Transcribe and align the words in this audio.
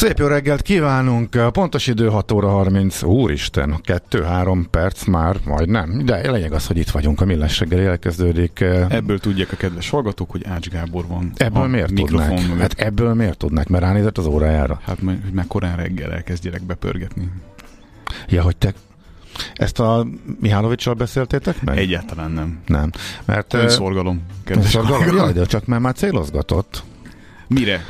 Szép 0.00 0.18
jó 0.18 0.26
reggelt 0.26 0.62
kívánunk! 0.62 1.52
Pontos 1.52 1.86
idő 1.86 2.08
6 2.08 2.32
óra 2.32 2.48
30. 2.48 3.02
Úristen, 3.02 3.80
2-3 3.84 4.64
perc 4.70 5.04
már, 5.04 5.36
majdnem. 5.44 6.04
De 6.04 6.30
lényeg 6.30 6.52
az, 6.52 6.66
hogy 6.66 6.76
itt 6.76 6.90
vagyunk, 6.90 7.20
a 7.20 7.24
millás 7.24 7.58
reggeli 7.58 7.84
elkezdődik. 7.84 8.60
Ebből 8.88 9.18
tudják 9.18 9.52
a 9.52 9.56
kedves 9.56 9.90
hallgatók, 9.90 10.30
hogy 10.30 10.46
Ács 10.46 10.68
Gábor 10.68 11.06
van. 11.06 11.32
Ebből 11.36 11.66
miért 11.66 11.94
tudnak? 11.94 12.38
Hát 12.58 12.72
ebből 12.76 13.14
miért 13.14 13.38
tudnak? 13.38 13.68
Mert 13.68 13.84
ránézett 13.84 14.18
az 14.18 14.26
órájára. 14.26 14.80
Hát 14.84 14.98
hogy 15.04 15.32
már 15.32 15.46
korán 15.48 15.76
reggel 15.76 16.12
elkezdjenek 16.12 16.62
bepörgetni. 16.62 17.30
Ja, 18.28 18.42
hogy 18.42 18.56
te 18.56 18.72
ezt 19.54 19.80
a 19.80 20.06
Mihálovicsal 20.40 20.94
beszéltétek 20.94 21.62
meg? 21.62 21.78
Egyáltalán 21.78 22.30
nem. 22.30 22.60
Nem. 22.66 22.90
Mert... 23.24 23.54
Önszorgalom, 23.54 24.22
kedves 24.44 24.70
Szorgalom? 24.70 24.98
hallgatók. 24.98 25.20
Jaj, 25.20 25.32
de 25.32 25.44
csak 25.44 25.66
már 25.66 25.80
már 25.80 25.94
célozgatott. 25.94 26.82
Mire? 27.46 27.84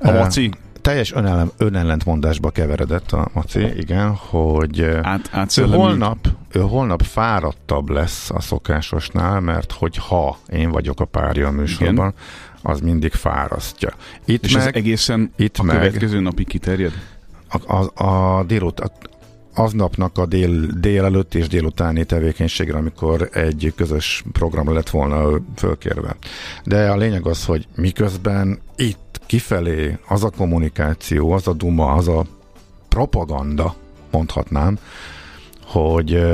A 0.00 0.10
maci? 0.10 0.50
Teljes 0.80 1.12
önellen, 1.12 1.50
önellentmondásba 1.56 2.50
keveredett 2.50 3.12
a 3.12 3.28
Maci, 3.32 3.72
igen, 3.76 4.14
hogy 4.14 4.82
Át, 5.02 5.30
ő 5.34 5.38
átszellemült? 5.38 5.80
holnap, 5.82 6.18
ő 6.52 6.60
holnap 6.60 7.02
fáradtabb 7.02 7.88
lesz 7.88 8.30
a 8.30 8.40
szokásosnál, 8.40 9.40
mert 9.40 9.72
hogy 9.72 9.96
ha 9.96 10.38
én 10.52 10.70
vagyok 10.70 11.00
a 11.00 11.04
párja 11.04 11.46
a 11.46 11.50
műsorban, 11.50 12.14
az 12.62 12.80
mindig 12.80 13.12
fárasztja. 13.12 13.90
Itt 14.24 14.44
És 14.44 14.54
ez 14.54 14.64
meg 14.64 14.76
egészen 14.76 15.32
itt 15.36 15.56
a 15.56 15.62
meg- 15.62 15.76
következő 15.76 16.20
napig 16.20 16.46
kiterjed? 16.46 16.92
a, 17.48 17.76
a, 17.76 18.04
a 18.38 18.44
délut, 18.44 18.80
a, 18.80 18.90
aznapnak 19.58 20.18
a 20.18 20.26
dél, 20.26 20.66
délelőtt 20.80 21.34
és 21.34 21.48
délutáni 21.48 22.04
tevékenységre, 22.04 22.76
amikor 22.76 23.28
egy 23.32 23.72
közös 23.76 24.24
programra 24.32 24.72
lett 24.72 24.90
volna 24.90 25.40
fölkérve. 25.56 26.16
De 26.64 26.90
a 26.90 26.96
lényeg 26.96 27.26
az, 27.26 27.44
hogy 27.44 27.66
miközben 27.74 28.58
itt 28.76 29.20
kifelé 29.26 29.98
az 30.08 30.24
a 30.24 30.30
kommunikáció, 30.30 31.32
az 31.32 31.48
a 31.48 31.52
duma, 31.52 31.92
az 31.92 32.08
a 32.08 32.26
propaganda, 32.88 33.74
mondhatnám, 34.10 34.78
hogy 35.64 36.24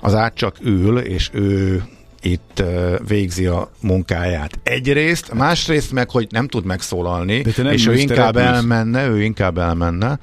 az 0.00 0.14
át 0.14 0.34
csak 0.34 0.56
ül, 0.60 0.98
és 0.98 1.30
ő 1.32 1.84
itt 2.22 2.62
végzi 3.06 3.46
a 3.46 3.70
munkáját. 3.80 4.58
Egyrészt, 4.62 5.32
másrészt 5.32 5.92
meg, 5.92 6.10
hogy 6.10 6.26
nem 6.30 6.48
tud 6.48 6.64
megszólalni, 6.64 7.42
és 7.70 7.86
ő 7.86 7.94
inkább 7.94 8.36
elmenne, 8.36 9.06
ő 9.08 9.22
inkább 9.22 9.58
elmenne. 9.58 10.18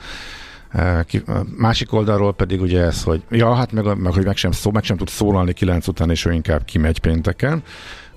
Másik 1.58 1.94
oldalról 1.94 2.34
pedig 2.34 2.62
ugye 2.62 2.82
ez, 2.82 3.04
hogy 3.04 3.22
ja, 3.30 3.54
hát 3.54 3.72
meg, 3.72 3.98
meg 3.98 4.14
hogy 4.14 4.26
meg 4.26 4.38
sem, 4.38 4.52
szó, 4.52 4.72
meg 4.72 4.84
sem 4.84 4.98
tud 4.98 5.10
szólalni 5.10 5.54
kilenc 5.54 5.88
után, 5.88 6.10
és 6.10 6.26
ő 6.26 6.32
inkább 6.32 6.66
kimegy 6.66 7.00
pénteken. 7.00 7.64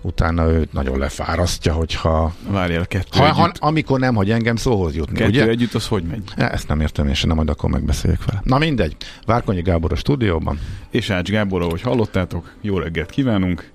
Utána 0.02 0.50
őt 0.50 0.72
nagyon 0.72 0.98
lefárasztja, 0.98 1.72
hogyha 1.72 2.34
Várjál, 2.48 2.86
kettő 2.86 3.18
ha, 3.18 3.32
ha, 3.32 3.52
amikor 3.58 3.98
nem, 3.98 4.14
hogy 4.14 4.30
engem 4.30 4.56
szóhoz 4.56 4.96
jutni, 4.96 5.16
Kettő 5.16 5.28
ugye? 5.28 5.46
együtt, 5.48 5.74
az 5.74 5.86
hogy 5.86 6.02
megy? 6.02 6.22
Ezt 6.36 6.68
nem 6.68 6.80
értem, 6.80 7.08
és 7.08 7.22
nem 7.22 7.36
majd 7.36 7.48
akkor 7.48 7.70
megbeszéljük 7.70 8.24
vele. 8.24 8.40
Na 8.44 8.58
mindegy. 8.58 8.96
Várkonyi 9.26 9.62
Gábor 9.62 9.92
a 9.92 9.96
stúdióban. 9.96 10.58
És 10.90 11.10
Ács 11.10 11.30
Gábor, 11.30 11.62
ahogy 11.62 11.80
hallottátok, 11.80 12.52
jó 12.60 12.78
reggelt 12.78 13.10
kívánunk. 13.10 13.70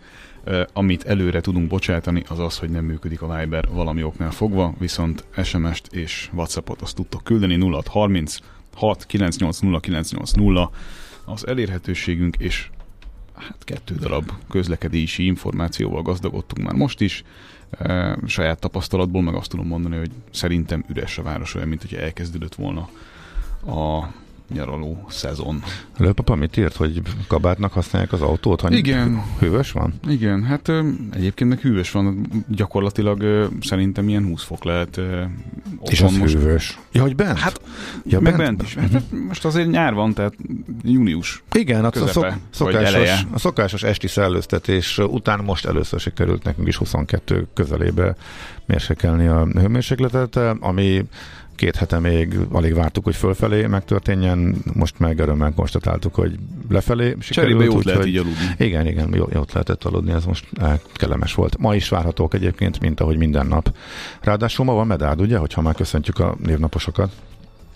Amit 0.74 1.04
előre 1.04 1.42
tudunk 1.42 1.68
bocsátani, 1.68 2.24
az 2.28 2.40
az, 2.40 2.58
hogy 2.58 2.70
nem 2.70 2.86
működik 2.86 3.22
a 3.22 3.38
Viber 3.38 3.68
valami 3.72 4.04
oknál 4.04 4.32
fogva, 4.32 4.74
viszont 4.80 5.24
SMS-t 5.44 5.94
és 5.94 6.30
WhatsAppot 6.34 6.82
azt 6.82 6.96
tudtok 6.96 7.24
küldeni 7.24 7.58
0630 7.60 8.38
6 8.76 9.06
98 9.06 9.60
0980 9.60 10.70
az 11.26 11.48
elérhetőségünk, 11.48 12.36
és 12.38 12.70
hát 13.34 13.64
kettő 13.64 13.96
darab 13.96 14.32
közlekedési 14.50 15.26
információval 15.26 16.02
gazdagodtunk 16.02 16.68
már 16.68 16.76
most 16.76 17.02
is. 17.02 17.24
E, 17.72 18.18
saját 18.26 18.60
tapasztalatból 18.60 19.22
meg 19.22 19.36
azt 19.36 19.50
tudom 19.50 19.68
mondani, 19.68 19.98
hogy 19.98 20.12
szerintem 20.32 20.86
üres 20.90 21.18
a 21.18 21.24
város 21.24 21.56
olyan, 21.56 21.68
mint 21.68 21.82
hogyha 21.82 21.98
elkezdődött 21.98 22.56
volna 22.56 22.90
a 23.66 24.14
nyaraló 24.54 25.06
szezon. 25.10 25.64
Lőpapa 25.98 26.36
mit 26.36 26.58
írt, 26.58 26.76
hogy 26.76 27.02
kabátnak 27.28 27.72
használják 27.74 28.14
az 28.14 28.22
autót? 28.22 28.62
Ha 28.62 28.72
Igen. 28.72 29.24
Hűvös 29.40 29.72
van? 29.72 29.94
Igen, 30.08 30.44
hát 30.44 30.72
egyébként 31.12 31.50
meg 31.50 31.60
hűvös 31.60 31.92
van, 31.92 32.28
gyakorlatilag 32.48 33.50
szerintem 33.62 34.10
ilyen 34.10 34.26
20 34.26 34.44
fok 34.44 34.64
lehet 34.64 35.02
És 35.84 36.02
az 36.02 36.18
most. 36.18 36.34
hűvös. 36.34 36.80
Ja, 36.92 37.02
hogy 37.02 37.16
bent? 37.16 37.40
Hát, 37.40 37.62
ja, 38.06 38.20
meg 38.20 38.38
bent 38.38 38.62
is. 38.62 38.76
Hát, 38.76 38.92
hát 38.92 39.04
most 39.28 39.46
azért 39.46 39.70
nyár 39.70 39.94
van, 39.94 40.14
tehát 40.14 40.34
június. 40.84 41.44
Igen, 41.52 41.84
hát 41.84 41.96
a, 41.96 42.00
közepe, 42.00 42.40
szok, 42.50 42.72
vagy 42.72 42.86
szokásos, 42.86 43.26
a 43.32 43.40
szokásos 43.40 43.84
esti 43.84 44.08
szellőztetés 44.08 44.98
után 44.98 45.40
most 45.44 45.66
először 45.66 46.00
sikerült 46.00 46.44
nekünk 46.44 46.68
is 46.68 46.76
22 46.76 47.48
közelébe 47.54 48.16
mérsékelni 48.66 49.28
a 49.28 49.48
hőmérsékletet, 49.54 50.36
ami 50.60 51.06
két 51.56 51.76
hete 51.76 52.00
még 52.00 52.40
alig 52.52 52.74
vártuk, 52.74 53.04
hogy 53.04 53.16
fölfelé 53.16 53.66
megtörténjen, 53.66 54.56
most 54.74 55.00
meg 55.00 55.20
örömmel 55.20 55.54
konstatáltuk, 55.54 56.16
hogy 56.16 56.40
lefelé 56.70 57.16
sikerült. 57.20 57.58
Cserébe 57.58 57.64
jót 57.64 57.84
lehet 57.84 58.06
úgyhogy- 58.06 58.14
így 58.14 58.20
aludni. 58.20 58.66
Igen, 58.66 58.88
igen, 58.88 59.14
jó, 59.14 59.26
jót 59.34 59.52
lehetett 59.54 59.84
aludni, 59.84 60.12
ez 60.12 60.26
most 60.26 60.46
eh, 60.54 60.80
kellemes 60.94 61.34
volt. 61.34 61.58
Ma 61.58 61.76
is 61.76 61.90
várhatók 61.90 62.34
egyébként, 62.34 62.80
mint 62.80 63.00
ahogy 63.00 63.18
minden 63.18 63.48
nap. 63.48 63.76
Ráadásul 64.22 64.66
ma 64.66 64.74
van 64.74 64.88
medárd, 64.88 65.22
ugye, 65.22 65.38
hogyha 65.38 65.62
már 65.62 65.76
köszöntjük 65.76 66.20
a 66.20 66.36
névnaposokat. 66.44 67.12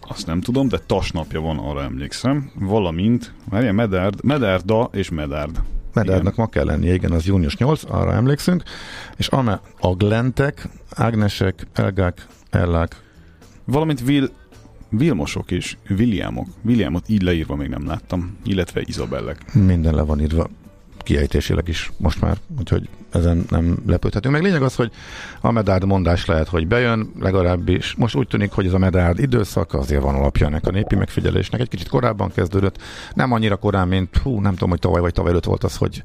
Azt 0.08 0.26
nem 0.26 0.42
tudom, 0.42 0.68
de 0.68 0.78
tas 0.86 1.12
napja 1.12 1.42
van, 1.42 1.58
arra 1.58 1.84
emlékszem. 1.84 2.52
Valamint, 2.56 3.34
várjál, 3.50 3.74
Medárd, 3.74 4.24
Medárda 4.24 4.90
és 4.94 5.10
Medárd. 5.10 5.62
Medárdnak 5.94 6.36
ma 6.36 6.48
kell 6.48 6.66
lennie, 6.66 6.94
igen, 6.94 7.12
az 7.12 7.26
június 7.26 7.58
8, 7.58 7.84
arra 7.88 8.14
emlékszünk. 8.14 8.64
És 9.18 9.28
ame 9.28 9.62
Aglentek, 9.80 10.68
Ágnesek, 10.96 11.68
Elgák, 11.74 12.28
Ellák, 12.50 12.96
Valamint 13.70 14.02
Will, 14.02 14.30
Vilmosok 14.90 15.52
és 15.52 15.78
Williamok. 15.90 16.48
Williamot 16.66 17.10
így 17.10 17.22
leírva 17.22 17.56
még 17.56 17.70
nem 17.70 17.88
láttam, 17.88 18.38
illetve 18.44 18.82
Izabellek. 18.86 19.54
minden 19.54 19.96
le 19.96 20.02
van 20.02 20.22
írva 20.22 20.50
kiejtésileg 20.98 21.68
is 21.68 21.92
most 21.98 22.22
már, 22.22 22.38
úgyhogy 22.60 22.90
ezen 23.12 23.46
nem 23.50 23.78
lepődhetünk. 23.88 24.34
Meg 24.34 24.44
lényeg 24.44 24.62
az, 24.62 24.76
hogy 24.76 24.92
a 25.42 25.52
medárd 25.52 25.86
mondás 25.86 26.26
lehet, 26.26 26.48
hogy 26.48 26.68
bejön, 26.68 27.12
legalábbis 27.20 27.96
most 27.96 28.16
úgy 28.16 28.28
tűnik, 28.28 28.52
hogy 28.52 28.66
ez 28.66 28.74
a 28.74 28.78
medárd 28.78 29.20
időszak, 29.20 29.74
azért 29.74 30.02
van 30.02 30.16
alapja 30.16 30.46
ennek 30.46 30.68
a 30.68 30.72
népi 30.72 30.96
megfigyelésnek. 30.96 31.62
Egy 31.62 31.70
kicsit 31.70 31.88
korábban 31.88 32.32
kezdődött, 32.32 32.78
nem 33.14 33.32
annyira 33.32 33.56
korán, 33.56 33.88
mint 33.88 34.18
hú, 34.18 34.40
nem 34.40 34.54
tudom, 34.54 34.70
hogy 34.70 34.80
tavaly 34.80 35.02
vagy 35.02 35.14
tavaly 35.14 35.32
előtt 35.32 35.46
volt 35.46 35.64
az, 35.64 35.76
hogy 35.76 36.02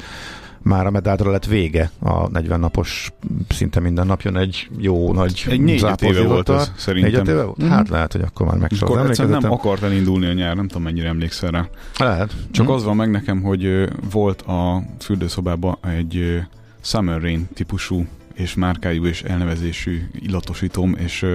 már 0.64 0.86
a 0.86 0.90
medádra 0.90 1.30
lett 1.30 1.46
vége 1.46 1.90
a 1.98 2.28
40 2.28 2.60
napos, 2.60 3.12
szinte 3.48 3.80
minden 3.80 4.06
nap 4.06 4.20
jön 4.20 4.36
egy 4.36 4.68
jó 4.78 5.12
nagy 5.12 5.44
Egy 5.48 5.60
négy 5.60 5.86
éve 6.00 6.22
volt 6.22 6.48
ez, 6.48 6.72
szerintem. 6.76 7.12
Négy 7.12 7.28
éve 7.28 7.42
volt? 7.44 7.56
Mhm. 7.56 7.68
Hát 7.68 7.88
lehet, 7.88 8.12
hogy 8.12 8.20
akkor 8.20 8.46
már 8.46 8.70
Akkor 8.80 8.98
az 8.98 9.08
egyszerűen 9.08 9.38
nem 9.40 9.52
akart 9.52 9.82
elindulni 9.82 10.26
a 10.26 10.32
nyár, 10.32 10.56
nem 10.56 10.66
tudom 10.68 10.82
mennyire 10.82 11.08
emlékszel 11.08 11.50
rá. 11.50 11.68
Lehet. 11.98 12.32
Csak 12.50 12.66
Hm. 12.66 12.72
az 12.72 12.84
van 12.84 12.96
meg 12.96 13.10
nekem, 13.10 13.42
hogy 13.42 13.88
volt 14.10 14.42
a 14.42 14.82
fürdőszobában 15.00 15.76
egy 15.82 16.42
Summer 16.80 17.20
Rain 17.20 17.48
típusú 17.54 18.06
és 18.34 18.54
márkájú 18.54 19.06
és 19.06 19.22
elnevezésű 19.22 20.00
illatosítóm, 20.20 20.94
és 20.98 21.26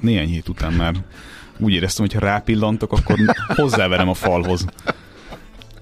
néhány 0.00 0.28
hét 0.28 0.48
után 0.48 0.72
már 0.72 0.94
úgy 1.58 1.72
éreztem, 1.72 2.04
hogy 2.04 2.14
ha 2.14 2.20
rápillantok, 2.26 2.92
akkor 2.92 3.16
hozzáverem 3.56 4.08
a 4.08 4.14
falhoz. 4.14 4.64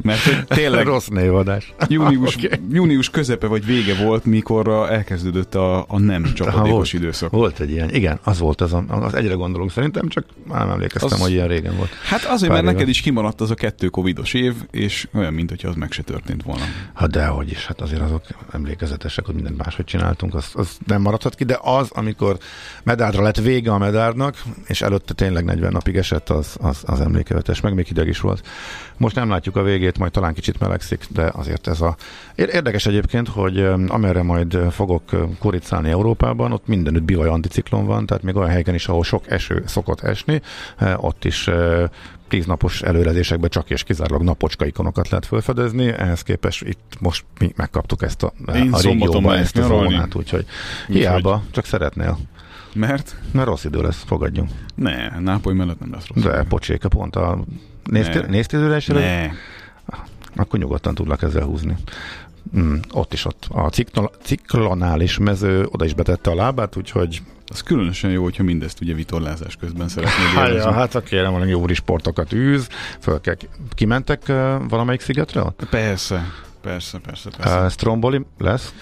Mert 0.03 0.21
hogy 0.21 0.45
tényleg 0.59 0.87
Rossz 0.87 1.07
névadás. 1.07 1.73
június, 1.89 2.35
Oké. 2.37 2.49
június 2.73 3.11
közepe 3.11 3.47
vagy 3.47 3.65
vége 3.67 3.95
volt, 4.05 4.25
mikor 4.25 4.69
elkezdődött 4.91 5.55
a, 5.55 5.85
a 5.89 5.99
nem 5.99 6.23
volt. 6.23 6.35
csapadékos 6.35 6.93
időszak. 6.93 7.31
Volt 7.31 7.61
egy 7.61 7.71
ilyen, 7.71 7.91
igen, 7.95 8.19
az 8.23 8.39
volt 8.39 8.61
az, 8.61 8.77
az 8.89 9.15
egyre 9.15 9.35
gondolunk 9.35 9.71
szerintem, 9.71 10.09
csak 10.09 10.25
már 10.49 10.59
nem 10.61 10.71
emlékeztem, 10.71 11.13
Az- 11.13 11.21
hogy 11.21 11.31
ilyen 11.33 11.49
régen 11.49 11.77
volt. 11.77 11.91
Hát 12.09 12.25
azért, 12.25 12.31
Pár 12.41 12.49
mert 12.51 12.63
éve. 12.63 12.73
neked 12.73 12.89
is 12.89 13.01
kimaradt 13.01 13.41
az 13.41 13.51
a 13.51 13.55
kettő 13.55 13.89
covidos 13.89 14.35
év, 14.35 14.55
és 14.71 15.09
olyan, 15.15 15.33
mint 15.33 15.49
hogyha 15.51 15.69
az 15.69 15.75
meg 15.75 15.93
se 15.93 16.03
történt 16.03 16.43
volna. 16.43 16.65
Hát 16.95 17.11
dehogy 17.11 17.51
is, 17.51 17.67
hát 17.67 17.81
azért 17.81 18.01
azok 18.03 18.23
emlékezetesek, 18.53 19.25
hogy 19.27 19.35
mindent 19.35 19.57
máshogy 19.57 19.85
csináltunk, 19.85 20.35
az, 20.35 20.51
az 20.55 20.77
nem 20.87 21.01
maradhat 21.03 21.35
ki, 21.35 21.45
de 21.45 21.59
az, 21.63 21.91
amikor 21.93 22.37
medádra 22.83 23.23
lett 23.23 23.41
vége 23.41 23.73
a 23.73 23.79
medárnak, 23.79 24.43
és 24.67 24.83
előtte 24.83 25.15
tényleg 25.15 25.45
40 25.45 25.73
napig 25.73 25.97
esett, 25.97 26.31
az, 26.31 26.57
az, 26.61 26.83
az 26.87 27.01
emlékezetes, 27.01 27.61
meg 27.61 27.75
még 27.75 27.87
hideg 27.87 28.09
is 28.09 28.21
volt. 28.21 28.47
Most 28.97 29.15
nem 29.15 29.29
látjuk 29.29 29.57
a 29.57 29.63
végét, 29.63 29.84
majd 29.99 30.13
talán 30.13 30.35
kicsit 30.35 30.61
melegszik, 30.61 31.07
de 31.11 31.31
azért 31.35 31.67
ez 31.67 31.81
a... 31.81 31.97
Ér- 32.35 32.55
Érdekes 32.55 32.87
egyébként, 32.87 33.29
hogy 33.29 33.59
amerre 33.89 34.23
majd 34.23 34.59
fogok 34.71 35.13
ö, 35.13 35.25
kuricálni 35.39 35.91
Európában, 35.91 36.53
ott 36.53 36.67
mindenütt 36.67 37.03
bivaj 37.03 37.29
anticiklon 37.29 37.87
van, 37.87 38.07
tehát 38.07 38.23
még 38.23 38.37
olyan 38.37 38.49
helyeken 38.51 38.75
is, 38.75 38.89
ahol 38.89 39.05
sok 39.05 39.31
eső 39.31 39.63
szokott 39.67 40.01
esni, 40.01 40.41
ö, 40.81 40.95
ott 40.97 41.25
is 41.25 41.47
ö, 41.47 41.85
tíznapos 42.29 42.83
előrezésekben 42.83 43.51
csak 43.51 43.71
és 43.71 43.83
kizárólag 43.83 44.23
napocska 44.23 44.67
ikonokat 44.67 45.09
lehet 45.09 45.27
felfedezni, 45.27 45.89
ehhez 45.89 46.23
képest 46.23 46.63
itt 46.63 46.97
most 47.01 47.25
mi 47.39 47.53
megkaptuk 47.57 48.03
ezt 48.03 48.23
a, 48.23 48.33
Én 48.55 48.73
a 48.73 48.81
régióba 48.81 49.37
ezt 49.37 49.57
a 49.57 49.63
zónát, 49.63 50.15
úgyhogy 50.15 50.47
hiába, 50.87 51.43
csak 51.51 51.65
szeretnél. 51.65 52.19
Mert 52.75 53.17
Mert 53.33 53.47
rossz 53.47 53.65
idő 53.65 53.83
lesz, 53.83 54.03
fogadjunk. 54.07 54.51
ne, 54.75 55.21
Nápoly 55.21 55.55
mellett 55.55 55.81
nem 55.81 55.93
lesz 55.93 56.07
rossz. 56.15 56.25
De 56.25 56.43
pocséka 56.43 56.89
pont 56.89 57.17
a... 57.17 57.45
Néztél, 57.85 58.23
néztél? 58.23 58.61
Ne. 58.87 59.31
Akkor 60.37 60.59
nyugodtan 60.59 60.95
tudlak 60.95 61.23
ezzel 61.23 61.45
húzni. 61.45 61.77
Mm, 62.59 62.77
ott 62.93 63.13
is 63.13 63.25
ott. 63.25 63.47
A 63.51 63.69
ciklon, 63.69 64.11
ciklonális 64.23 65.19
mező 65.19 65.67
oda 65.71 65.85
is 65.85 65.95
betette 65.95 66.31
a 66.31 66.35
lábát, 66.35 66.77
úgyhogy... 66.77 67.23
Az 67.47 67.63
különösen 67.63 68.11
jó, 68.11 68.23
hogyha 68.23 68.43
mindezt 68.43 68.81
ugye 68.81 68.95
vitorlázás 68.95 69.57
közben 69.57 69.89
szeretnéd 69.89 70.27
Hát, 70.27 70.49
élvezni. 70.49 70.71
ja, 70.71 70.77
hát 70.77 70.95
a 70.95 71.01
kérem, 71.01 71.33
valami 71.33 71.51
jó 71.51 71.67
sportokat 71.69 72.33
űz. 72.33 72.69
Föl 73.01 73.21
kell, 73.21 73.37
kimentek 73.75 74.23
uh, 74.29 74.37
valamelyik 74.69 75.01
szigetről? 75.01 75.55
Persze, 75.71 76.33
persze, 76.63 76.99
persze, 76.99 77.31
persze. 77.37 77.61
Uh, 77.65 77.71
Stromboli 77.71 78.25
lesz? 78.39 78.75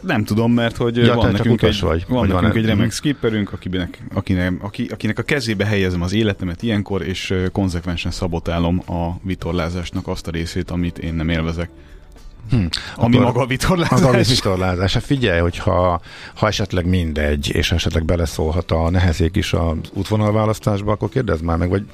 Nem 0.00 0.24
tudom, 0.24 0.52
mert 0.52 0.76
hogy 0.76 0.96
Ja, 0.96 1.14
van 1.14 1.32
nekünk, 1.32 1.62
egy, 1.62 1.80
vagy, 1.80 2.04
van 2.08 2.18
vagy 2.18 2.30
van 2.30 2.42
nekünk 2.42 2.54
egy- 2.54 2.62
egy 2.62 2.68
remek 2.68 2.86
Mhm. 2.86 2.94
skipperünk, 2.94 3.52
akinek, 3.52 4.02
akinek, 4.14 4.52
aki, 4.60 4.86
akinek 4.92 5.18
a 5.18 5.22
kezébe 5.22 5.66
helyezem 5.66 6.02
az 6.02 6.12
életemet 6.12 6.62
ilyenkor, 6.62 7.02
és 7.02 7.34
konzekvensen 7.52 8.10
szabotálom 8.10 8.82
a 8.86 9.16
vitorlázásnak 9.22 10.08
azt 10.08 10.26
a 10.26 10.30
részét, 10.30 10.70
amit 10.70 10.98
én 10.98 11.14
nem 11.14 11.28
élvezek. 11.28 11.70
Hm. 12.50 12.56
Ami 12.96 13.16
Akkor- 13.16 13.26
maga 13.26 13.38
a 13.38 13.42
Az 13.42 13.44
a 13.44 13.46
vitorlázás. 13.46 14.28
vitorlázás. 14.28 14.92
Hát 14.94 15.02
figyelj, 15.04 15.40
hogyha 15.40 16.00
ha 16.34 16.46
esetleg 16.46 16.86
mindegy, 16.86 17.50
és 17.54 17.72
esetleg 17.72 18.04
beleszólhat 18.04 18.70
a 18.70 18.90
nehezék 18.90 19.36
is 19.36 19.52
az 19.52 19.76
útvonalválasztásba, 19.92 20.92
akkor 20.92 21.08
kérdezd 21.08 21.42
már 21.44 21.56
meg, 21.56 21.68
vagy 21.68 21.84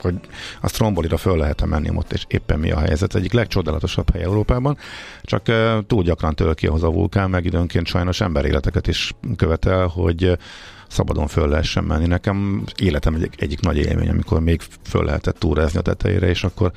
hogy 0.00 0.14
a 0.60 0.68
Strombolira 0.68 1.16
föl 1.16 1.36
lehet 1.36 1.66
menni 1.66 1.90
ott, 1.94 2.12
és 2.12 2.24
éppen 2.28 2.58
mi 2.58 2.70
a 2.70 2.78
helyzet. 2.78 3.14
Egyik 3.14 3.32
legcsodálatosabb 3.32 4.10
hely 4.12 4.22
Európában, 4.22 4.76
csak 5.22 5.42
túl 5.86 6.02
gyakran 6.02 6.34
től 6.34 6.54
ki 6.54 6.66
ahhoz 6.66 6.82
a 6.82 6.90
vulkán, 6.90 7.30
meg 7.30 7.44
időnként 7.44 7.86
sajnos 7.86 8.20
emberéleteket 8.20 8.86
is 8.86 9.14
követel, 9.36 9.86
hogy 9.86 10.38
szabadon 10.88 11.26
föl 11.26 11.48
lehessen 11.48 11.84
menni. 11.84 12.06
Nekem 12.06 12.64
életem 12.76 13.14
egyik, 13.14 13.40
egyik 13.40 13.60
nagy 13.60 13.76
élmény, 13.76 14.08
amikor 14.08 14.40
még 14.40 14.60
föl 14.82 15.04
lehetett 15.04 15.38
túrázni 15.38 15.78
a 15.78 15.82
tetejére, 15.82 16.28
és 16.28 16.44
akkor 16.44 16.72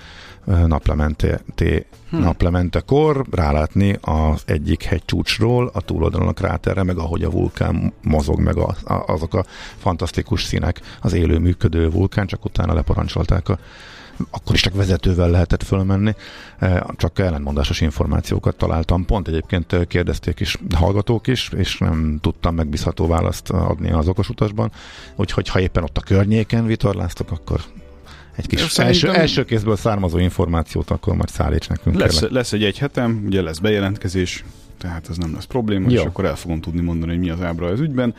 naplemente, 0.46 1.42
té, 1.56 1.86
Hm. 2.12 2.18
naplementekor 2.18 3.26
rálátni 3.32 3.98
az 4.02 4.44
egyik 4.46 4.84
hegycsúcsról 4.84 5.70
a 5.74 5.82
túloldalon 5.82 6.28
a 6.28 6.34
kráterre, 6.34 6.84
meg 6.84 6.98
ahogy 6.98 7.24
a 7.24 7.30
vulkán 7.30 7.94
mozog, 8.02 8.40
meg 8.40 8.58
a, 8.58 8.76
a, 8.84 8.94
azok 8.94 9.34
a 9.34 9.46
fantasztikus 9.78 10.44
színek, 10.44 10.82
az 11.02 11.14
élő 11.14 11.38
működő 11.38 11.90
vulkán, 11.90 12.28
csak 12.28 12.46
utána 12.46 12.74
leparancsolták 12.74 13.50
a 13.50 13.60
akkor 14.30 14.56
is 14.56 14.62
csak 14.62 14.76
vezetővel 14.76 15.30
lehetett 15.30 15.64
fölmenni, 15.64 16.14
Eh, 16.62 16.80
csak 16.98 17.20
ellentmondásos 17.20 17.82
információkat 17.82 18.56
találtam. 18.56 19.06
Pont 19.06 19.28
egyébként 19.28 19.74
eh, 19.74 19.86
kérdezték 19.86 20.40
is 20.40 20.58
hallgatók 20.76 21.28
is, 21.28 21.50
és 21.56 21.78
nem 21.78 22.18
tudtam 22.22 22.56
megbízható 22.56 23.08
választ 23.08 23.50
adni 23.50 23.92
az 23.92 24.08
okosutasban, 24.08 24.72
úgyhogy 25.16 25.50
ha 25.50 25.60
éppen 25.60 25.84
ott 25.84 25.98
a 25.98 26.02
környéken 26.02 26.66
vitorláztok, 26.66 27.32
akkor 27.32 27.62
egy 28.36 28.48
kis 28.48 28.78
első, 28.78 29.12
első 29.12 29.46
kézből 29.46 29.76
származó 29.76 30.18
információt 30.18 30.90
akkor 30.90 31.16
majd 31.16 31.30
szállíts 31.30 31.68
nekünk. 31.68 32.00
Lesz, 32.00 32.14
kérlek. 32.14 32.32
lesz 32.32 32.54
egy 32.54 32.64
egy 32.64 32.78
hetem, 32.78 33.24
ugye 33.26 33.42
lesz 33.42 33.60
bejelentkezés, 33.60 34.44
tehát 34.78 35.10
ez 35.10 35.18
nem 35.18 35.34
lesz 35.34 35.46
probléma, 35.46 35.90
Jó. 35.90 36.00
és 36.00 36.06
akkor 36.06 36.26
el 36.26 36.36
fogom 36.36 36.62
tudni 36.62 36.82
mondani, 36.82 37.12
hogy 37.12 37.22
mi 37.22 37.30
az 37.30 37.42
ábra 37.42 37.68
az 37.68 37.80
ügyben. 37.80 38.16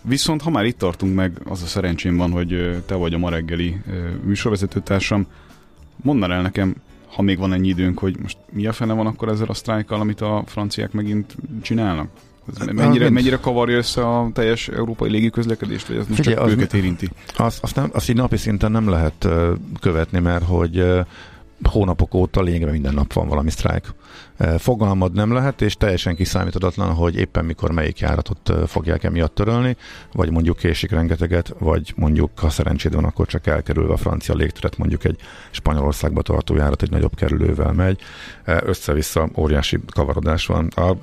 Viszont 0.00 0.42
ha 0.42 0.50
már 0.50 0.64
itt 0.64 0.78
tartunk 0.78 1.14
meg, 1.14 1.40
az 1.44 1.62
a 1.62 1.66
szerencsém 1.66 2.16
van, 2.16 2.30
hogy 2.30 2.82
te 2.86 2.94
vagy 2.94 3.14
a 3.14 3.18
ma 3.18 3.30
reggeli 3.30 3.80
műsorvezetőtársam, 4.24 5.26
mondd 6.02 6.30
el 6.30 6.42
nekem, 6.42 6.74
ha 7.06 7.22
még 7.22 7.38
van 7.38 7.52
ennyi 7.52 7.68
időnk, 7.68 7.98
hogy 7.98 8.16
most 8.22 8.38
mi 8.52 8.66
a 8.66 8.72
fene 8.72 8.92
van 8.92 9.06
akkor 9.06 9.28
ezzel 9.28 9.46
a 9.48 9.54
sztrájkkal, 9.54 10.00
amit 10.00 10.20
a 10.20 10.42
franciák 10.46 10.92
megint 10.92 11.36
csinálnak? 11.62 12.08
Ez 12.60 12.66
mennyire, 12.66 13.10
mennyire 13.10 13.36
kavarja 13.36 13.76
össze 13.76 14.08
a 14.08 14.30
teljes 14.32 14.68
európai 14.68 15.10
légiközlekedést, 15.10 15.86
vagy 15.86 15.96
ez 15.96 16.06
most 16.06 16.20
Figyelj, 16.20 16.36
csak 16.36 16.44
az 16.44 16.52
őket 16.52 16.74
érinti? 16.74 17.10
Azt, 17.36 17.62
azt, 17.62 17.76
nem, 17.76 17.90
azt 17.92 18.08
így 18.08 18.16
napi 18.16 18.36
szinten 18.36 18.70
nem 18.70 18.88
lehet 18.88 19.28
követni, 19.80 20.18
mert 20.18 20.44
hogy 20.44 20.84
hónapok 21.62 22.14
óta 22.14 22.42
lényegében 22.42 22.72
minden 22.72 22.94
nap 22.94 23.12
van 23.12 23.28
valami 23.28 23.50
sztrájk. 23.50 23.94
Uh, 24.38 24.58
fogalmad 24.58 25.12
nem 25.12 25.32
lehet, 25.32 25.62
és 25.62 25.74
teljesen 25.74 26.14
kiszámíthatatlan, 26.14 26.94
hogy 26.94 27.16
éppen 27.16 27.44
mikor 27.44 27.70
melyik 27.70 27.98
járatot 27.98 28.48
uh, 28.48 28.62
fogják 28.62 29.04
emiatt 29.04 29.34
törölni, 29.34 29.76
vagy 30.12 30.30
mondjuk 30.30 30.56
késik 30.56 30.90
rengeteget, 30.90 31.54
vagy 31.58 31.92
mondjuk, 31.96 32.38
ha 32.38 32.50
szerencséd 32.50 32.94
van, 32.94 33.04
akkor 33.04 33.26
csak 33.26 33.46
elkerülve 33.46 33.92
a 33.92 33.96
francia 33.96 34.34
légteret, 34.34 34.78
mondjuk 34.78 35.04
egy 35.04 35.18
Spanyolországba 35.50 36.22
tartó 36.22 36.56
járat 36.56 36.82
egy 36.82 36.90
nagyobb 36.90 37.14
kerülővel 37.14 37.72
megy. 37.72 38.00
Uh, 38.46 38.56
össze-vissza 38.64 39.28
óriási 39.36 39.78
kavarodás 39.92 40.46
van. 40.46 40.66
A 40.66 40.96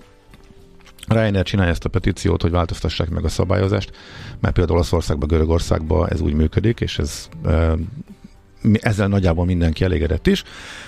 Ryanair 1.08 1.44
csinálja 1.44 1.72
ezt 1.72 1.86
a 1.86 1.90
petíciót, 1.90 2.42
hogy 2.42 2.52
változtassák 2.52 3.10
meg 3.10 3.26
a 3.26 3.30
szabályozást, 3.30 3.92
mert 4.40 4.54
például 4.54 4.78
Olaszországban, 4.78 5.28
Görögországban 5.28 6.10
ez 6.10 6.22
úgy 6.22 6.34
működik, 6.34 6.82
és 6.82 7.00
ez 7.00 7.30
e, 7.46 7.74
ezzel 8.72 9.08
nagyjából 9.08 9.46
mindenki 9.46 9.84
elégedett 9.84 10.28
is, 10.28 10.44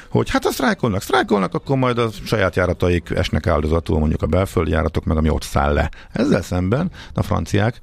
hogy 0.09 0.29
hát 0.29 0.43
ha 0.43 0.51
sztrájkolnak, 0.51 1.01
sztrájkolnak, 1.01 1.53
akkor 1.53 1.77
majd 1.77 1.97
a 1.97 2.09
saját 2.25 2.55
járataik 2.55 3.09
esnek 3.09 3.47
áldozatul, 3.47 3.99
mondjuk 3.99 4.21
a 4.21 4.27
belföldi 4.27 4.71
járatok, 4.71 5.03
meg 5.03 5.17
ami 5.17 5.29
ott 5.29 5.43
száll 5.43 5.73
le. 5.73 5.89
Ezzel 6.11 6.41
szemben 6.41 6.91
a 7.13 7.23
franciák 7.23 7.79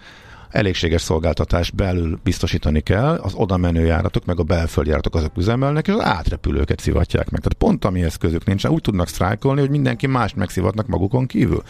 elégséges 0.53 1.03
szolgáltatás 1.03 1.71
belül 1.71 2.19
biztosítani 2.23 2.81
kell, 2.81 3.15
az 3.15 3.35
oda 3.35 3.57
menő 3.57 3.85
járatok, 3.85 4.25
meg 4.25 4.39
a 4.39 4.43
belföldi 4.43 4.89
járatok 4.89 5.15
azok 5.15 5.37
üzemelnek, 5.37 5.87
és 5.87 5.93
az 5.93 6.01
átrepülőket 6.01 6.81
szivatják 6.81 7.31
meg. 7.31 7.41
Tehát 7.41 7.59
pont 7.59 7.85
amihez 7.85 8.17
közük 8.17 8.45
nincsen, 8.45 8.71
úgy 8.71 8.81
tudnak 8.81 9.09
sztrájkolni, 9.09 9.61
hogy 9.61 9.71
mindenki 9.71 10.07
mást 10.07 10.37
megszivatnak 10.37 10.87
magukon 10.87 11.27
kívül. 11.27 11.63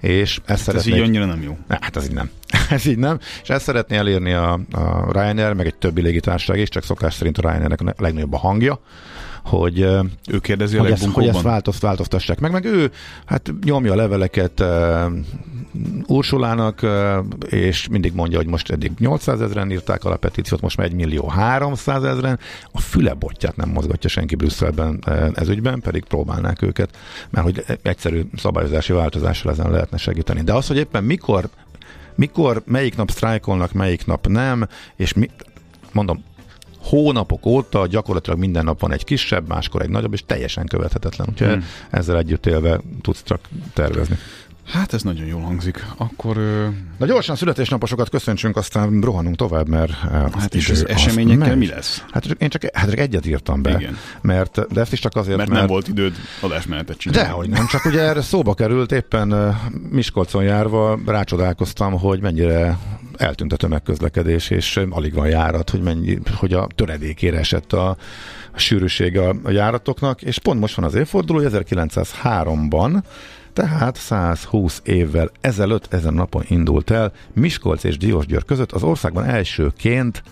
És 0.00 0.40
ezt 0.44 0.50
Ez 0.50 0.60
szeretnék... 0.60 0.94
így 0.94 1.00
annyira 1.00 1.24
nem 1.24 1.42
jó. 1.42 1.58
Hát 1.68 1.96
ez 1.96 2.04
így 2.04 2.14
nem. 2.14 2.30
ez 2.70 2.86
így 2.86 2.98
nem. 2.98 3.18
És 3.42 3.48
ezt 3.48 3.64
szeretné 3.64 3.96
elérni 3.96 4.32
a, 4.32 4.52
a 4.72 5.12
Ryanair, 5.12 5.52
meg 5.52 5.66
egy 5.66 5.76
többi 5.76 6.02
légitársaság 6.02 6.58
is, 6.58 6.68
csak 6.68 6.84
szokás 6.84 7.14
szerint 7.14 7.38
a 7.38 7.40
Ryanairnek 7.40 7.80
a 7.80 7.94
legnagyobb 7.96 8.32
a 8.32 8.38
hangja, 8.38 8.80
hogy, 9.44 9.80
Ő 10.28 10.38
kérdezi 10.40 10.76
a 10.76 10.80
hogy, 10.80 10.90
ezt, 10.90 11.04
hogy 11.04 11.26
ezt 11.26 11.42
változt, 11.42 11.80
változtassák 11.80 12.40
meg. 12.40 12.50
Meg 12.50 12.64
ő 12.64 12.90
hát 13.24 13.52
nyomja 13.64 13.92
a 13.92 13.96
leveleket 13.96 14.64
Ursulának, 16.06 16.86
és 17.48 17.88
mindig 17.88 18.12
mondja, 18.12 18.38
hogy 18.38 18.46
most 18.46 18.70
eddig 18.70 18.92
800 18.98 19.40
ezeren 19.40 19.70
írták 19.70 20.04
alá 20.04 20.14
a 20.14 20.18
petíciót, 20.18 20.60
most 20.60 20.76
már 20.76 20.86
1 20.86 20.92
millió 20.92 21.26
300 21.26 22.04
ezeren. 22.04 22.38
A 22.72 22.80
füle 22.80 23.14
botját 23.14 23.56
nem 23.56 23.68
mozgatja 23.68 24.08
senki 24.08 24.34
Brüsszelben 24.34 25.04
ez 25.34 25.48
ügyben, 25.48 25.80
pedig 25.80 26.04
próbálnák 26.04 26.62
őket, 26.62 26.96
mert 27.30 27.44
hogy 27.46 27.64
egyszerű 27.82 28.22
szabályozási 28.36 28.92
változással 28.92 29.52
ezen 29.52 29.70
lehetne 29.70 29.96
segíteni. 29.96 30.42
De 30.42 30.52
az, 30.52 30.66
hogy 30.66 30.76
éppen 30.76 31.04
mikor 31.04 31.48
mikor, 32.18 32.62
melyik 32.64 32.96
nap 32.96 33.10
sztrájkolnak, 33.10 33.72
melyik 33.72 34.06
nap 34.06 34.26
nem, 34.26 34.68
és 34.96 35.12
mi, 35.12 35.30
mondom, 35.92 36.24
hónapok 36.88 37.46
óta 37.46 37.86
gyakorlatilag 37.86 38.38
minden 38.38 38.64
nap 38.64 38.80
van 38.80 38.92
egy 38.92 39.04
kisebb, 39.04 39.48
máskor 39.48 39.82
egy 39.82 39.90
nagyobb, 39.90 40.12
és 40.12 40.22
teljesen 40.26 40.66
követhetetlen. 40.66 41.26
Úgyhogy 41.30 41.48
Hmm. 41.48 41.64
ezzel 41.90 42.18
együtt 42.18 42.46
élve 42.46 42.80
tudsz 43.02 43.22
csak 43.24 43.40
tervezni. 43.72 44.18
Hát 44.64 44.92
ez 44.92 45.02
nagyon 45.02 45.26
jól 45.26 45.40
hangzik. 45.40 45.84
Akkor 45.96 46.36
Na 46.98 47.06
gyorsan 47.06 47.36
születésnaposokat 47.36 48.08
köszöntsünk, 48.08 48.56
aztán 48.56 49.00
rohanunk 49.00 49.36
tovább, 49.36 49.68
mert 49.68 49.90
hát 50.38 50.54
és 50.54 50.70
az 50.70 50.88
eseményekkel 50.88 51.56
mi 51.56 51.66
lesz? 51.66 52.04
Hát 52.10 52.24
én 52.38 52.48
csak, 52.48 52.62
hát 52.72 52.90
csak 52.90 52.98
egyet 52.98 53.26
írtam 53.26 53.62
be, 53.62 53.70
Igen. 53.70 53.96
mert, 54.20 54.72
de 54.72 54.80
ezt 54.80 54.92
is 54.92 55.00
csak 55.00 55.16
azért, 55.16 55.36
Mert 55.36 55.50
nem 55.50 55.66
volt 55.66 55.88
időd 55.88 56.14
adásmenetet 56.40 56.96
csinálni. 56.98 57.28
Dehogy 57.28 57.48
nem, 57.48 57.66
csak 57.66 57.84
ugye 57.84 58.00
erre 58.00 58.22
szóba 58.22 58.54
került, 58.54 58.92
éppen 58.92 59.56
Miskolcon 59.90 60.42
járva 60.42 60.98
rácsodálkoztam, 61.06 61.98
hogy 61.98 62.20
mennyire 62.20 62.78
eltűnt 63.18 63.52
a 63.52 63.56
tömegközlekedés, 63.56 64.50
és 64.50 64.80
alig 64.90 65.14
van 65.14 65.28
járat, 65.28 65.70
hogy, 65.70 65.82
mennyi, 65.82 66.18
hogy 66.36 66.52
a 66.52 66.66
töredékére 66.74 67.38
esett 67.38 67.72
a, 67.72 67.88
a 68.52 68.58
sűrűség 68.58 69.18
a, 69.18 69.34
a 69.42 69.50
járatoknak, 69.50 70.22
és 70.22 70.38
pont 70.38 70.60
most 70.60 70.74
van 70.74 70.84
az 70.84 70.94
évforduló, 70.94 71.40
1903-ban, 71.42 73.02
tehát 73.52 73.96
120 73.96 74.80
évvel 74.84 75.30
ezelőtt 75.40 75.92
ezen 75.92 76.14
napon 76.14 76.44
indult 76.48 76.90
el 76.90 77.12
Miskolc 77.32 77.84
és 77.84 77.96
Diósgyőr 77.96 78.44
között 78.44 78.72
az 78.72 78.82
országban 78.82 79.24
elsőként 79.24 80.22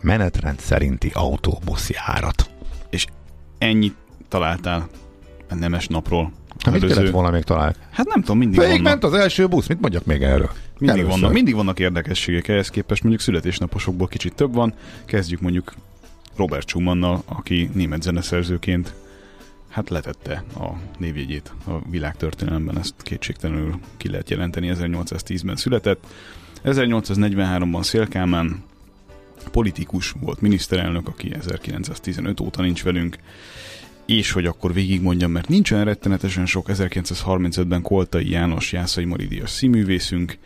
menetrend 0.00 0.58
szerinti 0.58 1.10
autóbuszjárat. 1.14 2.50
És 2.90 3.06
ennyit 3.58 3.94
találtál 4.28 4.88
a 5.48 5.54
nemes 5.54 5.86
napról. 5.86 6.32
Hát 6.64 6.80
mit 6.80 6.92
kellett 6.92 7.10
volna 7.10 7.30
még 7.30 7.42
találni? 7.42 7.74
Hát 7.90 8.06
nem 8.06 8.20
tudom, 8.20 8.38
mindig 8.38 8.58
Végig 8.58 8.82
vannak, 8.82 9.00
ment 9.00 9.14
az 9.14 9.20
első 9.20 9.46
busz, 9.46 9.66
mit 9.66 9.80
mondjak 9.80 10.04
még 10.04 10.22
erről? 10.22 10.50
mindig, 10.78 10.98
Először. 10.98 11.20
vannak, 11.20 11.32
mindig 11.34 11.54
vannak 11.54 11.78
érdekességek 11.78 12.48
ehhez 12.48 12.68
képest, 12.70 13.02
mondjuk 13.02 13.22
születésnaposokból 13.24 14.08
kicsit 14.08 14.34
több 14.34 14.54
van. 14.54 14.74
Kezdjük 15.04 15.40
mondjuk 15.40 15.74
Robert 16.36 16.68
Schumannal, 16.68 17.22
aki 17.26 17.70
német 17.74 18.02
zeneszerzőként 18.02 18.94
hát 19.68 19.90
letette 19.90 20.44
a 20.54 20.68
névjegyét 20.98 21.52
a 21.66 21.70
világtörténelemben, 21.90 22.78
ezt 22.78 22.94
kétségtelenül 23.02 23.74
ki 23.96 24.10
lehet 24.10 24.30
jelenteni, 24.30 24.72
1810-ben 24.74 25.56
született. 25.56 26.06
1843-ban 26.64 27.82
Szélkámán 27.82 28.62
politikus 29.50 30.14
volt 30.20 30.40
miniszterelnök, 30.40 31.08
aki 31.08 31.34
1915 31.34 32.40
óta 32.40 32.62
nincs 32.62 32.82
velünk, 32.82 33.18
és 34.06 34.32
hogy 34.32 34.46
akkor 34.46 34.72
végigmondjam, 34.72 35.30
mert 35.30 35.48
nincs 35.48 35.70
olyan 35.70 35.84
rettenetesen 35.84 36.46
sok, 36.46 36.66
1935-ben 36.68 37.82
Koltai 37.82 38.30
János 38.30 38.72
Jászai 38.72 39.04
Mari 39.04 39.26
díjas 39.26 39.50
színművészünk, 39.50 40.38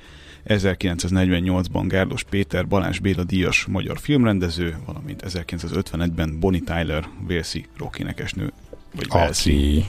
1948-ban 0.46 1.84
Gárdos 1.86 2.22
Péter 2.22 2.68
Balázs 2.68 2.98
Béla 2.98 3.24
díjas 3.24 3.64
magyar 3.64 3.98
filmrendező, 3.98 4.76
valamint 4.86 5.22
1951-ben 5.28 6.40
Bonnie 6.40 6.60
Tyler 6.64 7.08
Walesi 7.28 7.66
rockénekesnő, 7.76 8.52
vagy. 8.94 9.06
Aki 9.08 9.84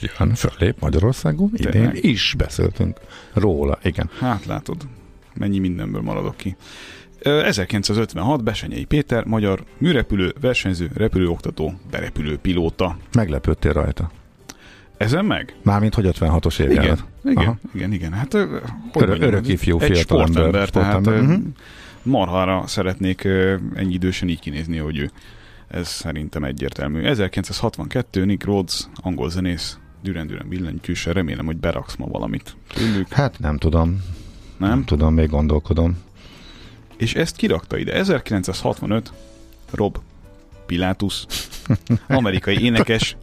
jön, 0.00 0.34
fölép 0.34 0.80
Magyarországon, 0.80 1.50
idén 1.54 1.70
Tényleg? 1.70 2.04
is 2.04 2.34
beszéltünk 2.36 3.00
róla, 3.32 3.78
igen. 3.82 4.10
Hát 4.18 4.44
látod, 4.44 4.76
mennyi 5.34 5.58
mindenből 5.58 6.02
maradok 6.02 6.36
ki. 6.36 6.56
Ö, 7.18 7.44
1956 7.44 8.44
Besenyei 8.44 8.84
Péter, 8.84 9.24
magyar 9.24 9.64
műrepülő, 9.78 10.34
versenyző, 10.40 10.90
repülőoktató, 10.94 11.72
berepülő 11.90 12.36
pilóta. 12.36 12.96
Meglepődtél 13.12 13.72
rajta. 13.72 14.10
Ezen 14.96 15.24
meg? 15.24 15.56
Mármint, 15.62 15.94
hogy 15.94 16.08
56-os 16.18 16.54
Igen, 16.58 16.70
évjárat. 16.70 17.04
igen, 17.24 17.36
Aha. 17.36 17.56
igen, 17.74 17.92
igen. 17.92 18.12
Hát, 18.12 18.32
hogy 18.32 18.40
Örök- 18.42 19.08
mondjam, 19.08 19.28
örök 19.28 19.48
ifjú 19.48 19.78
egy 19.80 19.96
sportember, 19.96 20.68
tehát 20.70 20.88
sportember, 20.90 21.22
mhm. 21.22 21.46
marhára 22.02 22.66
szeretnék 22.66 23.24
ennyi 23.74 23.92
idősen 23.92 24.28
így 24.28 24.40
kinézni, 24.40 24.76
hogy 24.76 24.98
ő. 24.98 25.10
Ez 25.68 25.88
szerintem 25.88 26.44
egyértelmű. 26.44 27.04
1962 27.04 28.24
Nick 28.24 28.44
Rhodes, 28.44 28.88
angol 28.94 29.30
zenész, 29.30 29.78
düren-düren 30.02 30.48
billentyűse, 30.48 31.12
remélem, 31.12 31.46
hogy 31.46 31.56
beraksz 31.56 31.96
ma 31.96 32.06
valamit 32.06 32.56
tőlük, 32.74 33.12
Hát 33.12 33.38
nem 33.38 33.58
tudom, 33.58 34.02
nem 34.56 34.68
nem? 34.68 34.84
tudom, 34.84 35.14
még 35.14 35.28
gondolkodom. 35.28 35.96
És 36.98 37.14
ezt 37.14 37.36
kirakta 37.36 37.78
ide. 37.78 37.92
1965 37.92 39.12
Rob 39.70 39.98
Pilatus, 40.66 41.26
amerikai 42.08 42.64
énekes, 42.64 43.16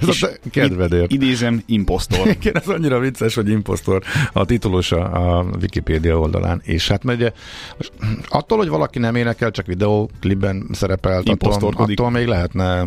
Ez 0.00 0.08
És 0.08 0.22
a 0.22 0.28
te 0.28 0.38
kedvedért. 0.50 1.12
idézem, 1.12 1.62
impostor. 1.66 2.26
Igen, 2.40 2.56
ez 2.56 2.68
annyira 2.68 2.98
vicces, 2.98 3.34
hogy 3.34 3.48
impostor 3.48 4.02
a 4.32 4.44
titulusa 4.44 5.04
a 5.04 5.46
Wikipédia 5.60 6.18
oldalán. 6.18 6.60
És 6.64 6.88
hát 6.88 7.04
ugye, 7.04 7.32
most 7.76 7.92
attól, 8.28 8.58
hogy 8.58 8.68
valaki 8.68 8.98
nem 8.98 9.14
énekel, 9.14 9.50
csak 9.50 9.66
videóklipben 9.66 10.66
szerepelt, 10.72 11.28
attól, 11.28 11.72
attól 11.76 12.10
még 12.10 12.26
lehetne, 12.26 12.84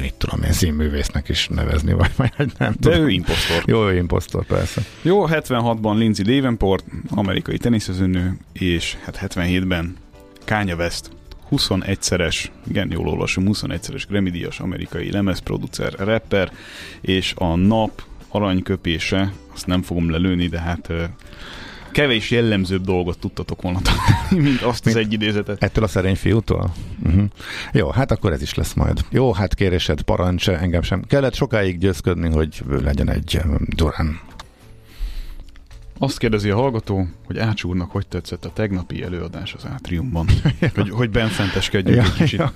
mit 0.00 0.14
tudom 0.18 0.42
én, 0.42 0.52
színművésznek 0.52 1.28
is 1.28 1.48
nevezni, 1.48 1.92
vagy 1.92 2.10
majd 2.16 2.32
nem 2.36 2.74
De 2.80 2.90
tudom. 2.90 3.06
ő 3.06 3.10
impostor. 3.10 3.62
Jó, 3.66 3.88
ő 3.88 3.96
impostor, 3.96 4.44
persze. 4.46 4.82
Jó, 5.02 5.26
76-ban 5.28 5.96
Lindsay 5.96 6.34
Davenport, 6.36 6.84
amerikai 7.10 7.56
teniszezőnő, 7.58 8.36
és 8.52 8.96
hát 9.04 9.18
77-ben 9.26 9.96
Kanye 10.46 10.74
West, 10.74 11.10
21-szeres, 11.56 12.44
igen, 12.68 12.90
jól 12.90 13.08
olvasom, 13.08 13.44
21-szeres 13.46 14.04
Grammy-díjas 14.08 14.60
amerikai 14.60 15.10
lemezproducer, 15.10 15.92
rapper, 15.98 16.52
és 17.00 17.34
a 17.36 17.54
nap 17.54 18.02
aranyköpése, 18.28 19.32
azt 19.54 19.66
nem 19.66 19.82
fogom 19.82 20.10
lelőni, 20.10 20.46
de 20.46 20.60
hát 20.60 20.92
kevés 21.92 22.30
jellemzőbb 22.30 22.84
dolgot 22.84 23.18
tudtatok 23.18 23.62
volna 23.62 23.80
találni, 23.82 24.48
mint 24.48 24.62
azt 24.62 24.86
az 24.86 24.96
egy 24.96 25.12
idézetet. 25.12 25.62
Ettől 25.62 25.84
a 25.84 25.86
szerény 25.86 26.16
fiútól? 26.16 26.72
Uh-huh. 27.04 27.24
Jó, 27.72 27.88
hát 27.90 28.10
akkor 28.10 28.32
ez 28.32 28.42
is 28.42 28.54
lesz 28.54 28.72
majd. 28.72 29.00
Jó, 29.10 29.32
hát 29.32 29.54
kérésed, 29.54 30.02
parancs, 30.02 30.48
engem 30.48 30.82
sem 30.82 31.02
kellett 31.02 31.34
sokáig 31.34 31.78
győzködni, 31.78 32.28
hogy 32.28 32.62
legyen 32.82 33.10
egy 33.10 33.40
Durán. 33.76 34.20
Azt 35.98 36.18
kérdezi 36.18 36.50
a 36.50 36.56
hallgató, 36.56 37.08
hogy 37.26 37.38
Ács 37.38 37.64
úrnak 37.64 37.90
hogy 37.90 38.06
tetszett 38.06 38.44
a 38.44 38.52
tegnapi 38.52 39.02
előadás 39.02 39.54
az 39.54 39.66
átriumban. 39.72 40.26
hogy, 40.74 40.90
hogy 40.90 41.10
benfenteskedjünk 41.10 42.04
egy 42.04 42.12
kicsit. 42.12 42.52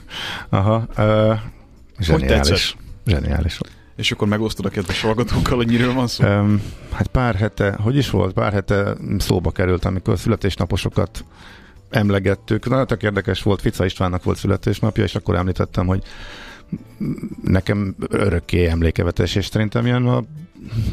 Aha, 0.48 0.86
uh, 0.88 1.38
zseniális. 1.98 2.48
tetszett? 2.48 2.76
Zseniális. 3.06 3.58
És 3.96 4.12
akkor 4.12 4.28
megosztod 4.28 4.64
a 4.64 4.68
kedves 4.68 5.00
hallgatókkal, 5.00 5.56
hogy 5.56 5.66
miről 5.66 5.92
van 5.94 6.06
szó. 6.06 6.24
Um, 6.24 6.62
hát 6.92 7.06
pár 7.06 7.34
hete, 7.34 7.76
hogy 7.80 7.96
is 7.96 8.10
volt, 8.10 8.32
pár 8.32 8.52
hete 8.52 8.96
szóba 9.18 9.50
került, 9.50 9.84
amikor 9.84 10.14
a 10.14 10.16
születésnaposokat 10.16 11.24
emlegettük. 11.90 12.68
Nagyon 12.68 12.86
tök 12.86 13.02
érdekes 13.02 13.42
volt, 13.42 13.60
Fica 13.60 13.84
Istvánnak 13.84 14.22
volt 14.22 14.38
születésnapja, 14.38 15.04
és 15.04 15.14
akkor 15.14 15.34
említettem, 15.34 15.86
hogy 15.86 16.02
nekem 17.42 17.94
örökké 18.08 18.66
emlékevetes, 18.66 19.34
és 19.34 19.46
szerintem 19.46 19.86
ilyen 19.86 20.06
a 20.06 20.24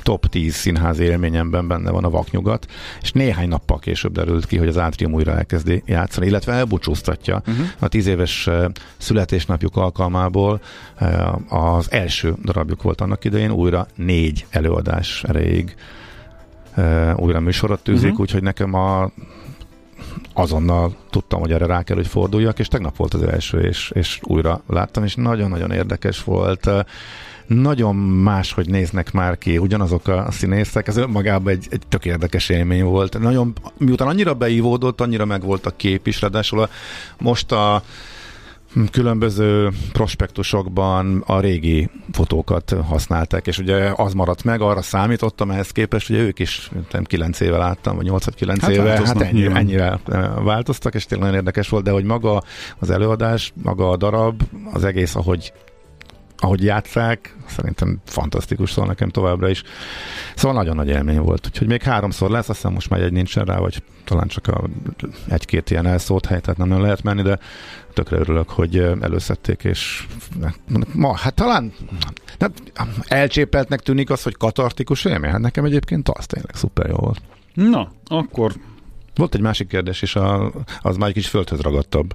top 0.04 0.26
10 0.26 0.56
színházi 0.56 1.04
élményemben 1.04 1.68
benne 1.68 1.92
van 1.92 2.04
a 2.04 2.10
vaknyugat, 2.10 2.68
és 3.02 3.12
néhány 3.12 3.48
nappal 3.48 3.80
később 3.80 4.12
derült 4.12 4.46
ki, 4.46 4.58
hogy 4.58 4.68
az 4.68 4.78
Átrium 4.78 5.14
újra 5.14 5.38
elkezdi 5.38 5.84
játszani, 5.86 6.28
illetve 6.28 6.54
elbúcsúztatja 6.54 7.44
Uh-huh. 7.48 7.66
a 7.80 7.88
tíz 7.88 8.08
éves 8.08 8.48
eh, 8.48 8.66
születésnapjuk 8.98 9.76
alkalmából 9.76 10.62
eh, 10.96 11.54
az 11.54 11.92
első 11.92 12.36
darabjuk 12.44 12.82
volt 12.82 13.02
annak 13.02 13.24
idején, 13.24 13.52
újra 13.52 13.88
négy 13.96 14.46
előadás 14.50 15.24
erejéig 15.24 15.76
eh, 16.74 17.18
újra 17.18 17.40
műsorot 17.40 17.84
tűzik, 17.84 18.04
uh-huh. 18.04 18.20
úgyhogy 18.20 18.44
nekem 18.44 18.74
a 18.74 19.12
azonnal 20.34 20.96
tudtam, 21.10 21.40
hogy 21.40 21.52
erre 21.52 21.66
rá 21.66 21.84
kell, 21.84 21.96
hogy 21.96 22.08
forduljak, 22.08 22.60
és 22.60 22.68
tegnap 22.68 22.96
volt 22.96 23.14
az 23.14 23.24
első, 23.24 23.60
és, 23.62 23.92
és 23.94 24.20
újra 24.24 24.62
láttam, 24.68 25.04
és 25.04 25.16
nagyon-nagyon 25.16 25.72
érdekes 25.72 26.24
volt. 26.24 26.70
Nagyon 27.48 27.96
más, 27.96 28.54
hogy 28.54 28.70
néznek 28.70 29.12
már 29.12 29.38
ki 29.38 29.58
ugyanazok 29.58 30.08
a 30.08 30.28
színészek, 30.32 30.88
ez 30.88 30.98
önmagában 30.98 31.54
egy, 31.54 31.68
egy 31.70 31.82
tök 31.90 32.06
érdekes 32.06 32.50
élmény 32.50 32.84
volt. 32.84 33.20
Nagyon, 33.20 33.54
miután 33.78 34.08
annyira 34.08 34.34
beívódott, 34.34 35.02
annyira 35.02 35.26
meg 35.26 35.44
volt 35.44 35.66
a 35.66 35.76
kép 35.76 36.08
is, 36.08 36.22
ráadásul 36.22 36.60
a, 36.60 36.70
most 37.18 37.52
a 37.52 37.84
különböző 38.92 39.70
prospektusokban 39.92 41.24
a 41.26 41.40
régi 41.40 41.90
fotókat 42.12 42.76
használták, 42.88 43.48
és 43.48 43.58
ugye 43.58 43.92
az 43.96 44.14
maradt 44.14 44.44
meg, 44.44 44.62
arra 44.62 44.82
számítottam 44.82 45.52
ehhez 45.52 45.70
képest, 45.70 46.10
ugye 46.10 46.20
ők 46.20 46.40
is 46.40 46.72
nem 46.92 47.04
9 47.04 47.40
éve 47.40 47.58
láttam, 47.58 47.96
vagy 47.96 48.06
8 48.06 48.26
vagy 48.26 48.36
9 48.36 48.62
Hát 48.62 48.72
éve, 48.72 48.90
hát 48.90 49.22
ennyire, 49.22 49.32
nyilván. 49.32 49.58
ennyire 49.58 50.00
eh, 50.08 50.30
változtak, 50.44 50.94
és 50.94 51.06
tényleg 51.06 51.28
nagyon 51.28 51.40
érdekes 51.42 51.70
volt, 51.70 51.84
de 51.84 51.92
hogy 51.92 52.04
maga 52.04 52.44
az 52.80 52.90
előadás, 52.90 53.54
maga 53.64 53.90
a 53.90 53.98
darab, 53.98 54.42
az 54.74 54.84
egész, 54.84 55.16
ahogy 55.16 55.54
ahogy 56.38 56.64
játszák, 56.64 57.36
szerintem 57.48 58.02
fantasztikus 58.06 58.72
szól 58.72 58.86
nekem 58.86 59.10
továbbra 59.10 59.50
is. 59.50 59.64
Szóval 60.36 60.58
nagyon 60.58 60.76
nagy 60.76 60.88
élmény 60.88 61.20
volt. 61.20 61.46
Úgyhogy 61.46 61.68
még 61.68 61.82
háromszor 61.82 62.30
lesz, 62.30 62.50
azt 62.50 62.58
hiszem 62.58 62.74
most 62.74 62.90
már 62.90 63.02
egy 63.02 63.12
nincsen 63.12 63.46
rá, 63.46 63.58
vagy 63.58 63.84
talán 64.04 64.28
csak 64.28 64.48
a, 64.48 64.64
egy-két 65.30 65.70
ilyen 65.70 65.86
elszólt 65.86 66.26
hely, 66.26 66.40
tehát 66.40 66.58
nem 66.58 66.68
nagyon 66.68 66.84
lehet 66.84 67.04
menni, 67.04 67.22
de 67.22 67.40
tökre 67.94 68.18
örülök, 68.18 68.50
hogy 68.50 68.78
előszedték, 68.78 69.64
és 69.64 70.08
ma, 70.94 71.16
hát 71.16 71.34
talán 71.34 71.74
hát 72.40 72.52
elcsépeltnek 73.08 73.80
tűnik 73.80 74.10
az, 74.10 74.24
hogy 74.24 74.38
katartikus 74.38 75.06
élmény. 75.06 75.32
Hát 75.32 75.40
nekem 75.40 75.66
egyébként 75.66 76.10
az 76.10 76.26
tényleg 76.26 76.56
szuper 76.56 76.90
jó 76.90 76.96
volt. 76.96 77.22
Na, 77.54 77.92
akkor 78.08 78.54
Volt 79.16 79.36
egy 79.36 79.42
másik 79.42 79.68
kérdés, 79.68 80.02
és 80.02 80.16
a, 80.16 80.52
az 80.82 80.98
már 80.98 81.08
egy 81.08 81.14
kis 81.14 81.28
földhöz 81.28 81.60
ragadtabb. 81.60 82.14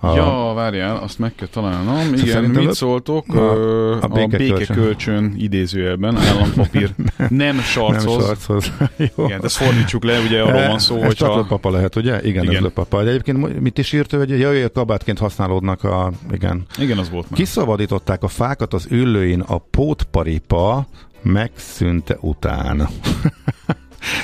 A, 0.00 0.14
ja, 0.14 0.52
várjál, 0.54 0.96
azt 0.96 1.18
meg 1.18 1.34
kell 1.34 1.48
találnom. 1.48 2.12
Igen, 2.14 2.26
Szerintem 2.26 2.64
mit 2.64 2.74
szóltok? 2.74 3.34
a- 3.34 3.38
A, 3.38 3.92
a 3.92 3.98
a 4.02 4.08
békekölcsön. 4.08 4.48
békekölcsön 4.58 5.34
idézőjelben, 5.38 6.16
állampapír 6.16 6.94
nem 7.16 7.28
nem 7.28 7.58
sarcoz. 7.60 8.24
sarchoz. 8.24 8.72
Jó. 9.16 9.24
Igen, 9.24 9.44
ezt 9.44 9.56
fordítsuk 9.56 10.04
le, 10.04 10.18
ugye 10.20 10.42
arról 10.42 10.66
van 10.66 10.78
szó, 10.78 11.02
hogy 11.02 11.18
ha... 11.18 11.44
papa 11.48 11.70
lehet, 11.70 11.96
ugye? 11.96 12.12
Igen, 12.18 12.24
igen. 12.28 12.42
ez 12.44 12.50
Igen. 12.50 12.62
löpapa. 12.62 13.02
De 13.02 13.10
egyébként 13.10 13.60
mit 13.60 13.78
is 13.78 13.92
írt 13.92 14.12
ő, 14.12 14.18
hogy 14.18 14.38
jaj, 14.38 14.70
kabátként 14.74 15.18
használódnak 15.18 15.84
a... 15.84 16.12
Igen. 16.32 16.66
Igen, 16.78 16.98
az 16.98 17.10
volt 17.10 17.30
már. 17.30 17.38
Kiszabadították 17.38 18.22
a 18.22 18.28
fákat 18.28 18.74
az 18.74 18.86
üllőin 18.90 19.40
a 19.40 19.58
pótparipa 19.58 20.86
megszűnte 21.22 22.16
után. 22.20 22.88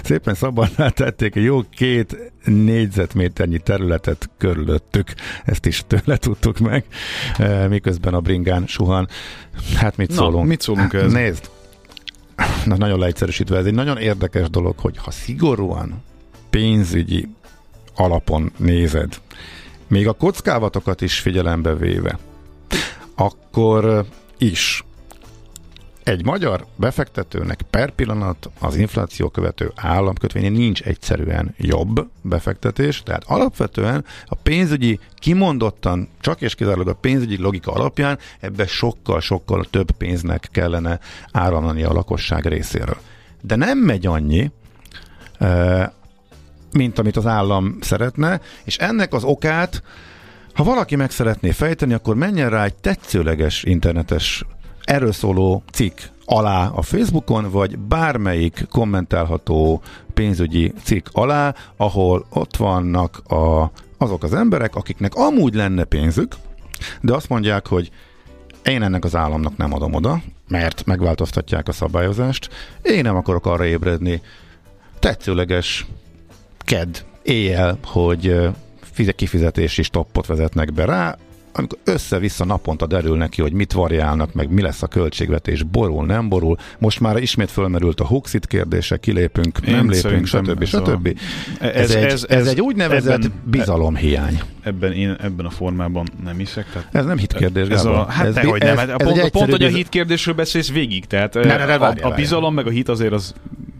Szépen 0.02 0.34
szabadná 0.34 0.88
tették 0.88 1.36
egy 1.36 1.42
jó 1.44 1.62
két 1.70 2.32
négyzetméternyi 2.44 3.58
területet 3.58 4.30
körülöttük. 4.38 5.14
Ezt 5.44 5.66
is 5.66 5.84
tőle 5.86 6.16
tudtuk 6.16 6.58
meg, 6.58 6.84
eh, 7.38 7.68
miközben 7.68 8.14
a 8.14 8.20
bringán 8.20 8.66
suhan. 8.66 9.08
Hát 9.76 9.96
mit 9.96 10.08
Na, 10.08 10.14
szólunk? 10.14 10.46
mit 10.46 10.60
szólunk 10.60 10.92
ehhez? 10.92 11.12
Nézd, 11.12 11.50
na, 12.64 12.76
nagyon 12.76 12.98
leegyszerűsítve, 12.98 13.58
ez 13.58 13.66
egy 13.66 13.74
nagyon 13.74 13.98
érdekes 13.98 14.50
dolog, 14.50 14.78
hogy 14.78 14.96
ha 14.96 15.10
szigorúan 15.10 16.02
pénzügyi 16.50 17.28
alapon 17.94 18.52
nézed, 18.56 19.20
még 19.88 20.08
a 20.08 20.12
kockávatokat 20.12 21.00
is 21.00 21.18
figyelembe 21.18 21.74
véve, 21.74 22.18
akkor 23.14 24.04
is 24.38 24.84
egy 26.08 26.24
magyar 26.24 26.66
befektetőnek 26.76 27.60
per 27.70 27.90
pillanat 27.90 28.50
az 28.58 28.76
infláció 28.76 29.28
követő 29.28 29.72
államkötvényén 29.74 30.52
nincs 30.52 30.82
egyszerűen 30.82 31.54
jobb 31.58 32.08
befektetés, 32.22 33.02
tehát 33.02 33.24
alapvetően 33.26 34.04
a 34.26 34.34
pénzügyi 34.34 35.00
kimondottan, 35.14 36.08
csak 36.20 36.40
és 36.40 36.54
kizárólag 36.54 36.88
a 36.88 36.94
pénzügyi 36.94 37.38
logika 37.38 37.72
alapján 37.72 38.18
ebbe 38.40 38.66
sokkal-sokkal 38.66 39.64
több 39.70 39.90
pénznek 39.90 40.48
kellene 40.52 40.98
áramlani 41.32 41.82
a 41.82 41.92
lakosság 41.92 42.46
részéről. 42.46 42.98
De 43.42 43.56
nem 43.56 43.78
megy 43.78 44.06
annyi, 44.06 44.50
mint 46.72 46.98
amit 46.98 47.16
az 47.16 47.26
állam 47.26 47.76
szeretne, 47.80 48.40
és 48.64 48.76
ennek 48.76 49.12
az 49.12 49.24
okát, 49.24 49.82
ha 50.54 50.64
valaki 50.64 50.96
meg 50.96 51.10
szeretné 51.10 51.50
fejteni, 51.50 51.92
akkor 51.92 52.14
menjen 52.14 52.50
rá 52.50 52.64
egy 52.64 52.74
tetszőleges 52.74 53.62
internetes 53.62 54.44
erről 54.86 55.12
szóló 55.12 55.62
cikk 55.72 55.98
alá 56.24 56.66
a 56.66 56.82
Facebookon, 56.82 57.50
vagy 57.50 57.78
bármelyik 57.78 58.66
kommentálható 58.70 59.82
pénzügyi 60.14 60.72
cikk 60.82 61.06
alá, 61.12 61.54
ahol 61.76 62.26
ott 62.30 62.56
vannak 62.56 63.18
a, 63.28 63.70
azok 63.98 64.22
az 64.22 64.34
emberek, 64.34 64.74
akiknek 64.74 65.14
amúgy 65.14 65.54
lenne 65.54 65.84
pénzük, 65.84 66.34
de 67.00 67.14
azt 67.14 67.28
mondják, 67.28 67.66
hogy 67.66 67.90
én 68.64 68.82
ennek 68.82 69.04
az 69.04 69.16
államnak 69.16 69.56
nem 69.56 69.72
adom 69.72 69.94
oda, 69.94 70.22
mert 70.48 70.84
megváltoztatják 70.84 71.68
a 71.68 71.72
szabályozást, 71.72 72.48
én 72.82 73.02
nem 73.02 73.16
akarok 73.16 73.46
arra 73.46 73.66
ébredni, 73.66 74.22
tetszőleges 74.98 75.86
ked 76.58 77.04
éjjel, 77.22 77.78
hogy 77.84 78.50
kifizetési 79.16 79.82
stoppot 79.82 80.26
vezetnek 80.26 80.72
be 80.72 80.84
rá, 80.84 81.16
amikor 81.58 81.78
össze-vissza 81.84 82.44
naponta 82.44 82.86
derül 82.86 83.16
neki, 83.16 83.42
hogy 83.42 83.52
mit 83.52 83.72
variálnak, 83.72 84.32
meg 84.34 84.50
mi 84.50 84.62
lesz 84.62 84.82
a 84.82 84.86
költségvetés, 84.86 85.62
borul, 85.62 86.06
nem 86.06 86.28
borul. 86.28 86.56
Most 86.78 87.00
már 87.00 87.16
ismét 87.16 87.50
fölmerült 87.50 88.00
a 88.00 88.06
Huxit 88.06 88.46
kérdése, 88.46 88.96
kilépünk, 88.96 89.58
Én 89.66 89.74
nem 89.74 89.90
lépünk, 89.90 90.26
stb. 90.26 90.62
ez 90.62 90.74
a- 90.74 90.84
stb. 90.84 91.18
Ez, 91.60 91.68
Ez, 91.74 91.90
ez, 91.90 91.94
egy, 91.94 92.04
ez, 92.04 92.24
ez 92.28 92.46
egy 92.46 92.60
úgynevezett 92.60 93.14
ebben, 93.24 93.32
bizalomhiány. 93.44 94.40
ebben 94.62 94.92
én 94.92 95.16
ebben 95.22 95.46
a 95.46 95.50
formában 95.50 96.06
nem 96.24 96.36
hiszek. 96.36 96.66
Tehát 96.72 96.94
Ez 96.94 97.04
nem 97.04 97.18
hitkérdés, 97.18 97.68
ez 97.68 97.82
Gábor. 97.82 97.98
a, 97.98 98.04
hát 98.10 98.26
ez, 98.26 98.36
ez, 98.36 98.44
hogy 98.44 98.60
nem, 98.62 98.76
hát 98.76 98.88
ez 98.88 98.96
pont, 99.06 99.18
egy 99.18 99.30
pont, 99.30 99.44
hogy 99.50 99.52
a 99.52 99.54
egyszerű 99.64 99.74
hit 99.76 99.88
kérdésről 99.88 100.34
beszélsz 100.34 100.72
végig, 100.72 101.04
tehát 101.04 101.34
Ne, 101.34 101.40
ne, 101.40 101.46
ne, 101.46 101.62
a, 101.62 101.66
várjál, 101.66 101.80
a 101.80 101.92
várjál. 101.94 102.14
bizalom 102.14 102.54
meg 102.54 102.66
a 102.66 102.70
hit 102.70 102.88
azért 102.88 103.12
az, 103.12 103.34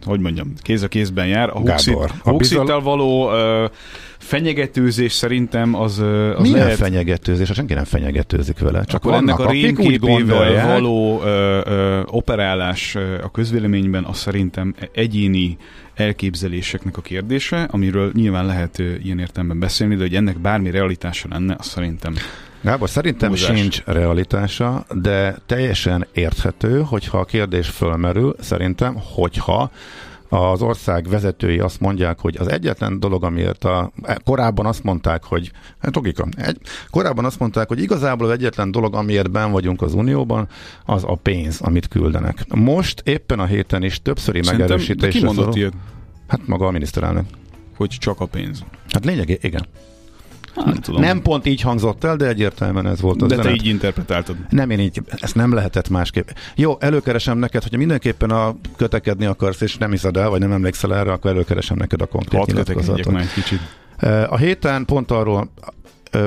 hogy 0.05 0.19
mondjam, 0.19 0.53
kéz 0.61 0.81
a 0.83 0.87
kézben 0.87 1.27
jár. 1.27 1.49
A 1.49 1.59
Huxit, 1.59 1.93
a 1.95 2.09
a 2.23 2.29
Huxittal 2.29 2.63
bizalom- 2.63 2.83
való 2.83 3.31
ö, 3.31 3.65
fenyegetőzés 4.27 5.11
szerintem 5.11 5.75
az, 5.75 5.99
az 5.99 6.41
Milyen 6.41 6.57
lehet, 6.57 6.77
fenyegetőzés? 6.77 7.51
Senki 7.53 7.73
nem 7.73 7.83
fenyegetőzik 7.83 8.59
vele. 8.59 8.83
Csak 8.83 9.05
akkor 9.05 9.17
ennek 9.17 9.39
a 9.39 9.49
rémképével 9.49 10.67
való 10.67 11.21
ö, 11.23 11.61
ö, 11.65 12.01
operálás 12.05 12.95
ö, 12.95 13.23
a 13.23 13.31
közvéleményben 13.31 14.03
az 14.03 14.17
szerintem 14.17 14.75
egyéni 14.93 15.57
elképzeléseknek 15.95 16.97
a 16.97 17.01
kérdése, 17.01 17.67
amiről 17.71 18.11
nyilván 18.13 18.45
lehet 18.45 18.79
ö, 18.79 18.93
ilyen 19.03 19.19
értelemben 19.19 19.59
beszélni, 19.59 19.95
de 19.95 20.01
hogy 20.01 20.15
ennek 20.15 20.39
bármi 20.39 20.71
realitása 20.71 21.27
lenne, 21.31 21.55
az 21.59 21.65
szerintem 21.65 22.13
Gábor, 22.61 22.89
szerintem 22.89 23.29
Túlzás. 23.29 23.59
sincs 23.59 23.81
realitása, 23.85 24.85
de 24.93 25.35
teljesen 25.45 26.07
érthető, 26.13 26.81
hogyha 26.81 27.17
a 27.17 27.25
kérdés 27.25 27.67
fölmerül, 27.67 28.35
szerintem, 28.39 28.97
hogyha 29.13 29.71
az 30.29 30.61
ország 30.61 31.07
vezetői 31.09 31.59
azt 31.59 31.79
mondják, 31.79 32.19
hogy 32.19 32.37
az 32.37 32.47
egyetlen 32.47 32.99
dolog, 32.99 33.23
amiért 33.23 33.63
a, 33.63 33.91
korábban 34.23 34.65
azt 34.65 34.83
mondták, 34.83 35.23
hogy, 35.23 35.51
hát 35.79 35.95
logika, 35.95 36.27
egy, 36.37 36.57
korábban 36.89 37.25
azt 37.25 37.39
mondták, 37.39 37.67
hogy 37.67 37.81
igazából 37.81 38.27
az 38.27 38.33
egyetlen 38.33 38.71
dolog, 38.71 38.95
amiért 38.95 39.31
ben 39.31 39.51
vagyunk 39.51 39.81
az 39.81 39.93
Unióban, 39.93 40.47
az 40.85 41.03
a 41.03 41.15
pénz, 41.15 41.61
amit 41.61 41.87
küldenek. 41.87 42.53
Most 42.55 43.01
éppen 43.05 43.39
a 43.39 43.45
héten 43.45 43.83
is 43.83 44.01
többszöri 44.01 44.43
Szerintem, 44.43 44.67
de 44.67 44.73
ki 44.75 44.79
megerősítésre 44.79 45.25
mondott 45.25 45.43
szorul- 45.43 45.57
ilyet, 45.57 45.73
Hát 46.27 46.47
maga 46.47 46.67
a 46.67 46.71
miniszterelnök. 46.71 47.25
hogy 47.75 47.89
csak 47.89 48.19
a 48.19 48.25
pénz? 48.25 48.63
Hát 48.89 49.05
lényegében 49.05 49.49
igen. 49.51 49.65
Hát, 50.57 50.65
nem 50.65 50.75
tudom. 50.75 51.01
Nem 51.01 51.21
pont 51.21 51.45
így 51.45 51.61
hangzott 51.61 52.03
el, 52.03 52.15
de 52.15 52.27
egyértelműen 52.27 52.87
ez 52.87 53.01
volt 53.01 53.21
az 53.21 53.27
de 53.27 53.35
te 53.35 53.41
üzenet. 53.41 53.59
így 53.61 53.67
interpretáltad. 53.67 54.35
Nem, 54.49 54.69
én 54.69 54.79
így, 54.79 55.01
ezt 55.09 55.35
nem 55.35 55.53
lehetett 55.53 55.89
másképp. 55.89 56.27
Jó, 56.55 56.77
előkeresem 56.79 57.37
neked, 57.37 57.61
hogyha 57.61 57.77
mindenképpen 57.77 58.29
a 58.29 58.55
kötekedni 58.77 59.25
akarsz, 59.25 59.61
és 59.61 59.77
nem 59.77 59.91
hiszed 59.91 60.17
el, 60.17 60.29
vagy 60.29 60.39
nem 60.39 60.51
emlékszel 60.51 60.95
erre, 60.95 61.11
akkor 61.11 61.31
előkeresem 61.31 61.77
neked 61.77 62.01
a 62.01 62.05
konkrét 62.05 62.39
Hadd 62.39 62.51
nyilatkozatot. 62.51 63.33
kicsit. 63.33 63.59
A 64.29 64.37
héten 64.37 64.85
pont 64.85 65.11
arról 65.11 65.49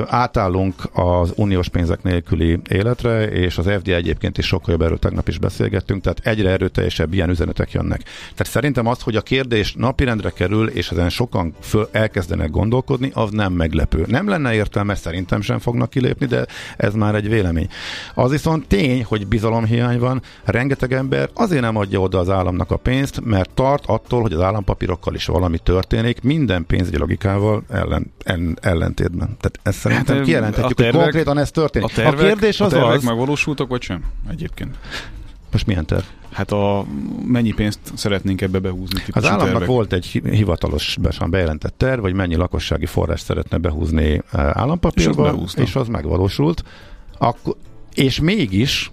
átállunk 0.07 0.75
az 0.93 1.33
uniós 1.35 1.69
pénzek 1.69 2.03
nélküli 2.03 2.59
életre, 2.69 3.27
és 3.27 3.57
az 3.57 3.69
FD 3.79 3.87
egyébként 3.87 4.37
is 4.37 4.45
sokkal 4.45 4.71
jobb 4.71 4.81
erről 4.81 4.99
tegnap 4.99 5.27
is 5.27 5.37
beszélgettünk, 5.37 6.01
tehát 6.01 6.19
egyre 6.23 6.49
erőteljesebb 6.49 7.13
ilyen 7.13 7.29
üzenetek 7.29 7.71
jönnek. 7.71 8.01
Tehát 8.19 8.51
szerintem 8.51 8.87
az, 8.87 9.01
hogy 9.01 9.15
a 9.15 9.21
kérdés 9.21 9.73
napirendre 9.73 10.29
kerül, 10.29 10.67
és 10.67 10.89
ezen 10.89 11.09
sokan 11.09 11.53
föl 11.59 11.89
elkezdenek 11.91 12.49
gondolkodni, 12.49 13.11
az 13.13 13.29
nem 13.31 13.53
meglepő. 13.53 14.05
Nem 14.07 14.27
lenne 14.27 14.53
értelme, 14.53 14.95
szerintem 14.95 15.41
sem 15.41 15.59
fognak 15.59 15.89
kilépni, 15.89 16.25
de 16.25 16.45
ez 16.77 16.93
már 16.93 17.15
egy 17.15 17.29
vélemény. 17.29 17.67
Az 18.13 18.31
viszont 18.31 18.67
tény, 18.67 19.03
hogy 19.03 19.27
bizalomhiány 19.27 19.99
van, 19.99 20.21
rengeteg 20.43 20.93
ember 20.93 21.29
azért 21.33 21.61
nem 21.61 21.75
adja 21.75 21.99
oda 21.99 22.19
az 22.19 22.29
államnak 22.29 22.71
a 22.71 22.77
pénzt, 22.77 23.21
mert 23.23 23.49
tart 23.49 23.85
attól, 23.85 24.21
hogy 24.21 24.33
az 24.33 24.41
állampapírokkal 24.41 25.15
is 25.15 25.25
valami 25.25 25.57
történik, 25.57 26.21
minden 26.21 26.65
pénzügyi 26.65 26.97
logikával 26.97 27.63
ellen, 27.69 28.11
en, 28.23 28.57
ellentétben. 28.61 29.37
Tehát 29.39 29.59
ezt 29.63 29.80
szerintem 29.81 30.15
Hát, 30.15 30.25
kijelenthetjük, 30.25 30.63
a 30.63 30.67
hogy 30.67 30.75
tervek- 30.75 31.01
konkrétan 31.01 31.37
ez 31.37 31.47
A, 31.47 31.51
történik. 31.51 31.91
tervek, 31.93 32.19
a 32.19 32.23
kérdés 32.23 32.59
a 32.61 32.65
az 32.65 32.71
tervek 32.71 32.91
az, 32.97 33.03
megvalósultak, 33.03 33.67
vagy 33.69 33.81
sem? 33.81 34.03
Egyébként. 34.29 34.75
most 35.51 35.65
milyen 35.65 35.85
terv? 35.85 36.03
Hát 36.31 36.51
a 36.51 36.85
mennyi 37.25 37.51
pénzt 37.51 37.79
szeretnénk 37.95 38.41
ebbe 38.41 38.59
behúzni? 38.59 39.01
Az 39.11 39.25
államnak 39.25 39.47
tervek? 39.47 39.67
volt 39.67 39.93
egy 39.93 40.05
hi- 40.05 40.29
hivatalosan 40.29 41.29
bejelentett 41.29 41.73
terv, 41.77 42.01
hogy 42.01 42.13
mennyi 42.13 42.35
lakossági 42.35 42.85
forrás 42.85 43.19
szeretne 43.21 43.57
behúzni 43.57 44.03
eh, 44.09 44.17
És 44.21 44.25
az 44.33 44.51
állampapírba, 44.53 45.35
és 45.55 45.75
az 45.75 45.87
megvalósult. 45.87 46.63
Akkor, 47.17 47.55
és 47.93 48.19
mégis 48.19 48.91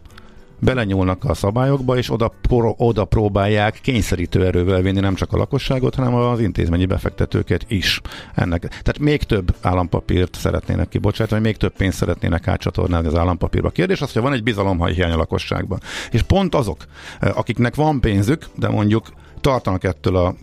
belenyúlnak 0.60 1.24
a 1.24 1.34
szabályokba, 1.34 1.96
és 1.96 2.10
oda, 2.10 2.32
pro, 2.42 2.74
oda 2.76 3.04
próbálják 3.04 3.78
kényszerítő 3.82 4.46
erővel 4.46 4.80
vinni 4.80 5.00
nem 5.00 5.14
csak 5.14 5.32
a 5.32 5.36
lakosságot, 5.36 5.94
hanem 5.94 6.14
az 6.14 6.40
intézményi 6.40 6.86
befektetőket 6.86 7.64
is. 7.68 8.00
Ennek. 8.34 8.60
Tehát 8.60 8.98
még 8.98 9.22
több 9.22 9.54
állampapírt 9.60 10.34
szeretnének 10.34 10.88
kibocsátani, 10.88 11.40
még 11.40 11.56
több 11.56 11.72
pénzt 11.76 11.96
szeretnének 11.96 12.48
átcsatornázni 12.48 13.06
az 13.06 13.16
állampapírba. 13.16 13.70
Kérdés 13.70 14.00
az, 14.00 14.12
hogy 14.12 14.22
van 14.22 14.32
egy 14.32 14.42
bizalomhiány 14.42 15.12
a 15.12 15.16
lakosságban. 15.16 15.80
És 16.10 16.22
pont 16.22 16.54
azok, 16.54 16.84
eh, 17.20 17.38
akiknek 17.38 17.74
van 17.74 18.00
pénzük, 18.00 18.46
de 18.54 18.68
mondjuk 18.68 19.06
tartanak 19.40 19.84
ettől 19.84 20.16
a, 20.16 20.34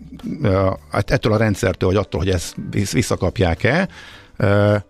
eh, 0.43 0.71
ettől 0.89 1.33
a 1.33 1.37
rendszertől, 1.37 1.89
vagy 1.89 1.97
attól, 1.97 2.19
hogy 2.19 2.29
ezt 2.29 2.55
visszakapják-e, 2.91 3.87
eh, 4.37 4.81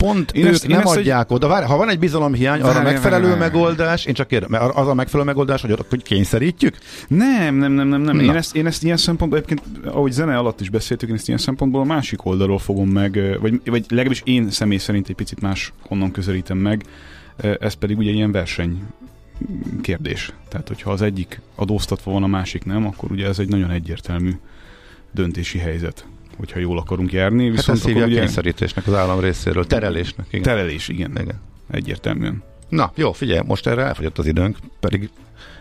pont 0.00 0.30
Én 0.32 0.44
ők 0.46 0.52
ezt- 0.52 0.66
nem 0.68 0.80
ezt 0.80 0.96
adják 0.96 1.30
oda. 1.30 1.48
Várj, 1.48 1.64
ha 1.66 1.76
van 1.76 1.88
egy 1.88 1.98
bizalomhiány, 1.98 2.60
arra 2.60 2.72
Várjál, 2.72 2.92
megfelelő 2.92 3.22
várjál, 3.22 3.38
várjál. 3.38 3.60
megoldás, 3.60 4.04
én 4.04 4.14
csak 4.14 4.28
kérdem, 4.28 4.70
az 4.74 4.88
a 4.88 4.94
megfelelő 4.94 5.28
megoldás, 5.28 5.60
hogy, 5.60 5.74
hogy 5.88 6.02
kényszerítjük? 6.02 6.76
Nem, 7.08 7.54
nem, 7.54 7.72
nem, 7.72 7.88
nem, 7.88 8.00
nem. 8.00 8.16
Na. 8.16 8.22
Én 8.22 8.34
ezt, 8.36 8.56
én 8.56 8.66
ezt 8.66 8.84
ilyen 8.84 8.96
szempontból, 8.96 9.40
egyébként, 9.40 9.86
ahogy 9.86 10.12
zene 10.12 10.38
alatt 10.38 10.60
is 10.60 10.70
beszéltük, 10.70 11.08
én 11.08 11.14
ezt 11.14 11.26
ilyen 11.26 11.40
szempontból 11.40 11.80
a 11.80 11.84
másik 11.84 12.24
oldalról 12.24 12.58
fogom 12.58 12.88
meg, 12.88 13.38
vagy, 13.40 13.60
vagy 13.64 13.84
legalábbis 13.88 14.22
én 14.24 14.50
személy 14.50 14.78
szerint 14.78 15.08
egy 15.08 15.14
picit 15.14 15.40
más 15.40 15.72
honnan 15.86 16.10
közelítem 16.10 16.58
meg. 16.58 16.84
Ez 17.60 17.74
pedig 17.74 17.98
ugye 17.98 18.10
ilyen 18.10 18.32
verseny 18.32 18.82
kérdés. 19.82 20.32
Tehát, 20.48 20.68
hogyha 20.68 20.90
az 20.90 21.02
egyik 21.02 21.40
adóztatva 21.54 22.12
van, 22.12 22.22
a 22.22 22.26
másik 22.26 22.64
nem, 22.64 22.86
akkor 22.86 23.10
ugye 23.10 23.26
ez 23.26 23.38
egy 23.38 23.48
nagyon 23.48 23.70
egyértelmű 23.70 24.32
döntési 25.12 25.58
helyzet. 25.58 26.04
Hogyha 26.40 26.58
jól 26.58 26.78
akarunk 26.78 27.12
járni. 27.12 27.46
Hát 27.46 27.56
Viszont 27.56 27.78
ezt 27.78 27.86
hívják 27.86 28.06
ugye 28.06 28.18
kényszerítésnek 28.18 28.86
az 28.86 28.94
állam 28.94 29.20
részéről, 29.20 29.66
terelésnek. 29.66 30.26
Igen. 30.28 30.42
terelés, 30.42 30.88
igen, 30.88 31.10
igen. 31.10 31.40
egyértelműen. 31.70 32.42
Na, 32.68 32.92
jó, 32.94 33.12
figyelj, 33.12 33.40
most 33.46 33.66
erre 33.66 33.82
elfogyott 33.82 34.18
az 34.18 34.26
időnk, 34.26 34.56
pedig 34.80 35.10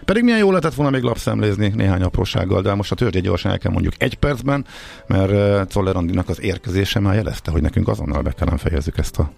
pedig 0.06 0.24
milyen 0.24 0.40
jó 0.40 0.50
lehetett 0.50 0.74
volna 0.74 0.92
még 0.92 1.02
lapszemlézni 1.02 1.68
néhány 1.76 2.02
aprósággal, 2.02 2.62
de 2.62 2.74
most 2.74 2.92
a 2.92 2.96
törgye 2.96 3.20
gyorsan 3.20 3.52
el 3.52 3.58
kell 3.58 3.72
mondjuk 3.72 3.94
egy 3.98 4.16
percben, 4.16 4.66
mert 5.08 5.32
uh, 5.32 5.68
Czoller 5.68 5.96
Andinak 5.96 6.30
az 6.30 6.42
érkezése 6.42 7.00
már 7.00 7.16
jelezte, 7.16 7.52
hogy 7.52 7.62
nekünk 7.62 7.88
azonnal 7.88 8.22
be 8.22 8.32
kellene 8.32 8.58
fejezzük 8.58 8.98
ezt 8.98 9.18
a 9.18 9.32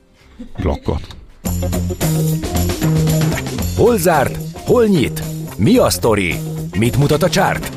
blokkot. 0.61 1.15
Hol 3.75 3.97
zárt? 3.97 4.37
Hol 4.53 4.85
nyit? 4.85 5.23
Mi 5.57 5.77
a 5.77 5.89
sztori? 5.89 6.35
Mit 6.77 6.97
mutat 6.97 7.23
a 7.23 7.29
csárt? 7.29 7.71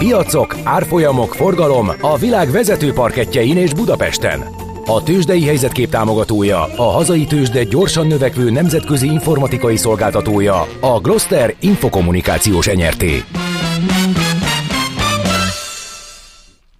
Piacok, 0.00 0.56
árfolyamok, 0.64 1.34
forgalom 1.34 1.88
a 2.00 2.18
világ 2.18 2.50
vezető 2.50 2.92
parketjein 2.92 3.56
és 3.56 3.74
Budapesten. 3.74 4.40
A 4.84 5.02
tőzsdei 5.02 5.44
helyzetkép 5.44 5.90
támogatója, 5.90 6.62
a 6.76 6.82
hazai 6.82 7.24
tőzsde 7.24 7.64
gyorsan 7.64 8.06
növekvő 8.06 8.50
nemzetközi 8.50 9.06
informatikai 9.06 9.76
szolgáltatója, 9.76 10.66
a 10.80 11.00
Gloster 11.00 11.54
Infokommunikációs 11.60 12.66
enyerté. 12.66 13.24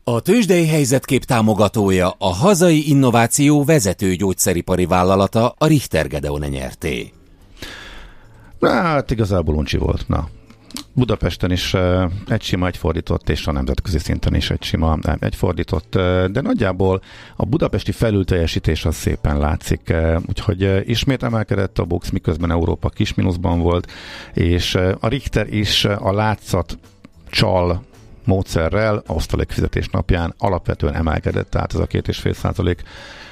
A 0.05 0.21
tőzsdei 0.21 0.67
helyzetkép 0.67 1.25
támogatója 1.25 2.15
a 2.19 2.35
hazai 2.35 2.89
innováció 2.91 3.65
vezető 3.65 4.15
gyógyszeripari 4.15 4.87
vállalata 4.87 5.55
a 5.59 5.67
Richter 5.67 6.07
Gedeon 6.07 6.45
nyerté. 6.49 7.13
Hát 8.61 9.11
igazából 9.11 9.55
uncsi 9.55 9.77
volt, 9.77 10.09
na. 10.09 10.29
Budapesten 10.93 11.51
is 11.51 11.73
uh, 11.75 12.11
egy 12.29 12.43
sima, 12.43 12.67
egy 12.67 12.77
fordított, 12.77 13.29
és 13.29 13.47
a 13.47 13.53
nemzetközi 13.53 13.99
szinten 13.99 14.35
is 14.35 14.51
egy 14.51 14.63
sima, 14.63 14.99
egy 15.19 15.35
fordított, 15.35 15.95
uh, 15.95 16.25
de 16.25 16.41
nagyjából 16.41 17.03
a 17.37 17.47
budapesti 17.47 17.93
felülteljesítés 17.93 18.85
az 18.85 18.95
szépen 18.95 19.39
látszik, 19.39 19.95
úgyhogy 20.29 20.89
ismét 20.89 21.23
emelkedett 21.23 21.79
a 21.79 21.85
Bux, 21.85 22.11
miközben 22.11 22.51
Európa 22.51 22.89
kis 22.89 23.15
mínuszban 23.15 23.61
volt, 23.61 23.93
és 24.33 24.75
a 25.01 25.09
Richter 25.09 25.53
is 25.53 25.85
a 25.85 26.13
látszat 26.13 26.79
csal 27.31 27.83
módszerrel 28.25 29.03
osztalék 29.07 29.51
fizetés 29.51 29.89
napján 29.89 30.35
alapvetően 30.39 30.95
emelkedett, 30.95 31.51
tehát 31.51 31.75
ez 31.75 31.81
a 31.81 31.87
két 31.87 32.09
és 32.09 32.19
fél 32.19 32.33
százalék 32.33 32.83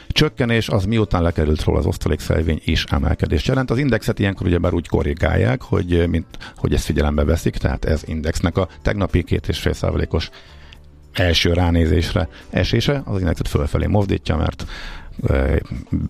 csökkenés, 0.09 0.68
az 0.68 0.85
miután 0.85 1.23
lekerült 1.23 1.64
róla 1.64 1.79
az 1.79 1.87
osztalékszelvény 1.87 2.61
is 2.64 2.85
emelkedés 2.85 3.47
jelent. 3.47 3.71
Az 3.71 3.79
indexet 3.79 4.18
ilyenkor 4.18 4.47
ugyebár 4.47 4.73
úgy 4.75 4.88
korrigálják, 4.88 5.62
hogy, 5.62 6.09
mint, 6.09 6.27
hogy 6.57 6.75
ezt 6.75 6.85
figyelembe 6.85 7.25
veszik, 7.25 7.57
tehát 7.57 7.85
ez 7.85 8.03
indexnek 8.07 8.57
a 8.57 8.68
tegnapi 8.83 9.23
két 9.23 9.49
és 9.49 9.59
fél 9.59 9.73
százalékos 9.73 10.31
első 11.12 11.53
ránézésre 11.53 12.29
esése, 12.51 13.03
az 13.05 13.21
indexet 13.21 13.49
fölfelé 13.49 13.87
mozdítja, 13.87 14.37
mert 14.37 14.66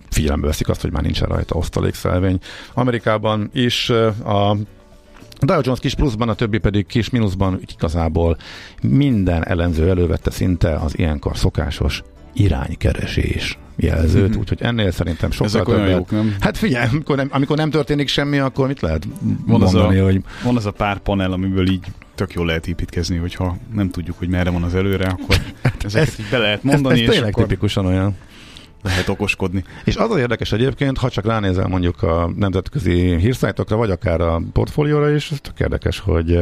figyelembe 0.09 0.47
veszik 0.47 0.69
azt, 0.69 0.81
hogy 0.81 0.91
már 0.91 1.03
nincsen 1.03 1.27
rajta 1.27 1.55
osztalékszelvény. 1.55 2.39
Amerikában 2.73 3.49
is 3.53 3.89
a 4.23 4.57
Dow 5.41 5.59
Jones 5.63 5.79
kis 5.79 5.95
pluszban, 5.95 6.29
a 6.29 6.33
többi 6.33 6.57
pedig 6.57 6.85
kis 6.85 7.09
mínuszban, 7.09 7.59
igazából 7.77 8.37
minden 8.81 9.47
elemző 9.47 9.89
elővette 9.89 10.31
szinte 10.31 10.75
az 10.75 10.97
ilyenkor 10.97 11.37
szokásos 11.37 12.03
iránykeresés 12.33 13.57
jelzőt, 13.79 14.29
mm-hmm. 14.29 14.39
úgyhogy 14.39 14.61
ennél 14.61 14.91
szerintem 14.91 15.31
sokkal 15.31 15.47
Ezek 15.47 15.63
többet. 15.63 15.89
jók, 15.89 16.11
nem? 16.11 16.35
Hát 16.39 16.57
figyelj, 16.57 16.87
amikor 16.91 17.15
nem, 17.15 17.27
amikor 17.31 17.57
nem 17.57 17.69
történik 17.69 18.07
semmi, 18.07 18.37
akkor 18.39 18.67
mit 18.67 18.81
lehet 18.81 19.07
Van 19.45 19.61
az, 19.61 19.71
mondani, 19.73 19.97
a, 19.99 20.03
hogy 20.03 20.21
van 20.43 20.55
az 20.55 20.65
a 20.65 20.71
pár 20.71 20.97
panel, 20.99 21.31
amiből 21.31 21.69
így 21.69 21.85
tök 22.15 22.33
jól 22.33 22.45
lehet 22.45 22.67
építkezni, 22.67 23.17
hogyha 23.17 23.57
nem 23.73 23.89
tudjuk, 23.89 24.17
hogy 24.17 24.27
merre 24.27 24.49
van 24.49 24.63
az 24.63 24.75
előre, 24.75 25.07
akkor 25.07 25.35
ezeket 25.85 26.07
ez- 26.07 26.19
így 26.19 26.25
be 26.31 26.37
lehet 26.37 26.57
ez, 26.57 26.63
mondani, 26.63 26.93
ez 26.95 27.01
és 27.01 27.09
tényleg 27.09 27.29
akkor 27.29 27.43
tipikusan 27.43 27.85
olyan. 27.85 28.15
lehet 28.83 29.09
okoskodni. 29.09 29.63
És 29.83 29.95
az 29.95 30.11
az 30.11 30.17
érdekes 30.17 30.51
egyébként, 30.51 30.97
ha 30.97 31.09
csak 31.09 31.25
ránézel 31.25 31.67
mondjuk 31.67 32.03
a 32.03 32.31
nemzetközi 32.35 33.17
hírszájtokra, 33.17 33.75
vagy 33.75 33.89
akár 33.91 34.21
a 34.21 34.41
portfólióra 34.53 35.09
is, 35.15 35.31
ez 35.31 35.37
tök 35.41 35.59
érdekes, 35.59 35.99
hogy 35.99 36.39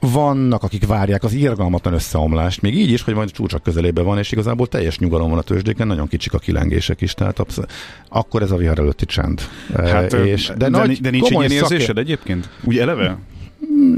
vannak, 0.00 0.62
akik 0.62 0.86
várják 0.86 1.24
az 1.24 1.32
irgalmatlan 1.32 1.94
összeomlást, 1.94 2.60
még 2.62 2.76
így 2.78 2.90
is, 2.90 3.02
hogy 3.02 3.14
majd 3.14 3.30
csúcsak 3.30 3.62
közelében 3.62 4.04
van, 4.04 4.18
és 4.18 4.32
igazából 4.32 4.66
teljes 4.66 4.98
nyugalom 4.98 5.30
van 5.30 5.38
a 5.38 5.42
tőzsdéken, 5.42 5.86
nagyon 5.86 6.08
kicsik 6.08 6.32
a 6.32 6.38
kilengések 6.38 7.00
is, 7.00 7.14
tehát 7.14 7.38
absz- 7.38 7.66
akkor 8.08 8.42
ez 8.42 8.50
a 8.50 8.56
vihar 8.56 8.78
előtti 8.78 9.04
csend. 9.04 9.40
Eh, 9.76 9.90
Hát, 9.90 10.12
és, 10.12 10.46
de, 10.46 10.54
de, 10.54 10.68
nagy, 10.68 11.00
de 11.00 11.10
nincs 11.10 11.24
egy 11.30 11.38
ilyen 11.38 11.50
érzésed 11.50 11.98
egyébként? 11.98 12.48
Úgy 12.64 12.78
eleve? 12.78 13.18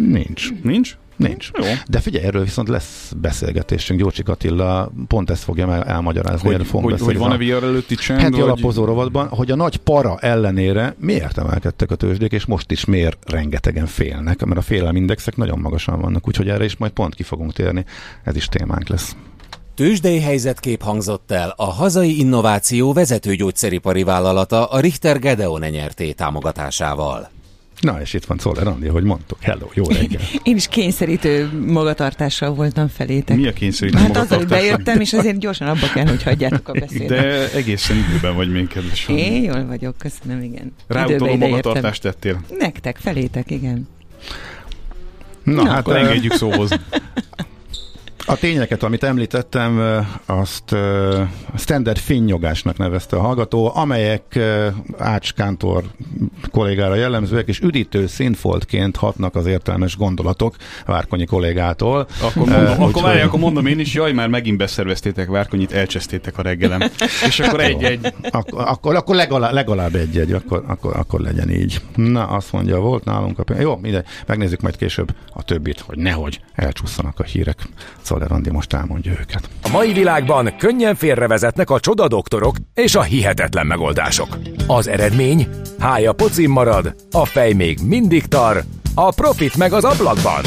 Nincs. 0.08 0.48
Nincs? 0.62 0.96
Nincs. 1.28 1.50
Jó. 1.54 1.64
De 1.88 2.00
figyelj, 2.00 2.24
erről 2.24 2.42
viszont 2.44 2.68
lesz 2.68 3.12
beszélgetésünk. 3.20 4.00
Gyurcsik 4.00 4.28
Attila 4.28 4.92
pont 5.06 5.30
ezt 5.30 5.42
fogja 5.42 5.72
el- 5.72 5.84
elmagyarázni. 5.84 6.52
Hogy, 6.54 6.66
fogunk 6.66 6.90
hogy, 6.90 7.00
hogy 7.00 7.14
beszélni. 7.16 7.36
van-e 7.38 7.58
VR 7.58 7.64
előtti 7.64 7.94
csend? 7.94 8.20
heti 8.20 8.32
vagy- 8.32 8.40
alapozó 8.40 8.84
rovatban, 8.84 9.28
hogy 9.28 9.50
a 9.50 9.54
nagy 9.56 9.76
para 9.76 10.18
ellenére 10.18 10.94
miért 10.98 11.38
emelkedtek 11.38 11.90
a 11.90 11.94
tőzsdék, 11.94 12.32
és 12.32 12.44
most 12.46 12.70
is 12.70 12.84
miért 12.84 13.30
rengetegen 13.30 13.86
félnek, 13.86 14.44
mert 14.44 14.58
a 14.58 14.62
félelmindexek 14.62 15.36
nagyon 15.36 15.58
magasan 15.58 16.00
vannak, 16.00 16.28
úgyhogy 16.28 16.48
erre 16.48 16.64
is 16.64 16.76
majd 16.76 16.92
pont 16.92 17.14
ki 17.14 17.22
fogunk 17.22 17.52
térni, 17.52 17.84
ez 18.24 18.36
is 18.36 18.46
témánk 18.48 18.88
lesz. 18.88 19.16
Tőzsdei 19.74 20.20
helyzetkép 20.20 20.82
hangzott 20.82 21.30
el 21.30 21.54
a 21.56 21.64
hazai 21.64 22.18
innováció 22.18 22.92
vezető 22.92 23.34
gyógyszeripari 23.34 24.02
vállalata 24.02 24.64
a 24.64 24.80
Richter 24.80 25.18
Gedeon 25.18 25.60
nyerté 25.60 26.12
támogatásával. 26.12 27.30
Na, 27.82 28.00
és 28.00 28.14
itt 28.14 28.24
van 28.24 28.36
Czoller 28.36 28.66
Andi, 28.66 28.86
hogy 28.88 29.02
mondtuk. 29.02 29.38
Hello, 29.40 29.66
jó 29.74 29.84
reggel. 29.88 30.20
Én 30.42 30.56
is 30.56 30.68
kényszerítő 30.68 31.50
magatartással 31.66 32.54
voltam 32.54 32.88
felétek. 32.88 33.36
Mi 33.36 33.46
a 33.46 33.52
kényszerítő 33.52 33.98
Hát 33.98 34.16
azzal, 34.16 34.38
hogy 34.38 34.46
bejöttem, 34.46 35.00
és 35.00 35.12
azért 35.12 35.38
gyorsan 35.38 35.68
abba 35.68 35.86
kell, 35.94 36.06
hogy 36.06 36.22
hagyjátok 36.22 36.68
a 36.68 36.72
beszédet. 36.80 37.08
De 37.08 37.52
egészen 37.52 37.96
időben 37.96 38.34
vagy 38.34 38.52
még, 38.52 38.66
kedves. 38.68 39.08
Én 39.08 39.42
jól 39.42 39.66
vagyok, 39.66 39.98
köszönöm, 39.98 40.42
igen. 40.42 40.72
Ráutaló 40.86 41.36
magatartást 41.36 42.02
tettél. 42.02 42.40
Nektek, 42.58 42.96
felétek, 42.96 43.50
igen. 43.50 43.88
Na, 45.42 45.62
Na, 45.62 45.68
hát 45.68 45.78
Akkor 45.78 45.96
engedjük 45.96 46.32
szóhoz. 46.32 46.70
A 48.26 48.36
tényeket, 48.36 48.82
amit 48.82 49.02
említettem, 49.02 49.80
azt 50.26 50.76
standard 51.56 51.98
finnyogásnak 51.98 52.76
nevezte 52.76 53.16
a 53.16 53.20
hallgató, 53.20 53.72
amelyek 53.74 54.38
Ács 54.98 55.32
Kántor 55.32 55.84
kollégára 56.50 56.94
jellemzőek, 56.94 57.48
és 57.48 57.60
üdítő 57.60 58.06
színfoltként 58.06 58.96
hatnak 58.96 59.34
az 59.34 59.46
értelmes 59.46 59.96
gondolatok 59.96 60.56
Várkonyi 60.86 61.24
kollégától. 61.24 62.06
Akkor 62.22 62.48
mondom, 62.48 62.82
akkor 62.82 63.02
várj, 63.02 63.20
akkor 63.20 63.40
mondom 63.40 63.66
én 63.66 63.78
is, 63.78 63.94
jaj, 63.94 64.12
már 64.12 64.28
megint 64.28 64.56
beszerveztétek 64.56 65.28
Várkonyit, 65.28 65.72
elcsesztétek 65.72 66.38
a 66.38 66.42
reggelem. 66.42 66.80
És 67.26 67.40
akkor 67.40 67.60
egy-egy. 67.60 68.14
Ak- 68.30 68.52
akkor, 68.52 68.94
akkor 68.94 69.14
legalább, 69.14 69.52
legalább 69.52 69.94
egy-egy, 69.94 70.32
akkor, 70.32 70.64
akkor, 70.66 70.96
akkor 70.96 71.20
legyen 71.20 71.50
így. 71.50 71.80
Na, 71.94 72.26
azt 72.26 72.52
mondja, 72.52 72.80
volt 72.80 73.04
nálunk 73.04 73.38
a... 73.38 73.44
Jó, 73.60 73.76
mindegy, 73.76 74.04
megnézzük 74.26 74.60
majd 74.60 74.76
később 74.76 75.14
a 75.32 75.42
többit, 75.42 75.80
hogy 75.80 75.98
nehogy 75.98 76.40
elcsúszanak 76.54 77.20
a 77.20 77.22
hírek. 77.22 77.58
Szoller 78.12 78.32
Andi 78.32 78.50
most 78.50 78.72
elmondja 78.72 79.12
őket. 79.20 79.48
A 79.62 79.68
mai 79.68 79.92
világban 79.92 80.54
könnyen 80.58 80.94
félrevezetnek 80.94 81.70
a 81.70 81.80
csoda 81.80 82.08
doktorok 82.08 82.56
és 82.74 82.94
a 82.94 83.02
hihetetlen 83.02 83.66
megoldások. 83.66 84.38
Az 84.66 84.88
eredmény? 84.88 85.48
Hája 85.78 86.12
pocim 86.12 86.50
marad, 86.50 86.94
a 87.10 87.24
fej 87.24 87.52
még 87.52 87.78
mindig 87.86 88.26
tar, 88.26 88.62
a 88.94 89.10
profit 89.10 89.56
meg 89.56 89.72
az 89.72 89.84
ablakban. 89.84 90.42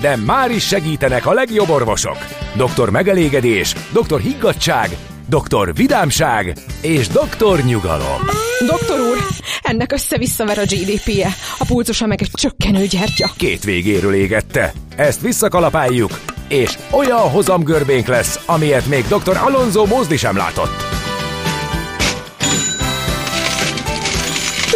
De 0.00 0.16
már 0.16 0.50
is 0.50 0.66
segítenek 0.66 1.26
a 1.26 1.32
legjobb 1.32 1.68
orvosok. 1.68 2.18
Doktor 2.56 2.90
megelégedés, 2.90 3.74
doktor 3.92 4.20
higgadság, 4.20 4.88
doktor 5.28 5.74
vidámság 5.74 6.56
és 6.80 7.08
doktor 7.08 7.60
nyugalom. 7.60 8.20
Doktor 8.66 9.00
úr, 9.00 9.16
ennek 9.62 9.92
össze-visszaver 9.92 10.58
a 10.58 10.62
GDP-je, 10.62 11.28
a 11.58 11.64
pulcosa 11.64 12.06
meg 12.06 12.22
egy 12.22 12.30
csökkenő 12.32 12.86
gyertya. 12.86 13.30
Két 13.36 13.64
végéről 13.64 14.14
égette. 14.14 14.72
Ezt 14.96 15.20
visszakalapáljuk, 15.20 16.20
és 16.48 16.78
olyan 16.90 17.18
hozamgörbénk 17.18 18.06
lesz, 18.06 18.40
amilyet 18.46 18.86
még 18.86 19.04
dr. 19.06 19.36
Alonso 19.36 19.86
Mózdi 19.86 20.16
sem 20.16 20.36
látott. 20.36 20.86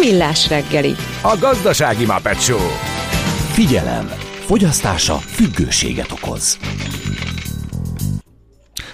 Millás 0.01 0.49
reggeli. 0.49 0.95
A 1.23 1.37
gazdasági 1.39 2.05
Muppet 2.05 2.43
Show. 2.43 2.69
Figyelem! 3.53 4.11
Fogyasztása 4.47 5.15
függőséget 5.15 6.13
okoz. 6.13 6.59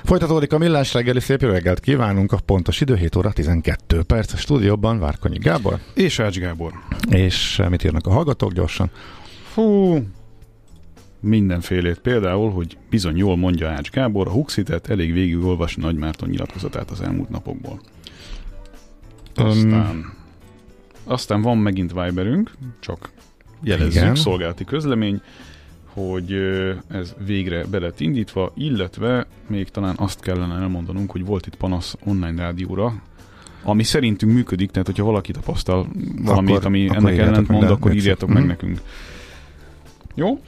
Folytatódik 0.08 0.52
a 0.52 0.58
millás 0.58 0.92
reggeli, 0.92 1.20
szép 1.20 1.40
jó 1.40 1.48
reggelt 1.48 1.80
kívánunk, 1.80 2.32
a 2.32 2.38
pontos 2.44 2.80
idő 2.80 2.96
7 2.96 3.16
óra 3.16 3.32
12 3.32 4.02
perc. 4.02 4.32
A 4.32 4.36
stúdióban 4.36 4.98
Várkonyi 4.98 5.38
Gábor, 5.38 5.78
És 5.94 6.18
Ács 6.18 6.38
Gábor. 6.38 6.72
és 7.10 7.62
mit 7.68 7.84
írnak 7.84 8.06
a 8.06 8.10
hallgatók 8.10 8.52
gyorsan? 8.52 8.90
Fú, 9.52 9.98
mindenfélét. 11.20 11.98
Például, 11.98 12.50
hogy 12.50 12.76
bizony 12.90 13.16
jól 13.16 13.36
mondja 13.36 13.68
Ács 13.68 13.90
Gábor, 13.90 14.26
a 14.26 14.30
Huxitet 14.30 14.90
elég 14.90 15.12
végig 15.12 15.44
olvasni 15.44 15.82
Nagy 15.82 15.96
Márton 15.96 16.28
nyilatkozatát 16.28 16.90
az 16.90 17.00
elmúlt 17.00 17.28
napokból. 17.28 17.80
Aztán, 19.34 20.12
aztán 21.04 21.42
van 21.42 21.58
megint 21.58 21.92
Viberünk, 21.92 22.50
csak 22.80 23.10
jelezzük, 23.62 23.92
Igen. 23.92 24.14
szolgálati 24.14 24.64
közlemény, 24.64 25.20
hogy 25.98 26.32
ez 26.88 27.14
végre 27.26 27.64
be 27.70 27.78
lett 27.78 28.00
indítva, 28.00 28.52
illetve 28.54 29.26
még 29.46 29.68
talán 29.68 29.94
azt 29.98 30.20
kellene 30.20 30.54
elmondanunk, 30.54 31.10
hogy 31.10 31.24
volt 31.24 31.46
itt 31.46 31.56
panasz 31.56 31.96
online 32.04 32.42
rádióra, 32.42 33.02
ami 33.62 33.82
szerintünk 33.82 34.32
működik, 34.32 34.70
tehát 34.70 34.86
hogyha 34.86 35.04
valaki 35.04 35.32
tapasztal 35.32 35.86
valamit, 36.22 36.54
akkor, 36.54 36.66
ami 36.66 36.88
akkor 36.88 37.10
ennek 37.10 37.18
ellent 37.18 37.48
mond, 37.48 37.70
akkor 37.70 37.94
írjátok 37.94 38.28
meg 38.28 38.42
mm. 38.42 38.46
nekünk. 38.46 38.80
Jó? 40.14 40.40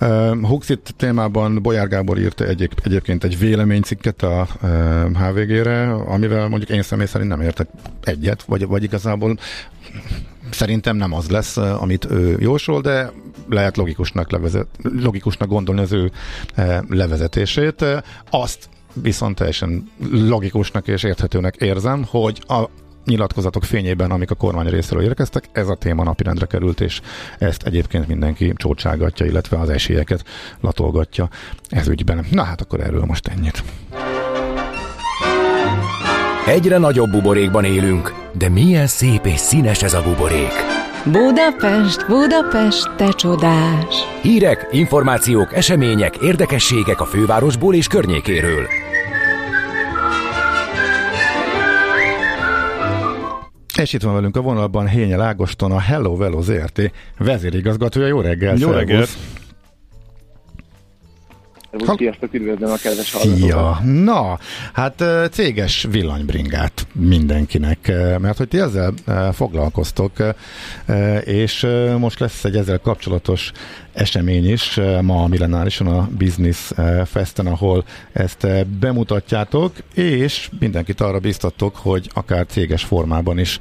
Uh, 0.00 0.46
Huxit 0.46 0.94
témában 0.96 1.62
Bolyár 1.62 1.88
Gábor 1.88 2.18
írt 2.18 2.40
egy, 2.40 2.68
egyébként 2.82 3.24
egy 3.24 3.38
véleménycikket 3.38 4.22
a 4.22 4.46
uh, 4.62 4.68
HVG-re, 5.12 5.92
amivel 5.92 6.48
mondjuk 6.48 6.70
én 6.70 6.82
személy 6.82 7.06
szerint 7.06 7.30
nem 7.30 7.40
értek 7.40 7.68
egyet, 8.04 8.42
vagy, 8.42 8.66
vagy 8.66 8.82
igazából 8.82 9.38
szerintem 10.50 10.96
nem 10.96 11.12
az 11.12 11.30
lesz, 11.30 11.56
amit 11.56 12.10
ő 12.10 12.36
jósol, 12.40 12.80
de 12.80 13.12
lehet 13.48 13.76
logikusnak, 13.76 14.30
levezet, 14.30 14.66
logikusnak 14.82 15.48
gondolni 15.48 15.80
az 15.80 15.92
ő 15.92 16.10
levezetését. 16.88 17.84
Azt 18.30 18.68
viszont 18.92 19.36
teljesen 19.36 19.90
logikusnak 20.10 20.88
és 20.88 21.02
érthetőnek 21.02 21.56
érzem, 21.56 22.04
hogy 22.08 22.42
a 22.48 22.68
nyilatkozatok 23.04 23.64
fényében, 23.64 24.10
amik 24.10 24.30
a 24.30 24.34
kormány 24.34 24.68
részéről 24.68 25.04
érkeztek, 25.04 25.48
ez 25.52 25.68
a 25.68 25.74
téma 25.74 26.04
napirendre 26.04 26.46
került, 26.46 26.80
és 26.80 27.00
ezt 27.38 27.62
egyébként 27.62 28.08
mindenki 28.08 28.52
csócságatja, 28.56 29.26
illetve 29.26 29.58
az 29.58 29.68
esélyeket 29.68 30.24
latolgatja 30.60 31.28
ez 31.68 31.88
ügyben. 31.88 32.26
Na 32.30 32.42
hát 32.42 32.60
akkor 32.60 32.80
erről 32.80 33.04
most 33.04 33.26
ennyit. 33.26 33.62
Egyre 36.46 36.78
nagyobb 36.78 37.10
buborékban 37.10 37.64
élünk, 37.64 38.14
de 38.32 38.48
milyen 38.48 38.86
szép 38.86 39.26
és 39.26 39.38
színes 39.38 39.82
ez 39.82 39.94
a 39.94 40.02
buborék. 40.02 40.81
Budapest, 41.06 42.06
Budapest, 42.06 42.90
te 42.96 43.08
csodás! 43.08 43.94
Hírek, 44.20 44.68
információk, 44.70 45.54
események, 45.54 46.16
érdekességek 46.16 47.00
a 47.00 47.04
fővárosból 47.04 47.74
és 47.74 47.86
környékéről. 47.86 48.66
És 53.78 53.92
itt 53.92 54.02
van 54.02 54.14
velünk 54.14 54.36
a 54.36 54.40
vonalban 54.40 54.88
Hényel 54.88 55.20
Ágoston, 55.20 55.72
a 55.72 55.80
Hello 55.80 56.16
Velo 56.16 56.42
ZRT 56.42 56.92
vezérigazgatója. 57.18 58.06
Jó 58.06 58.20
reggel! 58.20 58.56
Jó 58.56 58.70
reggel! 61.72 61.96
Sziasztok, 61.96 62.34
üdvözlöm 62.34 62.70
a 62.70 62.76
kedves! 62.76 63.16
Ja, 63.38 63.80
na, 63.84 64.38
hát 64.72 65.04
céges 65.30 65.86
villanybringát 65.90 66.86
mindenkinek, 66.92 67.92
mert 68.18 68.38
hogy 68.38 68.48
ti 68.48 68.58
ezzel 68.58 68.92
foglalkoztok, 69.32 70.12
és 71.24 71.66
most 71.98 72.18
lesz 72.18 72.44
egy 72.44 72.56
ezzel 72.56 72.78
kapcsolatos 72.78 73.52
esemény 73.92 74.50
is 74.50 74.80
ma 75.02 75.22
a 75.22 75.26
Millenárison 75.26 75.86
a 75.86 76.08
Business 76.18 76.72
Festen, 77.04 77.46
ahol 77.46 77.84
ezt 78.12 78.66
bemutatjátok, 78.66 79.72
és 79.94 80.50
mindenkit 80.58 81.00
arra 81.00 81.18
biztattok, 81.18 81.76
hogy 81.76 82.10
akár 82.14 82.46
céges 82.46 82.84
formában 82.84 83.38
is 83.38 83.58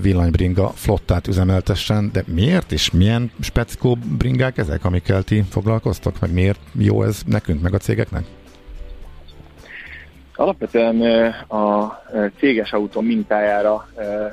villanybringa 0.00 0.68
flottát 0.68 1.26
üzemeltessen, 1.28 2.10
de 2.12 2.24
miért 2.26 2.72
is? 2.72 2.90
Milyen 2.90 3.30
speckó 3.40 3.98
bringák 4.18 4.58
ezek, 4.58 4.84
amikkel 4.84 5.22
ti 5.22 5.44
foglalkoztok? 5.50 6.20
Meg 6.20 6.32
miért 6.32 6.60
jó 6.78 7.02
ez 7.02 7.22
nekünk, 7.26 7.62
meg 7.62 7.74
a 7.74 7.78
cégeknek? 7.78 8.24
Alapvetően 10.34 11.00
a 11.48 11.92
céges 12.38 12.72
autó 12.72 13.00
mintájára 13.00 13.88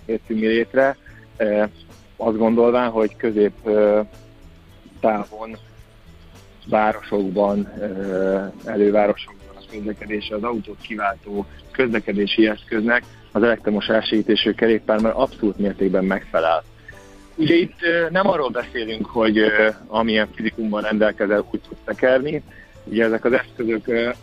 értünk 0.06 0.40
mi 0.40 0.48
létre, 0.48 0.98
azt 2.18 2.38
gondolván, 2.38 2.90
hogy 2.90 3.16
közép 3.16 3.54
távon 5.00 5.58
városokban, 6.66 7.68
elővárosokban 8.66 9.56
a 9.56 9.72
közlekedés 9.72 10.30
az 10.30 10.44
autót 10.44 10.82
kiváltó 10.82 11.46
közlekedési 11.72 12.48
eszköznek 12.48 13.04
az 13.32 13.44
elektromos 13.44 13.88
elsegítésű 13.88 14.52
kerékpár 14.52 15.00
már 15.00 15.14
abszolút 15.16 15.58
mértékben 15.58 16.06
megfelel. 16.06 16.64
Ugye 17.36 17.56
itt 17.56 17.80
nem 18.10 18.28
arról 18.28 18.50
beszélünk, 18.50 19.06
hogy 19.06 19.40
amilyen 19.88 20.28
fizikumban 20.36 20.82
rendelkezel, 20.82 21.46
úgy 21.52 21.62
tudsz 21.68 21.80
tekerni. 21.86 22.44
Ugye 22.84 23.04
ezek 23.04 23.26
az 23.26 23.34
eszközök 23.34 24.16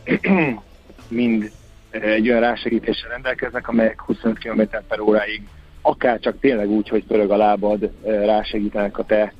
mind 1.09 1.51
egy 1.91 2.29
olyan 2.29 2.41
rásegítéssel 2.41 3.11
rendelkeznek, 3.11 3.69
amelyek 3.69 4.01
25 4.01 4.39
km 4.39 4.63
per 4.89 5.01
óráig 5.01 5.43
akár 5.87 6.19
csak 6.19 6.41
tényleg 6.41 6.69
úgy, 6.69 6.89
hogy 6.89 7.05
pörög 7.05 7.31
a 7.31 7.37
lábad, 7.37 7.91
rásegítenek 8.05 8.99
a 8.99 9.05
te 9.05 9.33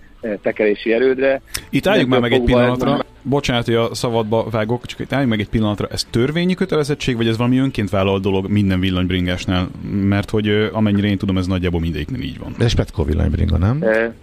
tekerési 0.43 0.93
erődre. 0.93 1.41
Itt 1.71 1.87
álljunk 1.87 2.09
már 2.11 2.21
meg 2.21 2.33
egy 2.33 2.43
pillanatra, 2.43 2.95
ez... 2.95 3.01
bocsánat, 3.23 3.65
hogy 3.65 3.75
a 3.75 3.95
szabadba 3.95 4.49
vágok, 4.51 4.87
csak 4.87 5.01
itt 5.01 5.13
álljunk 5.13 5.31
meg 5.31 5.41
egy 5.41 5.49
pillanatra, 5.49 5.89
ez 5.91 6.05
törvényi 6.11 6.55
kötelezettség, 6.55 7.17
vagy 7.17 7.29
ez 7.29 7.37
valami 7.37 7.59
önként 7.59 7.91
vállalt 7.91 8.23
dolog 8.23 8.49
minden 8.49 8.81
villanybringásnál? 8.81 9.69
Mert 9.91 10.31
hogy 10.31 10.69
amennyire 10.73 11.07
én 11.07 11.19
tudom, 11.19 11.39
ez 11.39 11.47
nagyjából 11.47 11.81
mindegyiknél 11.81 12.21
így 12.21 12.39
van. 12.39 12.55
De 12.59 12.69
speckó 12.69 13.05
villanybringa, 13.05 13.57
nem? 13.57 13.83
E, 13.83 14.15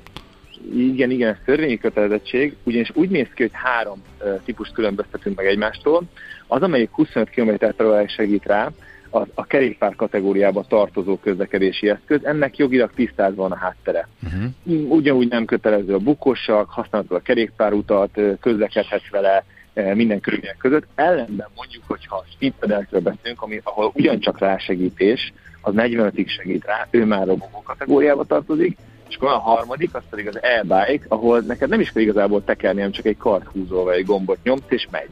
igen, 0.75 1.11
igen, 1.11 1.29
ez 1.29 1.37
törvényi 1.45 1.77
kötelezettség, 1.77 2.55
ugyanis 2.63 2.91
úgy 2.93 3.09
néz 3.09 3.27
ki, 3.35 3.41
hogy 3.41 3.51
három 3.53 4.01
típust 4.45 4.73
különböztetünk 4.73 5.35
meg 5.35 5.45
egymástól. 5.45 6.03
Az, 6.47 6.61
amelyik 6.61 6.89
25 6.91 7.29
km 7.29 7.65
h 7.77 8.07
segít 8.07 8.45
rá, 8.45 8.71
a, 9.13 9.27
a 9.33 9.45
kerékpár 9.45 9.95
kategóriába 9.95 10.63
tartozó 10.67 11.17
közlekedési 11.17 11.89
eszköz. 11.89 12.25
Ennek 12.25 12.57
jogilag 12.57 12.91
tisztázva 12.95 13.41
van 13.41 13.51
a 13.51 13.57
háttere. 13.57 14.07
Uh-huh. 14.23 14.91
Ugyanúgy 14.91 15.27
nem 15.27 15.45
kötelező 15.45 15.93
a 15.93 15.99
bukossak, 15.99 16.69
használhatod 16.69 17.17
a 17.17 17.21
kerékpárutat, 17.21 18.19
közlekedhetsz 18.39 19.09
vele 19.11 19.45
minden 19.73 20.19
körülmények 20.19 20.57
között. 20.57 20.87
Ellenben 20.95 21.47
mondjuk, 21.55 21.83
hogyha 21.87 22.25
speedpedelekről 22.33 23.01
beszélünk, 23.01 23.41
ami, 23.41 23.61
ahol 23.63 23.91
ugyancsak 23.93 24.39
rásegítés, 24.39 25.33
az 25.61 25.73
45-ig 25.77 26.27
segít 26.27 26.65
rá, 26.65 26.87
ő 26.91 27.05
már 27.05 27.27
robogó 27.27 27.61
kategóriába 27.61 28.23
tartozik, 28.23 28.77
és 29.09 29.15
akkor 29.15 29.29
a 29.29 29.37
harmadik, 29.37 29.95
az 29.95 30.01
pedig 30.09 30.27
az 30.27 30.39
e-bike, 30.41 31.05
ahol 31.07 31.39
neked 31.39 31.69
nem 31.69 31.79
is 31.79 31.89
kell 31.89 32.03
igazából 32.03 32.43
tekerni, 32.43 32.77
hanem 32.77 32.93
csak 32.93 33.05
egy 33.05 33.17
karthúzó 33.17 33.83
vagy 33.83 33.97
egy 33.97 34.05
gombot 34.05 34.37
nyomsz, 34.43 34.63
és 34.67 34.87
megy. 34.91 35.09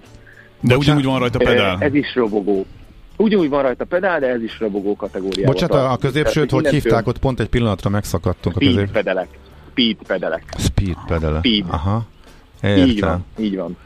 De 0.59 0.77
ugyanúgy 0.77 1.03
van 1.03 1.19
rajta 1.19 1.37
pedál. 1.37 1.77
Ez 1.79 1.93
is 1.93 2.15
robogó. 2.15 2.65
Ugyanúgy 3.21 3.49
van 3.49 3.61
rajta 3.61 3.85
pedál, 3.85 4.19
de 4.19 4.27
ez 4.27 4.41
is 4.41 4.59
robogó 4.59 4.95
kategóriában. 4.95 5.53
Bocsánat, 5.53 5.91
a 5.91 5.97
középsőt 5.97 6.49
hogy 6.49 6.67
hívták? 6.67 7.07
Ott 7.07 7.19
pont 7.19 7.39
egy 7.39 7.49
pillanatra 7.49 7.89
megszakadtunk. 7.89 8.55
Speed 8.55 8.71
a 8.71 8.75
közép... 8.75 8.91
pedelek. 8.91 9.27
Speed 9.71 9.95
pedelek. 10.07 10.43
Speed 10.57 10.97
pedelek. 11.07 11.45
Speed. 11.45 11.65
Aha. 11.67 12.05
Értem. 12.61 12.87
Így 12.87 12.99
van, 12.99 13.25
így 13.39 13.55
van. 13.55 13.77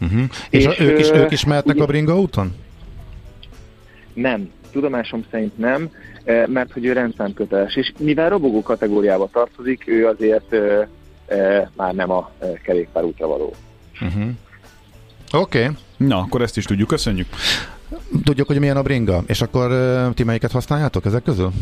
Uh-huh. 0.00 0.22
És, 0.50 0.64
és 0.64 0.80
ők, 0.80 0.98
is, 0.98 1.10
ők 1.10 1.30
is 1.30 1.44
mehetnek 1.44 1.74
ugye, 1.74 1.84
a 1.84 1.86
bringa 1.86 2.20
úton? 2.20 2.54
Nem, 4.12 4.50
tudomásom 4.70 5.24
szerint 5.30 5.58
nem, 5.58 5.90
mert 6.46 6.72
hogy 6.72 6.84
ő 6.84 6.92
rendszámköteles, 6.92 7.76
és 7.76 7.92
mivel 7.98 8.28
robogó 8.28 8.62
kategóriába 8.62 9.28
tartozik, 9.32 9.88
ő 9.88 10.06
azért 10.06 10.52
e, 10.52 10.88
e, 11.26 11.70
már 11.76 11.94
nem 11.94 12.10
a 12.10 12.30
kerékpárútra 12.62 13.26
való. 13.26 13.54
Uh-huh. 14.00 14.28
Oké. 15.32 15.62
Okay. 15.62 15.76
Na, 15.96 16.18
akkor 16.18 16.42
ezt 16.42 16.56
is 16.56 16.64
tudjuk, 16.64 16.88
köszönjük. 16.88 17.26
Tudjuk, 18.24 18.46
hogy 18.46 18.58
milyen 18.58 18.76
a 18.76 18.82
bringa, 18.82 19.22
és 19.26 19.40
akkor 19.42 19.70
ti 20.14 20.24
melyiket 20.24 20.50
használjátok 20.50 21.04
ezek 21.04 21.22
közül? 21.22 21.52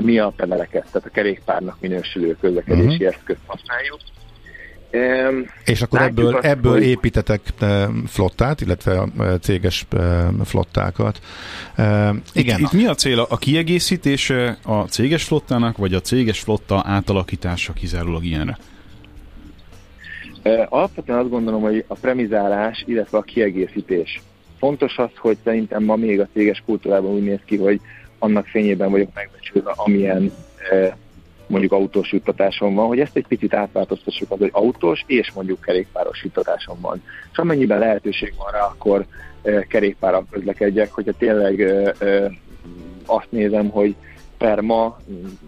Mi 0.00 0.18
a 0.18 0.32
pedeleket, 0.36 0.86
tehát 0.92 1.08
a 1.08 1.10
kerékpárnak 1.10 1.76
minősülő 1.80 2.36
közlekedési 2.40 2.86
uh-huh. 2.86 3.06
eszközt 3.06 3.40
használjuk. 3.46 3.98
Um, 4.92 5.46
és 5.64 5.82
akkor 5.82 6.02
ebből, 6.02 6.34
azt, 6.34 6.44
ebből 6.44 6.72
hogy... 6.72 6.82
építetek 6.82 7.40
flottát, 8.06 8.60
illetve 8.60 9.08
céges 9.40 9.86
flottákat. 10.44 11.20
Uh, 11.78 11.86
igen. 12.32 12.58
Itt, 12.58 12.64
itt 12.64 12.72
mi 12.72 12.86
a 12.86 12.94
cél? 12.94 13.26
A 13.28 13.36
kiegészítése 13.36 14.58
a 14.62 14.82
céges 14.82 15.24
flottának, 15.24 15.76
vagy 15.76 15.94
a 15.94 16.00
céges 16.00 16.40
flotta 16.40 16.82
átalakítása 16.86 17.72
kizárólag 17.72 18.24
ilyenre? 18.24 18.58
Alapvetően 20.68 21.18
azt 21.18 21.30
gondolom, 21.30 21.62
hogy 21.62 21.84
a 21.86 21.94
premizálás, 21.94 22.84
illetve 22.86 23.18
a 23.18 23.22
kiegészítés. 23.22 24.22
Fontos 24.64 24.98
az, 24.98 25.10
hogy 25.16 25.36
szerintem 25.44 25.82
ma 25.82 25.96
még 25.96 26.20
a 26.20 26.28
céges 26.32 26.62
kultúrában 26.66 27.10
úgy 27.10 27.22
néz 27.22 27.38
ki, 27.44 27.56
hogy 27.56 27.80
annak 28.18 28.46
fényében 28.46 28.90
vagyok 28.90 29.08
megbecsülve, 29.14 29.72
amilyen 29.76 30.32
mondjuk 31.46 31.72
autós 31.72 32.12
juttatásom 32.12 32.74
van, 32.74 32.86
hogy 32.86 33.00
ezt 33.00 33.16
egy 33.16 33.26
picit 33.26 33.54
átváltoztassuk 33.54 34.30
az, 34.30 34.38
hogy 34.38 34.50
autós 34.52 35.04
és 35.06 35.32
mondjuk 35.32 35.60
kerékpáros 35.60 36.22
juttatásom 36.22 36.80
van. 36.80 37.02
És 37.32 37.38
amennyiben 37.38 37.78
lehetőség 37.78 38.34
van 38.36 38.52
rá, 38.52 38.60
akkor 38.60 39.04
kerékpárral 39.68 40.26
közlekedjek, 40.30 40.92
hogyha 40.92 41.12
tényleg 41.18 41.72
azt 43.06 43.28
nézem, 43.30 43.68
hogy 43.68 43.94
per 44.38 44.60
ma 44.60 44.98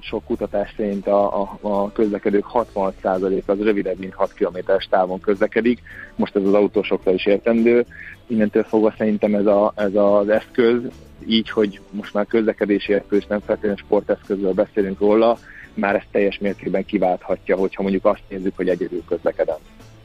sok 0.01 0.25
kutatás 0.25 0.75
szerint 0.77 1.07
a, 1.07 1.43
a, 1.43 1.59
a 1.61 1.93
közlekedők 1.93 2.45
60% 2.53 3.45
az 3.45 3.63
rövidebb, 3.63 3.99
mint 3.99 4.15
6 4.15 4.33
km 4.33 4.59
távon 4.91 5.21
közlekedik. 5.21 5.83
Most 6.17 6.37
ez 6.37 6.43
az 6.43 6.55
autósokra 6.55 7.13
is 7.13 7.27
értendő. 7.27 7.87
Innentől 8.27 8.63
fogva 8.63 8.95
szerintem 8.99 9.35
ez, 9.35 9.47
a, 9.47 9.73
ez 9.77 9.95
az 9.95 10.29
eszköz, 10.29 10.81
így, 11.27 11.51
hogy 11.51 11.81
most 11.91 12.15
már 12.15 12.27
közlekedési 12.27 12.93
eszköz, 12.93 13.25
nem 13.29 13.41
feltétlenül 13.41 13.77
sporteszközről 13.77 14.53
beszélünk 14.53 15.01
róla, 15.01 15.39
már 15.75 15.95
ezt 15.95 16.09
teljes 16.11 16.39
mértékben 16.39 16.85
kiválthatja, 16.85 17.57
hogyha 17.57 17.83
mondjuk 17.83 18.05
azt 18.05 18.23
nézzük, 18.29 18.57
hogy 18.57 18.69
egyedül 18.69 19.03
közlekedem. 19.09 19.59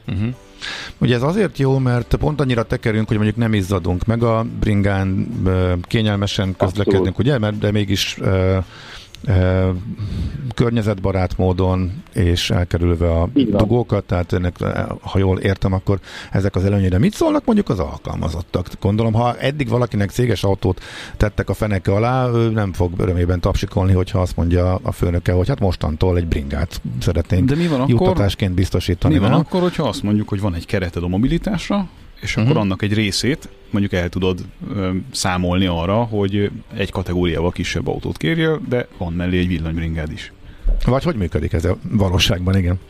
Uh-huh. 0.08 0.34
Ugye 0.98 1.14
ez 1.14 1.22
azért 1.22 1.58
jó, 1.58 1.78
mert 1.78 2.14
pont 2.14 2.40
annyira 2.40 2.62
tekerünk, 2.62 3.08
hogy 3.08 3.16
mondjuk 3.16 3.38
nem 3.38 3.54
izzadunk 3.54 4.04
meg 4.04 4.22
a 4.22 4.46
bringán, 4.60 5.28
kényelmesen 5.82 6.56
közlekedünk, 6.56 7.06
Abszolút. 7.06 7.18
ugye, 7.18 7.38
mert 7.38 7.58
de 7.58 7.70
mégis 7.70 8.18
környezetbarát 10.54 11.38
módon, 11.38 12.02
és 12.12 12.50
elkerülve 12.50 13.10
a 13.10 13.28
dugókat, 13.34 14.04
tehát 14.04 14.32
ennek, 14.32 14.56
ha 15.00 15.18
jól 15.18 15.38
értem, 15.38 15.72
akkor 15.72 16.00
ezek 16.30 16.56
az 16.56 16.64
előnyére 16.64 16.98
mit 16.98 17.14
szólnak 17.14 17.44
mondjuk 17.44 17.68
az 17.68 17.78
alkalmazottak? 17.78 18.66
Gondolom, 18.80 19.12
ha 19.12 19.36
eddig 19.36 19.68
valakinek 19.68 20.10
céges 20.10 20.44
autót 20.44 20.80
tettek 21.16 21.48
a 21.48 21.54
feneke 21.54 21.92
alá, 21.92 22.28
ő 22.28 22.50
nem 22.50 22.72
fog 22.72 22.92
örömében 22.96 23.40
tapsikolni, 23.40 23.92
hogyha 23.92 24.20
azt 24.20 24.36
mondja 24.36 24.78
a 24.82 24.92
főnöke, 24.92 25.32
hogy 25.32 25.48
hát 25.48 25.60
mostantól 25.60 26.16
egy 26.16 26.26
bringát 26.26 26.80
szeretnénk 27.00 27.48
De 27.48 27.56
mi 27.56 27.66
van 27.66 27.88
juttatásként 27.88 28.50
akkor, 28.50 28.62
biztosítani. 28.62 29.14
Mi 29.14 29.20
van 29.20 29.30
nem? 29.30 29.38
akkor, 29.38 29.60
hogyha 29.60 29.88
azt 29.88 30.02
mondjuk, 30.02 30.28
hogy 30.28 30.40
van 30.40 30.54
egy 30.54 30.66
kereted 30.66 31.02
a 31.02 31.08
mobilitásra, 31.08 31.88
és 32.22 32.36
akkor 32.36 32.48
uh-huh. 32.48 32.62
annak 32.62 32.82
egy 32.82 32.94
részét 32.94 33.48
mondjuk 33.72 33.92
el 33.92 34.08
tudod 34.08 34.38
ö, 34.74 34.90
számolni 35.12 35.66
arra, 35.66 35.94
hogy 35.94 36.50
egy 36.74 36.90
kategóriával 36.90 37.50
kisebb 37.50 37.88
autót 37.88 38.16
kérjél, 38.16 38.60
de 38.68 38.86
van 38.98 39.12
mellé 39.12 39.38
egy 39.38 39.48
villanybringád 39.48 40.12
is. 40.12 40.32
Vagy 40.86 41.02
hogy 41.02 41.16
működik 41.16 41.52
ez 41.52 41.64
a 41.64 41.76
valóságban, 41.90 42.56
igen? 42.56 42.80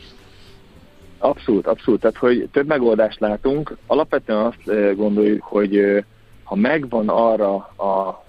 Abszolút, 1.18 1.66
abszolút. 1.66 2.00
Tehát, 2.00 2.16
hogy 2.16 2.48
több 2.52 2.66
megoldást 2.66 3.20
látunk. 3.20 3.76
Alapvetően 3.86 4.38
azt 4.38 4.96
gondoljuk, 4.96 5.42
hogy 5.42 6.04
ha 6.44 6.54
megvan 6.54 7.08
arra 7.08 7.54
a 7.76 8.24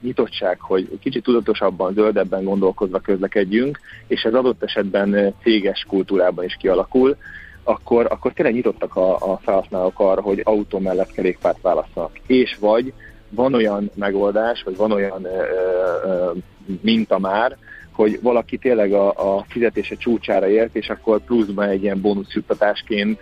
nyitottság, 0.00 0.60
hogy 0.60 0.98
kicsit 1.00 1.22
tudatosabban, 1.22 1.94
zöldebben 1.94 2.44
gondolkozva 2.44 2.98
közlekedjünk, 2.98 3.80
és 4.06 4.22
ez 4.22 4.34
adott 4.34 4.62
esetben 4.62 5.34
céges 5.42 5.84
kultúrában 5.88 6.44
is 6.44 6.56
kialakul, 6.60 7.16
akkor, 7.64 8.06
akkor 8.10 8.32
tényleg 8.32 8.54
nyitottak 8.54 8.96
a, 8.96 9.32
a 9.32 9.40
felhasználók 9.42 10.00
arra, 10.00 10.20
hogy 10.20 10.40
autó 10.44 10.78
mellett 10.78 11.12
kerékpárt 11.12 11.60
választanak. 11.62 12.18
És 12.26 12.56
vagy 12.60 12.92
van 13.28 13.54
olyan 13.54 13.90
megoldás, 13.94 14.62
vagy 14.62 14.76
van 14.76 14.92
olyan 14.92 15.24
ö, 15.24 15.42
ö, 16.04 16.30
minta 16.80 17.18
már, 17.18 17.56
hogy 17.92 18.18
valaki 18.22 18.58
tényleg 18.58 18.92
a, 18.92 19.36
a 19.36 19.44
fizetése 19.48 19.94
csúcsára 19.96 20.48
ért, 20.48 20.76
és 20.76 20.88
akkor 20.88 21.20
pluszban 21.20 21.68
egy 21.68 21.82
ilyen 21.82 22.00
bónuszjuttatásként 22.00 23.20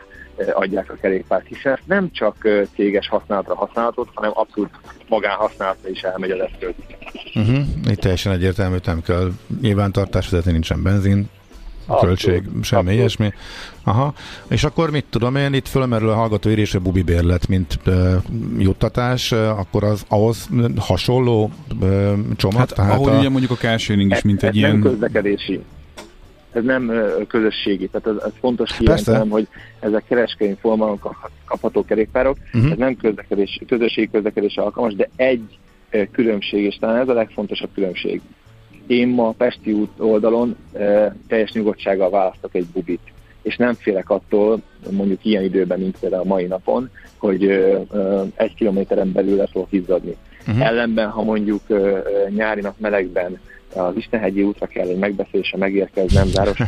adják 0.52 0.90
a 0.90 0.96
kerékpárt, 1.00 1.46
hiszen 1.46 1.78
nem 1.84 2.10
csak 2.12 2.48
céges 2.74 3.08
használatra 3.08 3.54
használható, 3.54 4.06
hanem 4.14 4.30
abszolút 4.34 4.70
magánhasználatra 5.08 5.88
is 5.88 6.02
elmegy 6.02 6.30
az 6.30 6.40
eszköz. 6.40 6.74
Uh-huh. 7.34 7.64
Itt 7.90 8.00
teljesen 8.00 8.32
egyértelmű, 8.32 8.76
nem 8.84 9.02
kell 9.02 9.30
nyilvántartás 9.60 10.28
vezetni, 10.28 10.52
nincsen 10.52 10.82
benzin, 10.82 11.28
költség, 12.00 12.36
Abszolút. 12.36 12.64
semmi 12.64 12.80
Abszolút. 12.80 12.98
ilyesmi. 12.98 13.32
Aha. 13.84 14.14
És 14.48 14.64
akkor 14.64 14.90
mit 14.90 15.04
tudom 15.10 15.36
én, 15.36 15.52
itt 15.52 15.68
fölmerül 15.68 16.08
a 16.08 16.14
hallgató 16.14 16.50
írés, 16.50 16.74
a 16.74 16.80
bubi 16.80 17.02
bérlet, 17.02 17.48
mint 17.48 17.78
uh, 17.86 18.14
juttatás, 18.58 19.32
uh, 19.32 19.58
akkor 19.58 19.84
az 19.84 20.04
ahhoz 20.08 20.48
hasonló 20.76 21.50
uh, 21.80 22.12
csomag? 22.36 22.58
Hát, 22.58 22.74
tehát 22.74 22.92
ahogy 22.92 23.12
a... 23.12 23.18
ugye 23.18 23.28
mondjuk 23.28 23.50
a 23.50 23.54
carsharing 23.54 24.12
is, 24.12 24.22
mint 24.22 24.42
ez, 24.42 24.48
egy 24.48 24.48
ez 24.48 24.56
ilyen... 24.56 24.70
Nem 24.70 24.90
közlekedési. 24.90 25.60
Ez 26.52 26.64
nem 26.64 26.88
uh, 26.88 27.26
közösségi, 27.26 27.88
tehát 27.88 28.06
ez, 28.06 28.24
ez 28.26 28.32
fontos 28.40 28.76
kijelentenem, 28.76 29.28
hogy 29.28 29.48
ezek 29.80 30.04
kereskedelmi 30.08 30.58
formában 30.60 31.00
kapható 31.44 31.84
kerékpárok, 31.84 32.36
uh-huh. 32.52 32.70
ez 32.70 32.78
nem 32.78 32.96
közlekedés, 32.96 33.60
közösségi 33.66 34.10
közlekedés 34.10 34.56
alkalmas, 34.56 34.94
de 34.94 35.08
egy 35.16 35.58
különbség, 36.12 36.64
és 36.64 36.76
talán 36.80 37.00
ez 37.00 37.08
a 37.08 37.12
legfontosabb 37.12 37.70
különbség 37.74 38.20
én 38.86 39.08
ma 39.08 39.28
a 39.28 39.32
Pesti 39.32 39.72
út 39.72 39.90
oldalon 39.96 40.56
e, 40.72 41.14
teljes 41.28 41.52
nyugodtsággal 41.52 42.10
választok 42.10 42.54
egy 42.54 42.66
bubit, 42.66 43.12
és 43.42 43.56
nem 43.56 43.74
félek 43.74 44.10
attól, 44.10 44.62
mondjuk 44.90 45.24
ilyen 45.24 45.42
időben, 45.42 45.78
mint 45.78 45.98
például 46.00 46.22
a 46.22 46.26
mai 46.26 46.46
napon, 46.46 46.90
hogy 47.18 47.44
egy 48.34 48.54
kilométeren 48.54 49.12
belül 49.12 49.36
le 49.36 49.46
fogok 49.46 49.72
izzadni. 49.72 50.16
Uh-huh. 50.46 50.66
Ellenben, 50.66 51.08
ha 51.08 51.22
mondjuk 51.22 51.62
nyári 52.28 52.60
nap 52.60 52.74
melegben 52.78 53.38
az 53.74 53.96
Istenhegyi 53.96 54.42
útra 54.42 54.66
kell 54.66 54.88
egy 54.88 54.98
megbeszélésre 54.98 55.58
megérkeznem 55.58 56.26
záros 56.26 56.58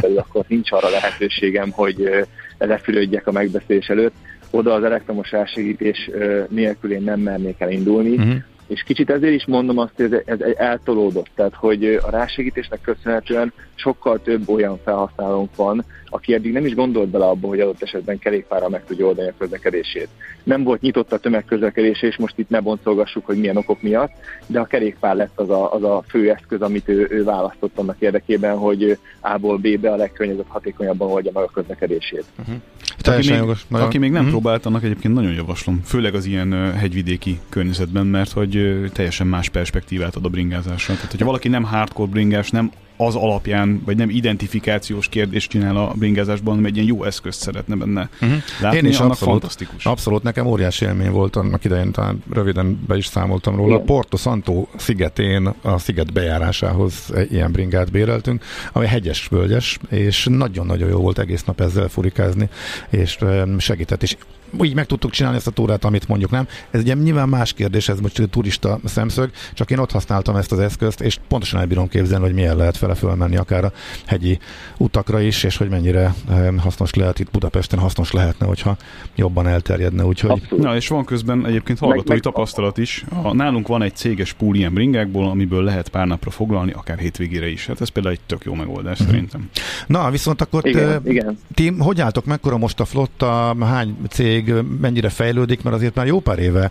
belül, 0.00 0.18
akkor 0.28 0.44
nincs 0.48 0.72
arra 0.72 0.90
lehetőségem, 0.90 1.70
hogy 1.70 2.26
lefülődjek 2.58 3.26
a 3.26 3.32
megbeszélés 3.32 3.86
előtt. 3.86 4.14
Oda 4.50 4.74
az 4.74 4.84
elektromos 4.84 5.30
rásegítés 5.30 6.10
nélkül 6.48 6.92
én 6.92 7.02
nem 7.02 7.20
mernék 7.20 7.60
el 7.60 7.70
indulni, 7.70 8.10
uh-huh 8.10 8.34
és 8.66 8.82
kicsit 8.82 9.10
ezért 9.10 9.34
is 9.34 9.46
mondom 9.46 9.78
azt, 9.78 9.92
hogy 9.96 10.22
ez, 10.24 10.40
ez 10.40 10.54
eltolódott, 10.56 11.30
tehát 11.34 11.54
hogy 11.54 11.84
a 11.84 12.10
rásegítésnek 12.10 12.80
köszönhetően 12.80 13.52
sokkal 13.74 14.20
több 14.22 14.48
olyan 14.48 14.78
felhasználónk 14.84 15.56
van, 15.56 15.84
aki 16.14 16.34
eddig 16.34 16.52
nem 16.52 16.66
is 16.66 16.74
gondolt 16.74 17.08
bele 17.08 17.24
abba, 17.24 17.48
hogy 17.48 17.60
adott 17.60 17.82
esetben 17.82 18.18
kerékpárral 18.18 18.68
meg 18.68 18.84
tudja 18.84 19.06
oldani 19.06 19.28
a 19.28 19.34
közlekedését. 19.38 20.08
Nem 20.42 20.62
volt 20.62 20.80
nyitott 20.80 21.12
a 21.12 21.18
tömegközlekedés, 21.18 22.02
és 22.02 22.16
most 22.16 22.38
itt 22.38 22.48
ne 22.48 22.60
boncolgassuk, 22.60 23.26
hogy 23.26 23.38
milyen 23.38 23.56
okok 23.56 23.82
miatt, 23.82 24.12
de 24.46 24.60
a 24.60 24.64
kerékpár 24.64 25.16
lett 25.16 25.40
az 25.40 25.50
a, 25.50 25.72
az 25.72 25.82
a 25.82 26.04
fő 26.08 26.30
eszköz, 26.30 26.60
amit 26.60 26.88
ő, 26.88 27.06
ő 27.10 27.24
választott 27.24 27.78
annak 27.78 27.96
érdekében, 27.98 28.56
hogy 28.56 28.98
A-ból 29.20 29.56
B-be 29.56 29.92
a 29.92 29.96
legkönnyebb 29.96 30.44
hatékonyabban 30.48 31.10
oldja 31.10 31.30
meg 31.34 31.42
a 31.42 31.50
közlekedését. 31.54 32.24
Uh-huh. 32.38 32.54
Aki 33.02 33.30
még, 33.30 33.38
jogos, 33.38 33.66
aki 33.70 33.98
még 33.98 34.10
nem 34.10 34.24
uh-huh. 34.24 34.40
próbált, 34.40 34.66
annak 34.66 34.84
egyébként 34.84 35.14
nagyon 35.14 35.32
javaslom, 35.32 35.80
főleg 35.84 36.14
az 36.14 36.26
ilyen 36.26 36.72
hegyvidéki 36.72 37.40
környezetben, 37.48 38.06
mert 38.06 38.32
hogy 38.32 38.82
teljesen 38.92 39.26
más 39.26 39.48
perspektívát 39.48 40.16
ad 40.16 40.24
a 40.24 40.28
bringázásra. 40.28 40.94
Tehát, 40.94 41.10
hogyha 41.10 41.26
valaki 41.26 41.48
nem 41.48 41.62
hardcore 41.62 42.10
bringás, 42.10 42.50
nem 42.50 42.70
az 42.96 43.14
alapján, 43.14 43.82
vagy 43.84 43.96
nem 43.96 44.10
identifikációs 44.10 45.08
kérdést 45.08 45.50
csinál 45.50 45.76
a 45.76 45.92
bringázásban, 45.96 46.54
hanem 46.54 46.64
egy 46.64 46.76
ilyen 46.76 46.88
jó 46.88 47.04
eszközt 47.04 47.40
szeretne 47.40 47.74
benne 47.74 48.08
uh-huh. 48.22 48.38
látni, 48.60 48.78
Én 48.78 48.84
is 48.84 48.98
annak 48.98 49.10
abszolút, 49.10 49.32
fantasztikus. 49.32 49.86
Abszolút, 49.86 50.22
nekem 50.22 50.46
óriási 50.46 50.84
élmény 50.84 51.10
volt 51.10 51.36
annak 51.36 51.64
idején, 51.64 51.92
talán 51.92 52.22
röviden 52.32 52.84
be 52.86 52.96
is 52.96 53.06
számoltam 53.06 53.56
róla. 53.56 53.74
Igen. 53.74 53.86
Porto 53.86 54.16
Santo 54.16 54.66
szigetén 54.76 55.54
a 55.62 55.78
sziget 55.78 56.12
bejárásához 56.12 57.12
ilyen 57.30 57.52
bringát 57.52 57.90
béreltünk, 57.90 58.44
ami 58.72 58.86
hegyes, 58.86 59.28
völgyes, 59.28 59.78
és 59.88 60.26
nagyon-nagyon 60.30 60.88
jó 60.88 60.98
volt 60.98 61.18
egész 61.18 61.44
nap 61.44 61.60
ezzel 61.60 61.88
furikázni, 61.88 62.48
és 62.90 63.18
segített, 63.58 64.02
és 64.02 64.16
így 64.62 64.74
meg 64.74 64.86
tudtuk 64.86 65.10
csinálni 65.10 65.36
ezt 65.36 65.46
a 65.46 65.50
túrát, 65.50 65.84
amit 65.84 66.08
mondjuk 66.08 66.30
nem. 66.30 66.46
Ez 66.70 66.80
ugye 66.80 66.94
nyilván 66.94 67.28
más 67.28 67.52
kérdés, 67.52 67.88
ez 67.88 68.00
most 68.00 68.28
turista 68.30 68.78
szemszög, 68.84 69.30
csak 69.54 69.70
én 69.70 69.78
ott 69.78 69.90
használtam 69.90 70.36
ezt 70.36 70.52
az 70.52 70.58
eszközt, 70.58 71.00
és 71.00 71.18
pontosan 71.28 71.60
elbírom 71.60 71.88
képzelni, 71.88 72.24
hogy 72.24 72.34
milyen 72.34 72.56
lehet 72.56 72.76
fele 72.76 72.94
fölmenni 72.94 73.36
akár 73.36 73.64
a 73.64 73.72
hegyi 74.06 74.38
utakra 74.78 75.20
is, 75.20 75.42
és 75.42 75.56
hogy 75.56 75.68
mennyire 75.68 76.14
hasznos 76.58 76.94
lehet 76.94 77.18
itt 77.18 77.30
Budapesten, 77.30 77.78
hasznos 77.78 78.10
lehetne, 78.10 78.46
hogyha 78.46 78.76
jobban 79.14 79.46
elterjedne. 79.46 80.04
Úgyhogy... 80.04 80.42
Na, 80.56 80.76
és 80.76 80.88
van 80.88 81.04
közben 81.04 81.46
egyébként 81.46 81.78
hallgatói 81.78 82.14
meg, 82.14 82.24
meg... 82.24 82.32
tapasztalat 82.32 82.78
is. 82.78 83.04
A, 83.22 83.34
nálunk 83.34 83.66
van 83.66 83.82
egy 83.82 83.94
céges 83.94 84.32
pool 84.32 84.56
ilyen 84.56 84.74
bringákból, 84.74 85.28
amiből 85.28 85.62
lehet 85.62 85.88
pár 85.88 86.06
napra 86.06 86.30
foglalni, 86.30 86.72
akár 86.72 86.98
hétvégére 86.98 87.48
is. 87.48 87.66
Hát 87.66 87.80
ez 87.80 87.88
például 87.88 88.14
egy 88.14 88.20
tök 88.26 88.44
jó 88.44 88.54
megoldás 88.54 88.92
uh-huh. 88.92 89.06
szerintem. 89.06 89.48
Na, 89.86 90.10
viszont 90.10 90.40
akkor 90.40 90.66
igen, 90.66 91.02
te, 91.02 91.10
igen. 91.10 91.38
ti 91.54 91.74
hogy 91.78 92.00
álltok, 92.00 92.24
mekkora 92.24 92.58
most 92.58 92.80
a 92.80 92.84
flotta, 92.84 93.56
hány 93.60 93.96
cég 94.10 94.43
cég 94.44 94.54
mennyire 94.80 95.08
fejlődik, 95.08 95.62
mert 95.62 95.76
azért 95.76 95.94
már 95.94 96.06
jó 96.06 96.20
pár 96.20 96.38
éve 96.38 96.70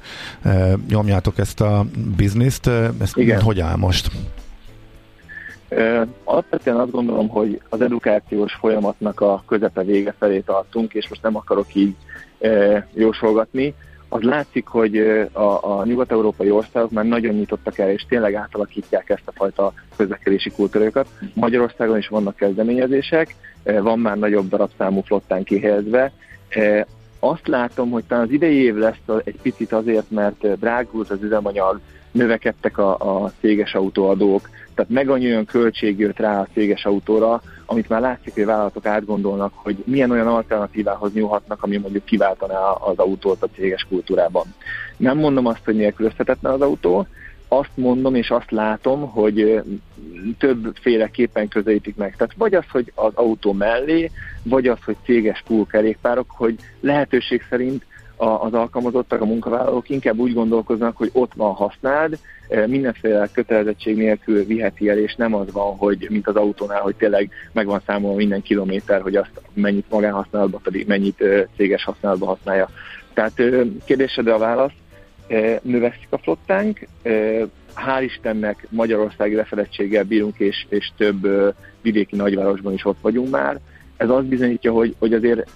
nyomjátok 0.90 1.38
ezt 1.38 1.62
a 1.62 1.86
bizniszt. 2.16 2.68
Ezt 3.02 3.18
Igen. 3.18 3.42
hogy 3.42 3.60
áll 3.60 3.76
most? 3.76 4.12
Alapvetően 6.24 6.78
azt 6.78 6.92
gondolom, 6.92 7.28
hogy 7.28 7.62
az 7.70 7.82
edukációs 7.82 8.54
folyamatnak 8.54 9.22
a 9.22 9.44
közepe 9.48 9.84
vége 9.84 10.14
felé 10.20 10.40
tartunk, 10.40 10.94
és 10.94 11.10
most 11.10 11.22
nem 11.22 11.36
akarok 11.36 11.76
így 11.76 11.96
jósolgatni. 12.94 13.74
Az 14.10 14.22
látszik, 14.22 14.68
hogy 14.68 14.98
a, 15.32 15.80
a 15.80 15.84
nyugat-európai 15.86 16.50
országok 16.50 16.92
már 16.92 17.06
nagyon 17.06 17.36
nyitottak 17.36 17.78
el, 17.78 17.90
és 17.90 18.06
tényleg 18.10 18.34
átalakítják 18.34 19.10
ezt 19.10 19.22
a 19.26 19.32
fajta 19.32 19.74
közlekedési 19.96 20.50
kultúrákat. 20.50 21.08
Magyarországon 21.34 21.98
is 21.98 22.08
vannak 22.08 22.36
kezdeményezések, 22.36 23.36
van 23.64 24.00
már 24.00 24.18
nagyobb 24.18 24.50
darabszámú 24.50 25.02
flottán 25.02 25.44
kihelyezve 25.44 26.12
azt 27.24 27.48
látom, 27.48 27.90
hogy 27.90 28.04
talán 28.04 28.24
az 28.24 28.32
idei 28.32 28.56
év 28.56 28.76
lesz 28.76 29.02
egy 29.24 29.40
picit 29.42 29.72
azért, 29.72 30.12
mert 30.12 30.60
drágult 30.60 31.10
az 31.10 31.22
üzemanyag, 31.22 31.80
növekedtek 32.12 32.78
a, 32.78 33.24
a 33.24 33.32
céges 33.40 33.74
autóadók, 33.74 34.50
tehát 34.76 34.92
meg 34.92 35.10
annyi 35.10 35.26
olyan 35.26 35.46
költség 35.46 36.00
jött 36.00 36.18
rá 36.18 36.40
a 36.40 36.48
céges 36.54 36.86
autóra, 36.86 37.42
amit 37.66 37.90
már 37.90 38.02
látszik, 38.02 38.34
hogy 38.34 38.44
a 38.44 38.46
vállalatok 38.46 38.86
átgondolnak, 38.86 39.54
hogy 39.56 39.84
milyen 39.86 40.12
olyan 40.12 40.28
alternatívához 40.28 41.14
nyúlhatnak, 41.14 41.64
ami 41.64 41.78
mondjuk 41.78 42.06
kiváltaná 42.06 42.60
az 42.60 42.98
autót 42.98 43.44
a 43.44 43.48
céges 43.56 43.86
kultúrában. 43.90 44.46
Nem 44.98 45.18
mondom 45.18 45.46
azt, 45.46 45.66
hogy 45.66 45.76
nélkülözhetetlen 45.76 46.54
az 46.54 46.62
autó, 46.62 47.08
azt 47.48 47.72
mondom 47.74 48.16
és 48.16 48.30
azt 48.30 48.52
látom, 48.52 49.10
hogy 49.10 49.62
többféleképpen 50.38 51.48
közelítik 51.48 51.96
meg. 51.96 52.16
Tehát 52.16 52.34
vagy 52.38 52.54
az, 52.54 52.66
hogy 52.72 52.92
az 52.96 53.12
autó 53.14 53.54
mellé, 53.54 54.12
vagy 54.44 54.68
az, 54.68 54.78
hogy 54.86 54.96
céges 55.04 55.44
pool 55.48 55.66
kerékpárok, 55.66 56.32
hogy 56.32 56.56
lehetőség 56.80 57.46
szerint 57.50 57.86
az 58.18 58.54
alkalmazottak, 58.54 59.22
a 59.22 59.26
munkavállalók 59.26 59.90
inkább 59.90 60.18
úgy 60.18 60.34
gondolkoznak, 60.34 60.98
hogy 60.98 61.10
ott 61.14 61.32
van 61.36 61.54
használd, 61.54 62.18
mindenféle 62.68 63.30
kötelezettség 63.34 63.96
nélkül 63.96 64.46
viheti 64.46 64.90
el, 64.90 64.98
és 64.98 65.16
nem 65.16 65.34
az 65.34 65.52
van, 65.52 65.76
hogy 65.76 66.08
mint 66.10 66.28
az 66.28 66.36
autónál, 66.36 66.82
hogy 66.82 66.96
tényleg 66.96 67.30
meg 67.52 67.66
van 67.66 67.82
számolva 67.86 68.18
minden 68.18 68.42
kilométer, 68.42 69.02
hogy 69.02 69.16
azt 69.16 69.42
mennyit 69.54 69.90
magánhasználatban, 69.90 70.62
pedig 70.64 70.88
mennyit 70.88 71.24
céges 71.56 71.84
használatban 71.84 72.28
használja. 72.28 72.70
Tehát 73.14 73.42
kérdésedre 73.86 74.34
a 74.34 74.38
válasz, 74.38 74.74
növekszik 75.62 76.08
a 76.10 76.18
flottánk, 76.18 76.88
hál' 77.76 78.04
Istennek 78.04 78.68
Magyarországi 78.70 79.36
lefedettséggel 79.36 80.04
bírunk, 80.04 80.40
és, 80.40 80.66
és 80.70 80.92
több 80.98 81.28
vidéki 81.82 82.16
nagyvárosban 82.16 82.74
is 82.74 82.86
ott 82.86 83.02
vagyunk 83.02 83.30
már. 83.30 83.60
Ez 83.98 84.10
azt 84.10 84.26
bizonyítja, 84.26 84.72
hogy, 84.72 84.96
hogy 85.00 85.14
azért 85.14 85.50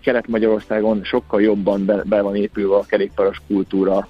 Kelet-Magyarországon 0.00 1.04
sokkal 1.04 1.42
jobban 1.42 1.84
be, 1.84 2.02
be 2.04 2.20
van 2.20 2.36
épülve 2.36 2.76
a 2.76 2.84
kerékpáros 2.86 3.40
kultúra, 3.46 4.08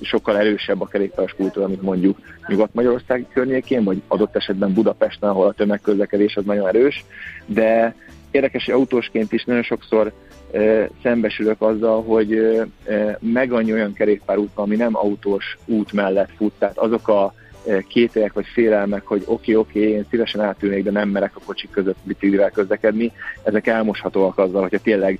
sokkal 0.00 0.38
erősebb 0.38 0.80
a 0.80 0.86
kerékpáros 0.86 1.32
kultúra, 1.32 1.68
mint 1.68 1.82
mondjuk 1.82 2.18
Nyugat-Magyarország 2.46 3.26
környékén, 3.32 3.84
vagy 3.84 4.02
adott 4.08 4.36
esetben 4.36 4.72
Budapesten, 4.72 5.28
ahol 5.28 5.46
a 5.46 5.52
tömegközlekedés 5.52 6.36
az 6.36 6.44
nagyon 6.44 6.68
erős, 6.68 7.04
de 7.46 7.94
érdekes, 8.30 8.64
hogy 8.64 8.74
autósként 8.74 9.32
is 9.32 9.44
nagyon 9.44 9.62
sokszor 9.62 10.12
szembesülök 11.02 11.62
azzal, 11.62 12.02
hogy 12.02 12.60
meg 13.20 13.52
annyi 13.52 13.72
olyan 13.72 13.92
kerékpárút 13.92 14.50
ami 14.54 14.76
nem 14.76 14.96
autós 14.96 15.58
út 15.66 15.92
mellett 15.92 16.30
fut, 16.36 16.52
tehát 16.58 16.78
azok 16.78 17.08
a 17.08 17.34
kételyek 17.88 18.32
vagy 18.32 18.46
félelmek, 18.52 19.06
hogy 19.06 19.22
oké, 19.26 19.54
oké, 19.54 19.90
én 19.90 20.06
szívesen 20.10 20.40
átülnék, 20.40 20.84
de 20.84 20.90
nem 20.90 21.08
merek 21.08 21.36
a 21.36 21.40
kocsik 21.44 21.70
között 21.70 21.96
biciklivel 22.02 22.50
közlekedni, 22.50 23.12
ezek 23.42 23.66
elmoshatóak 23.66 24.38
azzal, 24.38 24.60
hogyha 24.60 24.78
tényleg 24.78 25.18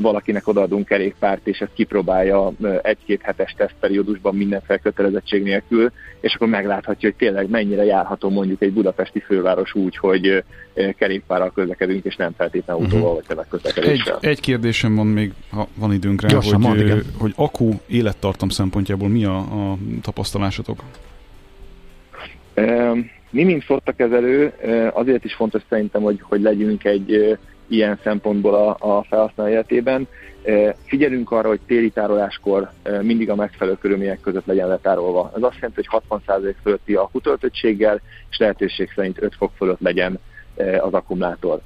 valakinek 0.00 0.48
odaadunk 0.48 0.86
kerékpárt, 0.86 1.46
és 1.46 1.58
ezt 1.58 1.72
kipróbálja 1.74 2.52
egy-két 2.82 3.22
hetes 3.22 3.54
tesztperiódusban 3.56 4.34
mindenféle 4.34 4.78
kötelezettség 4.78 5.42
nélkül, 5.42 5.90
és 6.20 6.34
akkor 6.34 6.48
megláthatja, 6.48 7.08
hogy 7.08 7.18
tényleg 7.18 7.50
mennyire 7.50 7.84
járható 7.84 8.30
mondjuk 8.30 8.62
egy 8.62 8.72
budapesti 8.72 9.20
főváros 9.20 9.74
úgy, 9.74 9.96
hogy 9.96 10.44
kerékpárral 10.96 11.52
közlekedünk, 11.54 12.04
és 12.04 12.16
nem 12.16 12.32
feltétlenül 12.36 12.82
mhm. 12.82 12.94
autóval 12.94 13.16
uh-huh. 13.16 13.36
vagy 13.36 13.46
közlekedéssel. 13.48 14.18
Egy, 14.20 14.28
egy 14.28 14.40
kérdésem 14.40 14.94
van 14.94 15.06
még, 15.06 15.32
ha 15.50 15.68
van 15.74 15.92
időnk 15.92 16.20
rá, 16.20 16.28
Gyorsan, 16.28 16.62
hogy, 16.62 16.86
mond, 16.86 17.04
hogy 17.18 17.32
akku 17.36 17.70
élettartam 17.86 18.48
szempontjából 18.48 19.08
mi 19.08 19.24
a, 19.24 19.36
a 19.36 19.76
tapasztalásotok? 20.02 20.82
Mi, 23.30 23.44
mint 23.44 23.64
flottakezelő, 23.64 24.52
azért 24.92 25.24
is 25.24 25.34
fontos 25.34 25.62
szerintem, 25.68 26.02
hogy, 26.02 26.18
hogy 26.22 26.40
legyünk 26.40 26.84
egy 26.84 27.38
ilyen 27.68 27.98
szempontból 28.02 28.54
a, 28.54 28.76
a 28.98 29.02
felhasználó 29.02 29.50
életében. 29.50 30.08
Figyelünk 30.84 31.30
arra, 31.30 31.48
hogy 31.48 31.60
téli 31.66 31.90
tároláskor 31.90 32.70
mindig 33.02 33.30
a 33.30 33.34
megfelelő 33.34 33.76
körülmények 33.76 34.20
között 34.20 34.46
legyen 34.46 34.68
letárolva. 34.68 35.32
Ez 35.36 35.42
azt 35.42 35.54
jelenti, 35.54 35.82
hogy 35.86 36.02
60% 36.26 36.54
fölötti 36.62 36.94
akutöltöttséggel, 36.94 38.00
és 38.30 38.38
lehetőség 38.38 38.92
szerint 38.94 39.22
5 39.22 39.34
fok 39.34 39.52
fölött 39.56 39.80
legyen 39.80 40.18
az 40.80 40.92
akkumulátor. 40.92 41.60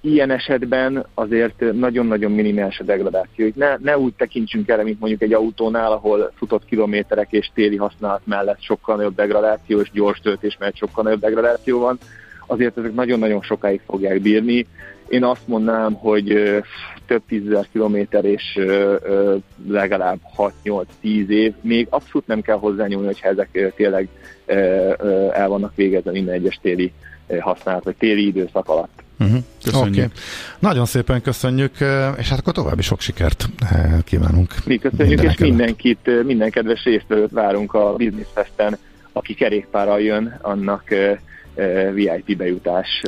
Ilyen 0.00 0.30
esetben 0.30 1.06
azért 1.14 1.72
nagyon-nagyon 1.72 2.32
minimális 2.32 2.78
a 2.78 2.84
degradáció. 2.84 3.50
Ne, 3.54 3.76
ne 3.76 3.98
úgy 3.98 4.14
tekintsünk 4.14 4.68
erre, 4.68 4.82
mint 4.82 5.00
mondjuk 5.00 5.22
egy 5.22 5.32
autónál, 5.32 5.92
ahol 5.92 6.32
futott 6.36 6.64
kilométerek 6.64 7.32
és 7.32 7.50
téli 7.54 7.76
használat 7.76 8.20
mellett 8.24 8.62
sokkal 8.62 8.96
nagyobb 8.96 9.14
degradáció 9.14 9.80
és 9.80 9.90
gyors 9.90 10.20
töltés 10.20 10.56
mellett 10.58 10.76
sokkal 10.76 11.04
nagyobb 11.04 11.20
degradáció 11.20 11.80
van. 11.80 11.98
Azért 12.50 12.78
ezek 12.78 12.94
nagyon-nagyon 12.94 13.42
sokáig 13.42 13.80
fogják 13.86 14.20
bírni. 14.20 14.66
Én 15.08 15.24
azt 15.24 15.46
mondanám, 15.46 15.92
hogy 15.92 16.58
több 17.06 17.22
tízezer 17.28 17.66
kilométer 17.72 18.24
és 18.24 18.58
legalább 19.68 20.18
6-8-10 20.36 20.84
év, 21.28 21.52
még 21.60 21.86
abszolút 21.90 22.26
nem 22.26 22.40
kell 22.40 22.56
hozzányúlni, 22.56 23.06
hogyha 23.06 23.28
ezek 23.28 23.72
tényleg 23.76 24.08
el 25.32 25.48
vannak 25.48 25.74
végezve 25.74 26.10
minden 26.10 26.34
egyes 26.34 26.58
téli 26.62 26.92
használat, 27.40 27.84
vagy 27.84 27.96
téli 27.96 28.26
időszak 28.26 28.68
alatt. 28.68 29.02
Uh-huh. 29.18 29.38
Köszönjük. 29.64 29.94
Okay. 29.94 30.08
Nagyon 30.58 30.84
szépen 30.84 31.22
köszönjük, 31.22 31.72
és 32.18 32.28
hát 32.28 32.38
akkor 32.38 32.52
további 32.52 32.82
sok 32.82 33.00
sikert 33.00 33.48
kívánunk. 34.04 34.54
Mi 34.64 34.78
köszönjük, 34.78 35.22
és 35.22 35.36
mindenkit, 35.36 36.24
minden 36.24 36.50
kedves 36.50 36.84
résztvevőt 36.84 37.30
várunk 37.30 37.74
a 37.74 37.92
Business 37.92 38.26
Festen, 38.34 38.78
aki 39.12 39.34
kerékpárral 39.34 40.00
jön, 40.00 40.38
annak 40.42 40.84
VIP 41.94 42.36
bejutás 42.36 43.02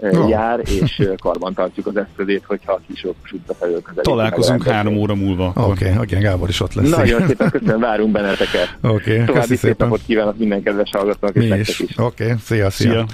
oh. 0.00 0.28
jár, 0.28 0.60
és 0.64 1.08
karban 1.18 1.54
tartjuk 1.54 1.86
az 1.86 1.96
eszközét, 1.96 2.42
hogyha 2.46 2.72
a 2.72 2.80
kis 2.86 3.04
útba 3.32 3.54
felül 3.54 3.82
Találkozunk 3.94 4.64
három 4.64 4.96
óra 4.96 5.14
múlva. 5.14 5.52
Oké, 5.54 5.84
okay, 5.84 6.02
okay, 6.02 6.20
Gábor 6.20 6.48
is 6.48 6.60
ott 6.60 6.74
lesz. 6.74 6.90
Nagyon 6.90 7.26
szépen 7.26 7.50
köszönöm, 7.50 7.80
várunk 7.80 8.12
benneteket. 8.12 8.76
Oké, 8.80 9.12
okay, 9.12 9.24
További 9.24 9.56
szép 9.56 9.78
napot 9.78 10.00
kívánok 10.06 10.38
minden 10.38 10.62
kedves 10.62 10.90
hallgatónak, 10.92 11.34
Mi 11.34 11.44
és 11.44 11.68
is. 11.68 11.80
is. 11.80 11.98
Oké, 11.98 12.24
okay, 12.24 12.36
szia, 12.44 12.70
szia. 12.70 12.90
szia. 12.90 13.06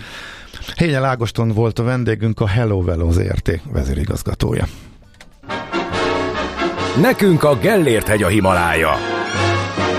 Hényel 0.77 1.05
Ágoston 1.05 1.49
volt 1.49 1.79
a 1.79 1.83
vendégünk, 1.83 2.41
a 2.41 2.47
Hello 2.49 2.83
Velo 2.83 3.11
ZRT 3.11 3.61
vezérigazgatója. 3.73 4.65
Nekünk 7.01 7.45
a 7.45 7.59
Gellért 7.59 8.07
hegy 8.07 8.23
a 8.23 8.29
Himalája. 8.29 8.91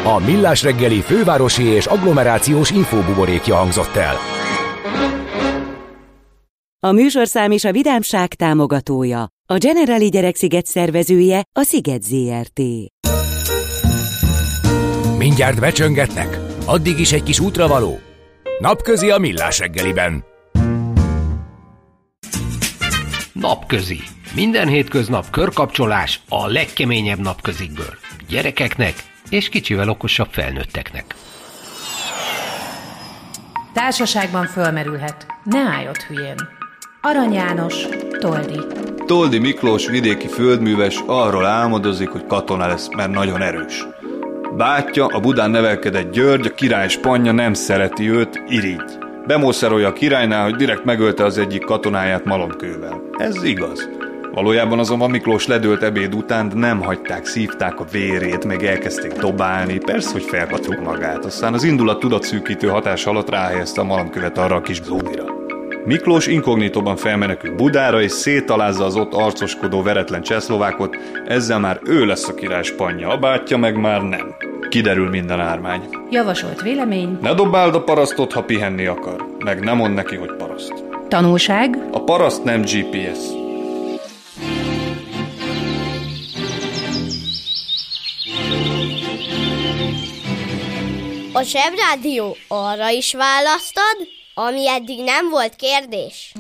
A 0.03 0.19
Millás 0.25 0.63
reggeli 0.63 1.01
fővárosi 1.01 1.63
és 1.63 1.85
agglomerációs 1.85 2.71
infóbuborékja 2.71 3.55
hangzott 3.55 3.95
el. 3.95 4.42
A 6.79 6.91
műsorszám 6.91 7.51
és 7.51 7.63
a 7.63 7.71
vidámság 7.71 8.33
támogatója, 8.33 9.27
a 9.45 9.57
Generali 9.57 10.09
Gyereksziget 10.09 10.65
szervezője, 10.65 11.43
a 11.59 11.63
Sziget 11.63 12.03
ZRT. 12.03 12.59
Mindjárt 15.17 15.59
becsöngetnek? 15.59 16.39
Addig 16.65 16.99
is 16.99 17.11
egy 17.11 17.23
kis 17.23 17.39
útravaló? 17.39 17.99
Napközi 18.59 19.09
a 19.09 19.17
Millás 19.17 19.59
reggeliben. 19.59 20.23
Napközi. 23.33 23.99
Minden 24.35 24.67
hétköznap 24.67 25.29
körkapcsolás 25.29 26.21
a 26.29 26.47
legkeményebb 26.47 27.19
napközikből. 27.19 27.97
Gyerekeknek 28.29 28.93
és 29.29 29.49
kicsivel 29.49 29.89
okosabb 29.89 30.29
felnőtteknek. 30.31 31.15
Társaságban 33.73 34.45
fölmerülhet. 34.45 35.25
Ne 35.43 35.59
állj 35.59 35.87
ott 35.87 36.01
hülyén. 36.01 36.35
Arany 37.01 37.33
János, 37.33 37.85
Toldi. 38.19 38.59
Toldi 39.05 39.39
Miklós 39.39 39.87
vidéki 39.87 40.27
földműves 40.27 41.03
arról 41.05 41.45
álmodozik, 41.45 42.09
hogy 42.09 42.25
katona 42.27 42.67
lesz, 42.67 42.89
mert 42.95 43.11
nagyon 43.11 43.41
erős. 43.41 43.85
Bátya, 44.57 45.05
a 45.05 45.19
Budán 45.19 45.51
nevelkedett 45.51 46.11
György, 46.11 46.45
a 46.45 46.53
király 46.53 46.87
spanya 46.87 47.31
nem 47.31 47.53
szereti 47.53 48.09
őt, 48.09 48.41
irigy. 48.47 48.97
Bemószerolja 49.27 49.87
a 49.87 49.93
királynál, 49.93 50.43
hogy 50.43 50.55
direkt 50.55 50.83
megölte 50.83 51.23
az 51.23 51.37
egyik 51.37 51.63
katonáját 51.63 52.25
malomkővel. 52.25 53.01
Ez 53.17 53.43
igaz. 53.43 53.89
Valójában 54.33 54.79
azonban 54.79 55.09
Miklós 55.09 55.47
ledőlt 55.47 55.83
ebéd 55.83 56.15
után, 56.15 56.51
nem 56.55 56.81
hagyták, 56.81 57.25
szívták 57.25 57.79
a 57.79 57.85
vérét, 57.91 58.45
meg 58.45 58.63
elkezdték 58.63 59.11
dobálni, 59.11 59.77
persze, 59.77 60.11
hogy 60.11 60.23
felpatruk 60.23 60.83
magát. 60.83 61.25
Aztán 61.25 61.53
az 61.53 61.63
indulat 61.63 61.99
tudatszűkítő 61.99 62.67
hatás 62.67 63.05
alatt 63.05 63.29
ráhelyezte 63.29 63.81
a 63.81 63.83
malomkövet 63.83 64.37
arra 64.37 64.55
a 64.55 64.61
kis 64.61 64.81
zódira. 64.81 65.23
Miklós 65.85 66.27
inkognitóban 66.27 66.95
felmenekül 66.95 67.55
Budára, 67.55 68.01
és 68.01 68.11
szétalázza 68.11 68.85
az 68.85 68.95
ott 68.95 69.13
arcoskodó 69.13 69.81
veretlen 69.81 70.21
csehszlovákot, 70.21 70.97
ezzel 71.27 71.59
már 71.59 71.79
ő 71.85 72.05
lesz 72.05 72.27
a 72.27 72.33
király 72.33 72.63
spanya, 72.63 73.09
a 73.09 73.17
bátyja 73.17 73.57
meg 73.57 73.79
már 73.79 74.01
nem. 74.01 74.35
Kiderül 74.69 75.09
minden 75.09 75.39
ármány. 75.39 75.81
Javasolt 76.09 76.61
vélemény. 76.61 77.17
Ne 77.21 77.33
dobáld 77.33 77.75
a 77.75 77.83
parasztot, 77.83 78.33
ha 78.33 78.43
pihenni 78.43 78.85
akar, 78.85 79.25
meg 79.39 79.63
nem 79.63 79.77
mond 79.77 79.93
neki, 79.93 80.15
hogy 80.15 80.35
paraszt. 80.37 80.73
Tanulság. 81.07 81.77
A 81.91 82.03
paraszt 82.03 82.43
nem 82.43 82.61
GPS. 82.61 83.41
A 91.35 91.41
Zsebrádió 91.41 92.35
arra 92.47 92.89
is 92.89 93.13
választad, 93.13 93.97
ami 94.33 94.69
eddig 94.69 95.03
nem 95.03 95.29
volt 95.29 95.55
kérdés. 95.55 96.33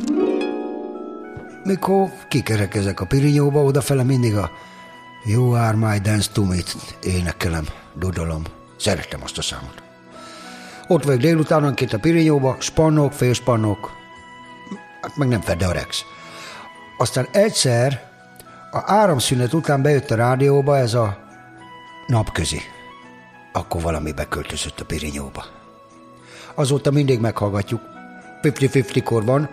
Mikor 1.63 2.09
kikerekezek 2.29 2.99
a 2.99 3.05
pirinyóba, 3.05 3.63
odafele 3.63 4.03
mindig 4.03 4.35
a 4.35 4.51
You 5.25 5.51
are 5.51 5.75
my 5.75 5.99
dance 5.99 6.31
to 6.33 6.43
me 6.43 6.55
énekelem, 7.03 7.67
dudolom. 7.93 8.43
Szeretem 8.77 9.19
azt 9.23 9.37
a 9.37 9.41
számot. 9.41 9.83
Ott 10.87 11.03
vagyok 11.03 11.21
délutánonként 11.21 11.93
a 11.93 11.99
pirinyóba, 11.99 12.55
spannok, 12.59 13.13
félspannok, 13.13 13.91
hát 15.01 15.15
meg 15.15 15.27
nem 15.27 15.41
fedde 15.41 15.65
a 15.65 15.71
rex. 15.71 16.05
Aztán 16.97 17.27
egyszer 17.31 18.11
a 18.71 18.83
áramszünet 18.85 19.53
után 19.53 19.81
bejött 19.81 20.11
a 20.11 20.15
rádióba 20.15 20.77
ez 20.77 20.93
a 20.93 21.17
napközi. 22.07 22.61
Akkor 23.53 23.81
valami 23.81 24.11
beköltözött 24.11 24.79
a 24.79 24.85
pirinyóba. 24.85 25.45
Azóta 26.55 26.91
mindig 26.91 27.19
meghallgatjuk. 27.19 27.81
50-50 28.41 29.01
korban. 29.03 29.49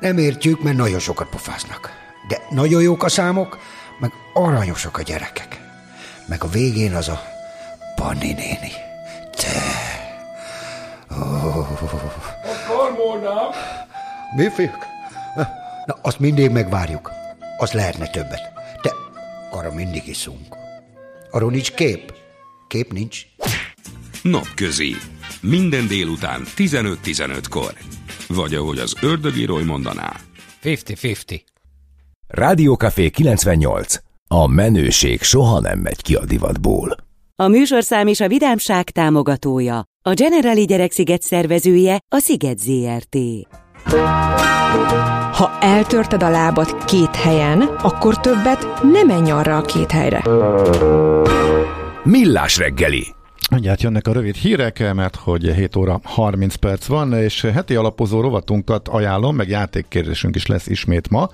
Nem 0.00 0.18
értjük, 0.18 0.62
mert 0.62 0.76
nagyon 0.76 0.98
sokat 0.98 1.28
pofáznak. 1.28 1.90
De 2.28 2.38
nagyon 2.50 2.82
jók 2.82 3.02
a 3.02 3.08
számok, 3.08 3.58
meg 4.00 4.12
aranyosak 4.34 4.98
a 4.98 5.02
gyerekek. 5.02 5.60
Meg 6.26 6.44
a 6.44 6.48
végén 6.48 6.94
az 6.94 7.08
a 7.08 7.22
Panni 7.94 8.32
néni. 8.32 8.72
Te. 9.36 9.62
Oh. 11.10 11.52
Mi 14.36 14.48
fiúk? 14.48 14.86
Na, 15.86 15.96
azt 16.02 16.18
mindig 16.18 16.50
megvárjuk. 16.50 17.10
Az 17.58 17.72
lehetne 17.72 18.06
többet. 18.06 18.52
De 18.82 18.90
arra 19.50 19.72
mindig 19.72 20.06
iszunk. 20.06 20.56
Arról 21.30 21.50
nincs 21.50 21.72
kép. 21.72 22.21
Kép 22.72 22.92
nincs. 22.92 23.20
Napközi. 24.22 24.94
Minden 25.40 25.86
délután 25.86 26.42
15-15-kor. 26.56 27.72
Vagy 28.28 28.54
ahogy 28.54 28.78
az 28.78 28.94
ördögírói 29.00 29.62
mondaná. 29.62 30.12
50-50. 30.62 31.40
Rádiókafé 32.26 33.10
98. 33.10 33.94
A 34.28 34.46
menőség 34.46 35.22
soha 35.22 35.60
nem 35.60 35.78
megy 35.78 36.02
ki 36.02 36.14
a 36.14 36.24
divatból. 36.24 36.96
A 37.36 37.48
műsorszám 37.48 38.06
és 38.06 38.20
a 38.20 38.28
vidámság 38.28 38.90
támogatója, 38.90 39.84
a 40.02 40.12
Generali 40.12 40.64
Gyereksziget 40.64 41.22
szervezője, 41.22 42.00
a 42.08 42.18
Sziget 42.18 42.58
ZRT. 42.58 43.16
Ha 45.32 45.58
eltörted 45.60 46.22
a 46.22 46.30
lábad 46.30 46.84
két 46.84 47.16
helyen, 47.16 47.60
akkor 47.62 48.20
többet 48.20 48.82
nem 48.82 49.06
menj 49.06 49.30
arra 49.30 49.56
a 49.56 49.62
két 49.62 49.90
helyre. 49.90 50.22
Millás 52.04 52.56
reggeli. 52.56 53.06
Mindjárt 53.50 53.82
jönnek 53.82 54.06
a 54.06 54.12
rövid 54.12 54.34
hírek, 54.34 54.94
mert 54.94 55.16
hogy 55.16 55.54
7 55.54 55.76
óra 55.76 56.00
30 56.02 56.54
perc 56.54 56.86
van, 56.86 57.12
és 57.12 57.42
heti 57.42 57.74
alapozó 57.74 58.20
rovatunkat 58.20 58.88
ajánlom, 58.88 59.36
meg 59.36 59.48
játékkérdésünk 59.48 60.36
is 60.36 60.46
lesz 60.46 60.66
ismét 60.66 61.08
ma 61.08 61.28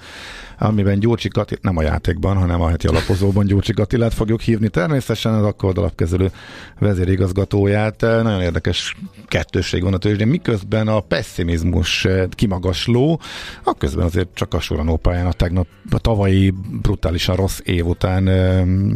amiben 0.59 0.99
Gyurcsi 0.99 1.29
Kati, 1.29 1.57
nem 1.61 1.77
a 1.77 1.83
játékban, 1.83 2.37
hanem 2.37 2.61
a 2.61 2.69
heti 2.69 2.87
alapozóban 2.87 3.47
Gyurcsi 3.47 3.73
Katilát 3.73 4.15
fogjuk 4.15 4.41
hívni. 4.41 4.69
Természetesen 4.69 5.35
az 5.35 5.45
akkor 5.45 5.79
alapkezelő 5.79 6.31
vezérigazgatóját. 6.79 8.01
Nagyon 8.01 8.41
érdekes 8.41 8.97
kettősség 9.27 9.83
van 9.83 9.95
a 9.95 9.99
tőzsdén, 9.99 10.29
miközben 10.29 10.89
a 10.89 11.01
pessimizmus 11.01 12.07
kimagasló, 12.31 13.21
a 13.65 13.75
közben 13.75 14.05
azért 14.05 14.29
csak 14.35 14.55
a 14.55 14.61
Suranó 14.61 14.97
pályán 14.97 15.27
a 15.27 15.33
tegnap 15.33 15.67
a 15.91 15.99
tavalyi 15.99 16.55
brutálisan 16.83 17.37
rossz 17.37 17.59
év 17.65 17.87
után 17.87 18.25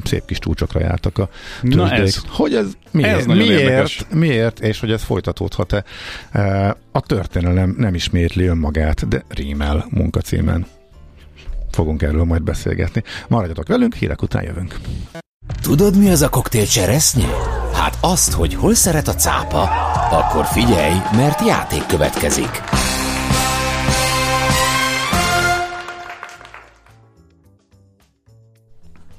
szép 0.04 0.24
kis 0.24 0.38
csúcsokra 0.38 0.80
jártak 0.80 1.18
a 1.18 1.28
tőzsdék. 1.60 1.76
Na 1.76 1.90
ez, 1.90 2.22
hogy 2.28 2.54
ez 2.54 2.72
miért, 2.90 3.18
ez 3.18 3.26
miért, 3.26 4.14
miért, 4.14 4.60
és 4.60 4.80
hogy 4.80 4.90
ez 4.90 5.02
folytatódhat-e? 5.02 5.84
A 6.92 7.00
történelem 7.00 7.74
nem 7.78 7.94
ismétli 7.94 8.44
önmagát, 8.44 9.08
de 9.08 9.24
rímel 9.28 9.86
munkacímen 9.90 10.66
fogunk 11.74 12.02
erről 12.02 12.24
majd 12.24 12.42
beszélgetni. 12.42 13.02
Maradjatok 13.28 13.68
velünk, 13.68 13.94
hírek 13.94 14.22
után 14.22 14.42
jövünk. 14.42 14.76
Tudod, 15.62 15.98
mi 15.98 16.10
az 16.10 16.22
a 16.22 16.28
koktél 16.28 16.66
cseresznye? 16.66 17.26
Hát 17.72 17.98
azt, 18.00 18.32
hogy 18.32 18.54
hol 18.54 18.74
szeret 18.74 19.08
a 19.08 19.14
cápa, 19.14 19.62
akkor 20.10 20.44
figyelj, 20.44 20.94
mert 21.16 21.46
játék 21.46 21.86
következik. 21.86 22.60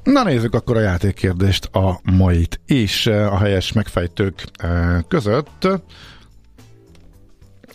Na 0.04 0.24
nézzük 0.24 0.54
akkor 0.54 0.78
a 0.78 0.80
játékkérdést, 0.80 1.66
a 1.66 2.00
mait 2.12 2.60
is 2.66 3.08
a 3.08 3.38
helyes 3.38 3.72
megfejtők 3.72 4.44
eh, 4.58 5.00
között. 5.08 5.68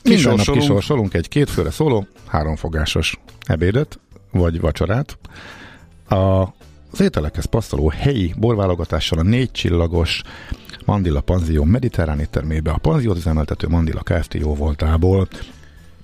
Minden 0.03 0.35
nap 0.35 0.51
kisorsolunk 0.51 1.15
egy 1.15 1.29
kétfőre 1.29 1.71
szóló, 1.71 2.07
háromfogásos 2.27 3.19
ebédet, 3.47 3.99
vagy 4.31 4.61
vacsorát. 4.61 5.19
A, 6.09 6.43
az 6.91 7.01
ételekhez 7.01 7.45
passzoló 7.45 7.89
helyi 7.89 8.35
borválogatással 8.37 9.19
a 9.19 9.23
négy 9.23 9.51
csillagos 9.51 10.23
Mandila 10.85 11.21
Panzió 11.21 11.65
mediterrán 11.65 12.21
éttermébe 12.21 12.71
a 12.71 12.79
panziót 12.79 13.17
üzemeltető 13.17 13.69
Mandila 13.69 14.01
Kft. 14.03 14.35
jó 14.35 14.55
voltából. 14.55 15.29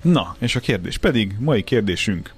Na, 0.02 0.36
és 0.38 0.56
a 0.56 0.60
kérdés 0.60 0.98
pedig, 0.98 1.34
mai 1.38 1.62
kérdésünk. 1.62 2.32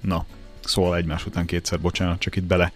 Na, 0.00 0.24
szól 0.64 0.96
egymás 0.96 1.26
után 1.26 1.46
kétszer, 1.46 1.80
bocsánat, 1.80 2.18
csak 2.18 2.36
itt 2.36 2.44
bele 2.44 2.72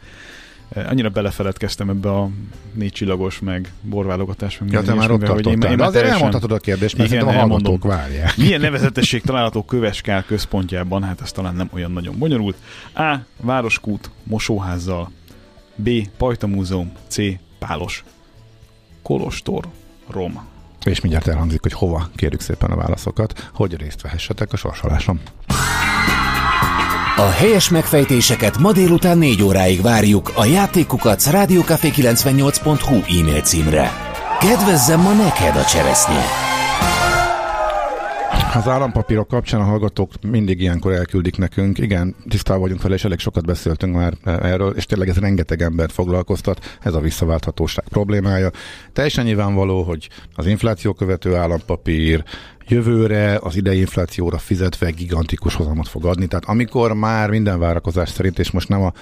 annyira 0.75 1.09
belefeledkeztem 1.09 1.89
ebbe 1.89 2.11
a 2.11 2.29
négy 2.73 2.93
csillagos, 2.93 3.41
meg 3.41 3.73
borválogatás, 3.83 4.59
meg 4.59 4.71
ja, 4.71 4.83
te 4.83 4.95
már 4.95 5.11
ott 5.11 5.27
hogy 5.27 5.47
én, 5.47 5.53
én 5.53 5.63
azért 5.63 5.93
teljesen... 5.93 6.15
elmondhatod 6.15 6.53
a 6.53 6.59
kérdést, 6.59 6.97
mert 6.97 7.13
igen, 7.13 7.27
a 7.27 7.33
hallgatók 7.33 7.85
várják. 7.85 8.37
Milyen 8.37 8.61
nevezetesség 8.61 9.23
található 9.23 9.65
Köveskár 9.65 10.25
központjában? 10.25 11.03
Hát 11.03 11.21
ez 11.21 11.33
talán 11.33 11.55
nem 11.55 11.69
olyan 11.73 11.91
nagyon 11.91 12.19
bonyolult. 12.19 12.57
A. 12.95 13.17
Városkút, 13.41 14.11
mosóházzal. 14.23 15.11
B. 15.75 15.91
Pajta 16.17 16.47
Múzeum. 16.47 16.93
C. 17.07 17.17
Pálos. 17.59 18.05
Kolostor. 19.03 19.65
Rom. 20.09 20.51
És 20.85 21.01
mindjárt 21.01 21.29
elhangzik, 21.29 21.63
hogy 21.63 21.73
hova 21.73 22.09
kérjük 22.15 22.41
szépen 22.41 22.71
a 22.71 22.77
válaszokat, 22.77 23.51
hogy 23.55 23.77
részt 23.77 24.01
vehessetek 24.01 24.53
a 24.53 24.57
sorsoláson. 24.57 25.21
A 27.17 27.29
helyes 27.29 27.69
megfejtéseket 27.69 28.59
ma 28.59 28.73
délután 28.73 29.19
4 29.19 29.43
óráig 29.43 29.83
várjuk 29.83 30.33
a 30.35 30.45
játékukat 30.45 31.23
rádiókafé98.hu 31.23 33.21
e-mail 33.21 33.41
címre. 33.41 33.91
Kedvezzem 34.41 35.01
ma 35.01 35.13
neked 35.13 35.57
a 35.57 35.65
cseresznye! 35.65 36.25
Az 38.55 38.69
állampapírok 38.69 39.29
kapcsán 39.29 39.61
a 39.61 39.65
hallgatók 39.65 40.11
mindig 40.31 40.61
ilyenkor 40.61 40.93
elküldik 40.93 41.37
nekünk. 41.39 41.79
Igen, 41.79 42.15
tisztában 42.29 42.63
vagyunk 42.63 42.83
vele, 42.83 42.95
és 42.95 43.05
elég 43.05 43.19
sokat 43.19 43.47
beszéltünk 43.47 43.95
már 43.95 44.15
erről, 44.25 44.73
és 44.77 44.87
tényleg 44.87 45.09
ez 45.09 45.17
rengeteg 45.17 45.63
embert 45.63 45.93
foglalkoztat, 45.93 46.79
ez 46.81 46.95
a 46.95 47.01
visszaválthatóság 47.01 47.85
problémája. 47.89 48.51
Teljesen 48.93 49.25
nyilvánvaló, 49.25 49.83
hogy 49.83 50.09
az 50.35 50.47
infláció 50.47 50.93
követő 50.93 51.37
állampapír, 51.37 52.25
jövőre 52.69 53.39
az 53.43 53.57
idei 53.57 53.79
inflációra 53.79 54.39
fizetve 54.39 54.91
gigantikus 54.91 55.55
hozamot 55.55 55.89
fog 55.89 56.05
adni. 56.05 56.27
Tehát 56.27 56.45
amikor 56.45 56.93
már 56.93 57.31
minden 57.31 57.59
várakozás 57.59 58.09
szerint, 58.09 58.39
és 58.39 58.51
most 58.51 58.69
nem 58.69 58.83
a, 58.83 58.93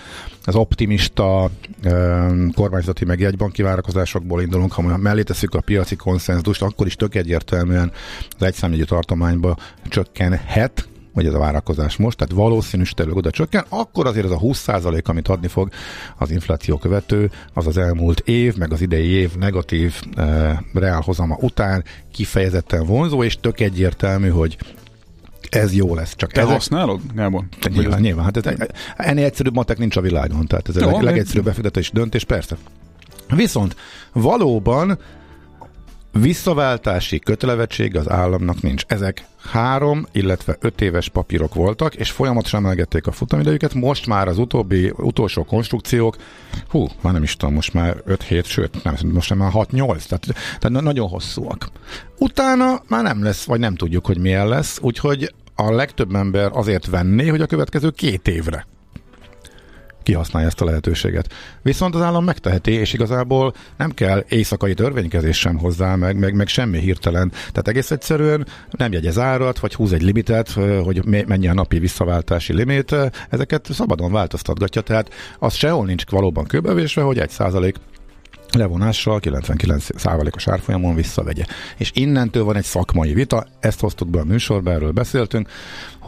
az 0.45 0.55
optimista 0.55 1.51
um, 1.85 2.53
kormányzati 2.53 3.05
meg 3.05 3.21
jegybanki 3.21 3.63
várakozásokból 3.63 4.43
indulunk, 4.43 4.73
hanem 4.73 5.01
mellé 5.01 5.23
tesszük 5.23 5.55
a 5.55 5.61
piaci 5.61 5.97
konszenzust, 5.97 6.63
akkor 6.63 6.87
is 6.87 6.97
tök 6.97 7.15
egyértelműen 7.15 7.93
az 8.39 8.47
egyszámjegyű 8.47 8.85
tartományba 8.85 9.57
csökkenhet, 9.89 10.89
vagy 11.15 11.27
ez 11.27 11.35
a 11.35 11.39
várakozás 11.39 11.97
most, 11.97 12.17
tehát 12.17 12.35
valószínűsítőleg 12.35 13.17
oda 13.17 13.31
csökken, 13.31 13.65
akkor 13.69 14.07
azért 14.07 14.25
ez 14.25 14.31
a 14.31 14.39
20% 14.39 15.05
amit 15.05 15.29
adni 15.29 15.49
fog 15.49 15.69
az 16.19 16.31
infláció 16.31 16.77
követő, 16.77 17.31
az 17.55 17.67
az 17.67 17.77
elmúlt 17.77 18.21
év, 18.21 18.57
meg 18.57 18.73
az 18.73 18.81
idei 18.81 19.09
év 19.09 19.37
negatív 19.37 19.95
e, 20.17 20.63
reálhozama 20.75 21.37
után 21.41 21.85
kifejezetten 22.13 22.87
vonzó, 22.87 23.25
és 23.25 23.37
tök 23.41 23.61
egyértelmű, 23.61 24.29
hogy 24.29 24.57
ez 25.49 25.75
jó 25.75 25.95
lesz. 25.95 26.15
Csak 26.17 26.33
Te 26.33 26.41
ezek... 26.41 26.53
használod, 26.53 27.01
Gábor? 27.15 27.45
Nyilván, 27.69 27.93
ez... 27.93 28.01
nyilván. 28.01 28.25
Hát 28.25 28.47
ez, 28.47 28.69
ennél 28.97 29.25
egyszerűbb 29.25 29.55
matek 29.55 29.79
nincs 29.79 29.97
a 29.97 30.01
világon. 30.01 30.47
Tehát 30.47 30.69
ez 30.69 30.77
a 30.77 30.87
leg, 30.87 31.03
legegyszerűbb 31.03 31.45
befektetés 31.45 31.91
döntés, 31.91 32.25
persze. 32.25 32.57
Viszont 33.29 33.77
valóban 34.13 34.99
Visszaváltási 36.13 37.19
kötelevetség 37.19 37.97
az 37.97 38.11
államnak 38.11 38.63
nincs. 38.63 38.85
Ezek 38.87 39.25
három, 39.51 40.07
illetve 40.13 40.57
öt 40.61 40.81
éves 40.81 41.09
papírok 41.09 41.55
voltak, 41.55 41.95
és 41.95 42.11
folyamatosan 42.11 42.65
emelgették 42.65 43.07
a 43.07 43.13
futamidejüket. 43.13 43.75
Most 43.75 44.07
már 44.07 44.29
az 44.29 44.39
utóbbi, 44.39 44.93
utolsó 44.97 45.45
konstrukciók, 45.45 46.17
hú, 46.69 46.87
már 47.01 47.13
nem 47.13 47.23
is 47.23 47.37
tudom, 47.37 47.55
most 47.55 47.73
már 47.73 47.97
5-7, 48.07 48.45
sőt, 48.45 48.83
nem, 48.83 48.95
most 49.13 49.35
már 49.35 49.51
6-8, 49.55 49.67
tehát, 50.05 50.27
tehát 50.59 50.83
nagyon 50.83 51.09
hosszúak. 51.09 51.71
Utána 52.19 52.83
már 52.89 53.03
nem 53.03 53.23
lesz, 53.23 53.45
vagy 53.45 53.61
nem 53.61 53.75
tudjuk, 53.75 54.07
hogy 54.07 54.19
milyen 54.19 54.49
lesz, 54.49 54.79
úgyhogy 54.83 55.35
a 55.55 55.73
legtöbb 55.73 56.15
ember 56.15 56.51
azért 56.53 56.87
venné, 56.87 57.29
hogy 57.29 57.41
a 57.41 57.47
következő 57.47 57.91
két 57.91 58.29
évre 58.29 58.67
kihasználja 60.03 60.49
ezt 60.49 60.61
a 60.61 60.65
lehetőséget. 60.65 61.33
Viszont 61.63 61.95
az 61.95 62.01
állam 62.01 62.25
megteheti, 62.25 62.71
és 62.71 62.93
igazából 62.93 63.55
nem 63.77 63.91
kell 63.91 64.25
éjszakai 64.29 64.75
törvénykezés 64.75 65.39
sem 65.39 65.59
hozzá, 65.59 65.95
meg, 65.95 66.19
meg, 66.19 66.35
meg 66.35 66.49
semmi 66.49 66.79
hirtelen. 66.79 67.31
Tehát 67.31 67.69
egész 67.69 67.91
egyszerűen 67.91 68.47
nem 68.71 68.93
jegyez 68.93 69.19
árat, 69.19 69.59
vagy 69.59 69.75
húz 69.75 69.93
egy 69.93 70.03
limitet, 70.03 70.51
hogy 70.85 71.05
mennyi 71.05 71.49
a 71.49 71.55
napi 71.55 71.79
visszaváltási 71.79 72.53
limit, 72.55 72.97
ezeket 73.29 73.69
szabadon 73.73 74.13
változtatgatja, 74.13 74.83
tehát 74.83 75.11
az 75.39 75.55
sehol 75.55 75.87
nincs 75.87 76.11
valóban 76.11 76.45
kőbevésve, 76.45 77.03
hogy 77.03 77.19
egy 77.19 77.31
százalék 77.31 77.77
levonással 78.53 79.21
99%-os 79.23 80.49
árfolyamon 80.49 80.95
visszavegye. 80.95 81.45
És 81.77 81.91
innentől 81.95 82.45
van 82.45 82.57
egy 82.57 82.65
szakmai 82.65 83.13
vita, 83.13 83.47
ezt 83.61 83.81
hoztuk 83.81 84.09
be 84.09 84.21
a 84.21 84.25
műsorba, 84.25 84.71
erről 84.71 84.91
beszéltünk, 84.91 85.49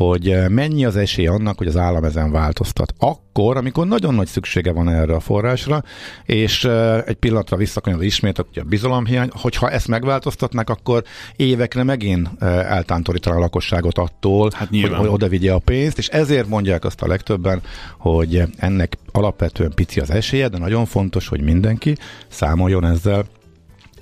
hogy 0.02 0.48
mennyi 0.48 0.84
az 0.84 0.96
esély 0.96 1.26
annak, 1.26 1.58
hogy 1.58 1.66
az 1.66 1.76
állam 1.76 2.04
ezen 2.04 2.30
változtat. 2.30 2.94
Ak- 2.98 3.22
akkor, 3.34 3.56
amikor 3.56 3.86
nagyon 3.86 4.14
nagy 4.14 4.26
szüksége 4.26 4.72
van 4.72 4.88
erre 4.88 5.14
a 5.14 5.20
forrásra, 5.20 5.82
és 6.24 6.64
egy 7.06 7.14
pillanatra 7.14 7.56
visszakanyar 7.56 8.02
ismét 8.02 8.38
a 8.38 8.46
bizalomhiány, 8.66 9.30
hogyha 9.32 9.70
ezt 9.70 9.88
megváltoztatnak, 9.88 10.70
akkor 10.70 11.02
évekre 11.36 11.82
megint 11.82 12.28
eltántorítanak 12.42 13.38
a 13.38 13.40
lakosságot 13.40 13.98
attól, 13.98 14.50
hát 14.54 14.68
hogy, 14.68 14.92
hogy 14.94 15.08
oda 15.08 15.28
vigye 15.28 15.52
a 15.52 15.58
pénzt, 15.58 15.98
és 15.98 16.08
ezért 16.08 16.48
mondják 16.48 16.84
azt 16.84 17.02
a 17.02 17.06
legtöbben, 17.06 17.60
hogy 17.98 18.42
ennek 18.56 18.98
alapvetően 19.12 19.72
pici 19.74 20.00
az 20.00 20.10
esélye, 20.10 20.48
de 20.48 20.58
nagyon 20.58 20.84
fontos, 20.84 21.28
hogy 21.28 21.40
mindenki 21.40 21.96
számoljon 22.28 22.84
ezzel, 22.84 23.24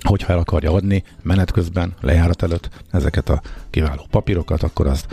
hogyha 0.03 0.33
el 0.33 0.39
akarja 0.39 0.71
adni 0.71 1.03
menet 1.21 1.51
közben, 1.51 1.93
lejárat 2.01 2.43
előtt 2.43 2.69
ezeket 2.91 3.29
a 3.29 3.41
kiváló 3.69 4.07
papírokat, 4.09 4.63
akkor 4.63 4.87
az 4.87 5.05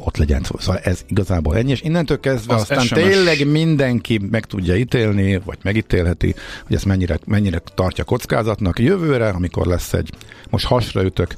ott 0.00 0.16
legyen. 0.16 0.42
Szóval 0.58 0.78
ez 0.78 1.04
igazából 1.06 1.56
ennyi, 1.56 1.70
és 1.70 1.82
innentől 1.82 2.20
kezdve 2.20 2.54
az 2.54 2.60
aztán 2.60 2.80
SMS... 2.80 2.88
tényleg 2.88 3.50
mindenki 3.50 4.20
meg 4.30 4.44
tudja 4.44 4.76
ítélni, 4.76 5.40
vagy 5.44 5.58
megítélheti, 5.62 6.34
hogy 6.66 6.76
ezt 6.76 6.84
mennyire, 6.84 7.18
mennyire 7.26 7.58
tartja 7.74 8.04
kockázatnak. 8.04 8.78
Jövőre, 8.78 9.28
amikor 9.28 9.66
lesz 9.66 9.92
egy, 9.92 10.10
most 10.50 10.66
hasra 10.66 11.04
ütök, 11.04 11.34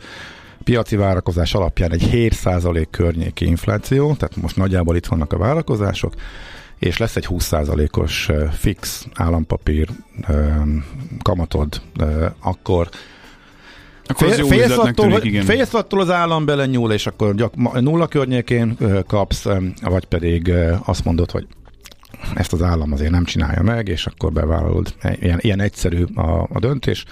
piaci 0.64 0.96
várakozás 0.96 1.54
alapján 1.54 1.92
egy 1.92 2.08
7% 2.12 2.86
környéki 2.90 3.44
infláció, 3.44 4.14
tehát 4.14 4.36
most 4.36 4.56
nagyjából 4.56 4.96
itt 4.96 5.06
vannak 5.06 5.32
a 5.32 5.38
várakozások, 5.38 6.14
és 6.80 6.96
lesz 6.96 7.16
egy 7.16 7.26
20%-os 7.28 8.30
fix 8.52 9.06
állampapír 9.14 9.88
kamatod, 11.22 11.80
akkor 12.40 12.88
akkor 14.04 14.28
félsz, 14.32 14.78
attól, 14.78 15.20
tűnik, 15.20 15.42
félsz 15.42 15.74
attól 15.74 16.00
az 16.00 16.10
állam 16.10 16.44
belenyúl, 16.44 16.92
és 16.92 17.06
akkor 17.06 17.34
gyak, 17.34 17.80
nulla 17.80 18.06
környékén 18.06 18.76
kapsz, 19.06 19.46
vagy 19.82 20.04
pedig 20.04 20.52
azt 20.84 21.04
mondod, 21.04 21.30
hogy 21.30 21.46
ezt 22.34 22.52
az 22.52 22.62
állam 22.62 22.92
azért 22.92 23.10
nem 23.10 23.24
csinálja 23.24 23.62
meg, 23.62 23.88
és 23.88 24.06
akkor 24.06 24.32
bevállalod. 24.32 24.94
Ilyen, 25.20 25.38
ilyen 25.40 25.60
egyszerű 25.60 26.04
a, 26.14 26.48
a 26.52 26.58
döntés. 26.58 27.04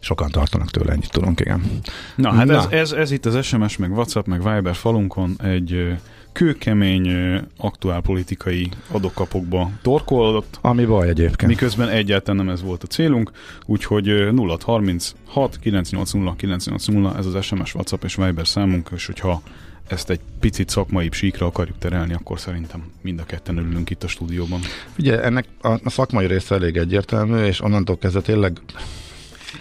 Sokan 0.00 0.30
tartanak 0.30 0.70
tőle, 0.70 0.92
ennyit 0.92 1.10
tudunk, 1.10 1.40
igen. 1.40 1.80
Na, 2.16 2.32
hát 2.32 2.46
Na. 2.46 2.56
Ez, 2.56 2.66
ez, 2.70 2.92
ez 2.92 3.10
itt 3.10 3.26
az 3.26 3.44
SMS, 3.44 3.76
meg 3.76 3.92
WhatsApp, 3.92 4.26
meg 4.26 4.42
Viber 4.42 4.74
falunkon 4.74 5.36
egy 5.42 5.96
kőkemény 6.36 7.38
aktuál 7.56 8.00
politikai 8.00 8.68
adokkapokba 8.90 9.70
torkolódott. 9.82 10.58
Ami 10.60 10.84
baj 10.84 11.08
egyébként. 11.08 11.50
Miközben 11.50 11.88
egyáltalán 11.88 12.44
nem 12.44 12.54
ez 12.54 12.62
volt 12.62 12.82
a 12.82 12.86
célunk, 12.86 13.30
úgyhogy 13.66 14.06
0636 14.36 15.58
980 15.60 16.36
980 16.36 17.16
ez 17.16 17.26
az 17.26 17.44
SMS, 17.44 17.74
WhatsApp 17.74 18.04
és 18.04 18.14
Viber 18.14 18.46
számunk, 18.46 18.90
és 18.94 19.06
hogyha 19.06 19.42
ezt 19.88 20.10
egy 20.10 20.20
picit 20.40 20.68
szakmai 20.68 21.08
síkra 21.12 21.46
akarjuk 21.46 21.78
terelni, 21.78 22.12
akkor 22.14 22.40
szerintem 22.40 22.82
mind 23.02 23.20
a 23.20 23.24
ketten 23.24 23.56
örülünk 23.56 23.90
itt 23.90 24.02
a 24.02 24.08
stúdióban. 24.08 24.60
Ugye 24.98 25.22
ennek 25.22 25.46
a, 25.60 25.68
a 25.68 25.90
szakmai 25.90 26.26
része 26.26 26.54
elég 26.54 26.76
egyértelmű, 26.76 27.44
és 27.44 27.62
onnantól 27.62 27.98
kezdve 27.98 28.20
tényleg 28.20 28.60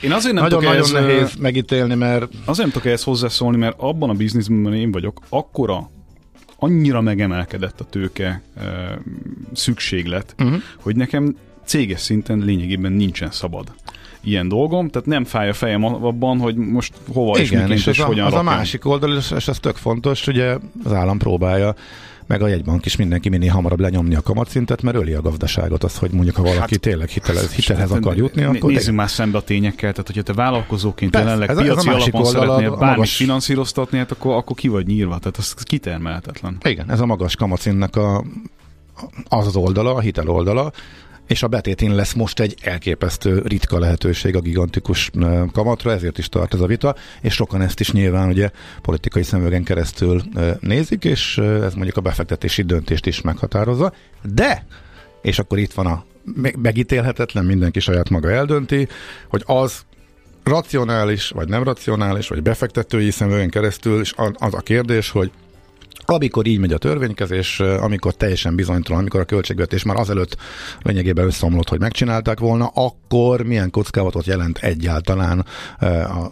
én 0.02 0.12
azért 0.12 0.34
nem 0.34 0.44
nagyon, 0.44 0.64
nagyon 0.64 0.76
ehhez, 0.76 0.92
nehéz 0.92 1.36
megítélni, 1.36 1.96
mert... 1.96 2.24
Azért 2.24 2.58
nem 2.58 2.70
tudok 2.70 2.86
ehhez 2.86 3.04
hozzászólni, 3.04 3.58
mert 3.58 3.76
abban 3.80 4.10
a 4.10 4.14
bizniszben 4.14 4.74
én 4.74 4.92
vagyok, 4.92 5.20
akkora 5.30 5.90
annyira 6.66 7.02
megemelkedett 7.02 7.80
a 7.80 7.86
tőke 7.90 8.42
szükséglet, 9.54 10.36
uh-huh. 10.40 10.62
hogy 10.80 10.96
nekem 10.96 11.36
céges 11.66 12.00
szinten 12.00 12.40
lényegében 12.40 12.92
nincsen 12.92 13.32
szabad 13.32 13.74
ilyen 14.24 14.48
dolgom, 14.48 14.90
tehát 14.90 15.08
nem 15.08 15.24
fáj 15.24 15.50
a 15.50 15.54
fejem 15.54 15.84
abban, 15.84 16.40
hogy 16.40 16.56
most 16.56 16.94
hova 17.14 17.40
Igen, 17.40 17.72
és, 17.72 17.80
és, 17.80 17.86
és 17.86 18.00
az, 18.00 18.06
hogyan 18.06 18.24
a, 18.24 18.28
az 18.28 18.34
a 18.34 18.44
másik 18.44 18.86
oldal, 18.86 19.16
és, 19.16 19.32
és 19.32 19.48
ez 19.48 19.60
tök 19.60 19.76
fontos, 19.76 20.28
ugye 20.28 20.58
az 20.84 20.94
állam 20.94 21.18
próbálja 21.18 21.76
meg 22.28 22.42
a 22.42 22.48
jegybank 22.48 22.86
is 22.86 22.96
mindenki 22.96 23.30
minél 23.30 23.52
hamarabb 23.52 23.80
lenyomni 23.80 24.16
a 24.16 24.22
kamatszintet, 24.22 24.82
mert 24.82 24.98
öli 24.98 25.14
a 25.14 25.22
gazdaságot 25.22 25.84
az, 25.84 25.98
hogy 25.98 26.12
mondjuk 26.12 26.36
ha 26.36 26.42
valaki 26.42 26.60
hát, 26.60 26.80
tényleg 26.80 27.10
hitelhez, 27.10 27.52
hitelhez 27.52 27.92
akar 27.92 28.18
jutni, 28.18 28.44
akkor... 28.44 28.72
Nézzük 28.72 28.96
már 28.96 29.10
szembe 29.10 29.38
a 29.38 29.42
tényekkel, 29.42 29.92
tehát 29.92 30.08
hogyha 30.08 30.22
te 30.22 30.34
vállalkozóként 30.34 31.12
Persze, 31.12 31.28
jelenleg 31.28 31.50
ez, 31.50 31.58
piaci 31.58 31.80
ez 31.80 31.86
a 31.86 31.92
alapon 31.92 32.26
szeretnél 32.26 32.70
bármit 32.70 32.80
magas... 32.80 33.16
finanszíroztatni, 33.16 33.98
hát 33.98 34.12
akkor, 34.12 34.36
akkor 34.36 34.56
ki 34.56 34.68
vagy 34.68 34.88
nyírva, 34.88 35.18
tehát 35.18 35.38
az 35.38 35.54
kitermelhetetlen. 35.54 36.58
Igen, 36.64 36.92
ez 36.92 37.00
a 37.00 37.06
magas 37.06 37.36
kamatszintnek 37.36 37.96
a, 37.96 38.24
az 39.28 39.48
az 39.48 39.56
oldala, 39.56 39.94
a 39.94 40.00
hitel 40.00 40.30
oldala, 40.30 40.72
és 41.28 41.44
a 41.44 41.48
betétén 41.48 41.96
lesz 41.96 42.14
most 42.14 42.40
egy 42.40 42.56
elképesztő 42.62 43.42
ritka 43.46 43.80
lehetőség 43.80 44.36
a 44.36 44.40
gigantikus 44.40 45.12
kamatra, 45.52 45.92
ezért 45.92 46.18
is 46.18 46.30
tart 46.30 46.54
ez 46.54 46.60
a 46.60 46.66
vita, 46.66 46.96
és 47.22 47.34
sokan 47.34 47.62
ezt 47.62 47.80
is 47.80 47.92
nyilván 47.92 48.30
ugye 48.30 48.50
politikai 48.82 49.24
szemüvegen 49.24 49.64
keresztül 49.64 50.22
nézik, 50.60 51.04
és 51.04 51.38
ez 51.38 51.74
mondjuk 51.74 51.98
a 51.98 52.02
befektetési 52.02 52.62
döntést 52.62 53.06
is 53.06 53.22
meghatározza, 53.22 53.94
de, 54.34 54.66
és 55.22 55.40
akkor 55.40 55.58
itt 55.58 55.74
van 55.74 55.86
a 55.86 56.06
megítélhetetlen, 56.58 57.46
mindenki 57.46 57.80
saját 57.80 58.10
maga 58.10 58.32
eldönti, 58.32 58.88
hogy 59.30 59.44
az 59.46 59.86
racionális, 60.44 61.30
vagy 61.30 61.48
nem 61.48 61.64
racionális, 61.64 62.28
vagy 62.28 62.42
befektetői 62.42 63.12
szemüvegen 63.12 63.50
keresztül, 63.50 64.00
és 64.00 64.14
az 64.34 64.54
a 64.54 64.62
kérdés, 64.62 65.10
hogy 65.10 65.32
amikor 66.06 66.46
így 66.46 66.60
megy 66.60 66.74
a 66.74 66.78
törvénykezés, 66.78 67.60
amikor 67.60 68.14
teljesen 68.14 68.56
bizonytalan, 68.56 69.00
amikor 69.00 69.20
a 69.20 69.26
költségvetés 69.26 69.84
már 69.84 69.98
azelőtt 69.98 70.38
lényegében 70.82 71.26
összeomlott, 71.26 71.70
hogy 71.70 71.80
megcsinálták 71.80 72.40
volna, 72.40 72.72
akkor 72.74 73.42
milyen 73.42 73.70
kockázatot 73.70 74.26
jelent 74.26 74.58
egyáltalán 74.58 75.46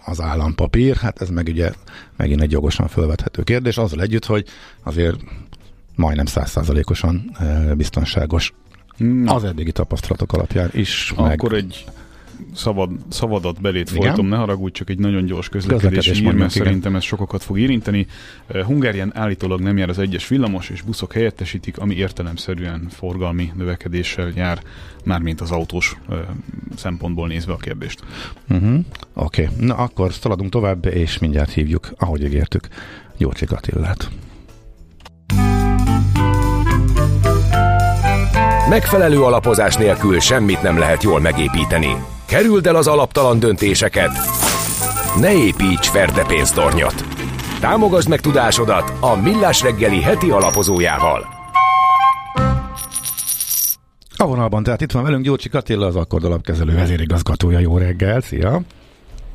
az 0.06 0.22
állampapír? 0.22 0.96
Hát 0.96 1.22
ez 1.22 1.30
meg 1.30 1.48
ugye 1.48 1.72
megint 2.18 2.42
egy 2.42 2.52
jogosan 2.52 2.88
felvethető 2.88 3.44
kérdés, 3.44 3.78
azzal 3.78 4.02
együtt, 4.02 4.26
hogy 4.26 4.46
azért 4.84 5.20
majdnem 5.96 6.26
százszázalékosan 6.26 7.38
biztonságos 7.78 8.54
Na. 8.98 9.34
az 9.34 9.44
eddigi 9.44 9.72
tapasztalatok 9.72 10.34
alapján 10.34 10.70
is. 10.74 11.14
Akkor 11.16 11.52
meg... 11.52 11.64
egy 11.64 11.86
szabad, 12.56 12.90
szabadat 13.10 13.62
belét 13.62 13.92
Igen? 13.92 14.04
folytom, 14.04 14.28
ne 14.28 14.36
haragudj, 14.36 14.74
csak 14.74 14.90
egy 14.90 15.00
nagyon 15.00 15.26
gyors 15.26 15.50
közlekedési 15.50 16.14
hír, 16.14 16.34
mert 16.34 16.52
szerintem 16.52 16.96
ez 16.96 17.04
sokakat 17.04 17.44
fog 17.44 17.60
érinteni. 17.60 18.08
Hungárián 18.66 19.12
állítólag 19.16 19.60
nem 19.60 19.78
jár 19.78 19.90
az 19.90 20.00
egyes 20.00 20.28
villamos, 20.28 20.70
és 20.70 20.82
buszok 20.82 21.14
helyettesítik, 21.14 21.78
ami 21.78 21.96
értelemszerűen 21.96 22.88
forgalmi 22.90 23.52
növekedéssel 23.56 24.32
jár, 24.36 24.60
mármint 25.04 25.42
az 25.42 25.52
autós 25.52 25.98
szempontból 26.76 27.28
nézve 27.28 27.54
a 27.54 27.58
kérdést. 27.58 28.04
Uh-huh. 28.50 28.80
Oké, 29.14 29.44
okay. 29.44 29.66
na 29.66 29.76
akkor 29.76 30.14
szaladunk 30.14 30.52
tovább, 30.52 30.86
és 30.86 31.20
mindjárt 31.20 31.52
hívjuk, 31.52 31.94
ahogy 31.98 32.24
ígértük, 32.24 32.68
Gyurcsik 33.18 33.52
Attillát. 33.52 34.10
Megfelelő 38.70 39.22
alapozás 39.24 39.76
nélkül 39.76 40.20
semmit 40.20 40.62
nem 40.62 40.78
lehet 40.78 41.04
jól 41.04 41.20
megépíteni. 41.20 41.96
Kerüld 42.34 42.68
el 42.68 42.76
az 42.76 42.88
alaptalan 42.88 43.40
döntéseket. 43.40 44.12
Ne 45.20 45.34
építs 45.34 45.90
ferde 45.90 46.26
pénztornyot. 46.26 47.06
Támogasd 47.60 48.10
meg 48.10 48.20
tudásodat 48.20 48.94
a 49.00 49.16
Millás 49.16 49.62
reggeli 49.62 50.02
heti 50.02 50.30
alapozójával. 50.30 51.28
A 54.18 54.26
vonalban, 54.26 54.64
tehát 54.64 54.82
itt 54.82 54.92
van 54.92 55.04
velünk 55.04 55.24
Gyurcsi 55.24 55.50
Attila, 55.52 55.86
az 55.86 55.96
Akkord 55.96 56.24
alapkezelő 56.24 56.74
vezérigazgatója. 56.74 57.60
Jó 57.60 57.78
reggel, 57.78 58.22
szia! 58.22 58.62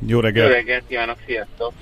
Jó 0.07 0.19
reggel! 0.19 0.47
Jó 0.47 0.53
reggel, 0.53 0.81
kívánok, 0.87 1.17
sziasztok! 1.25 1.73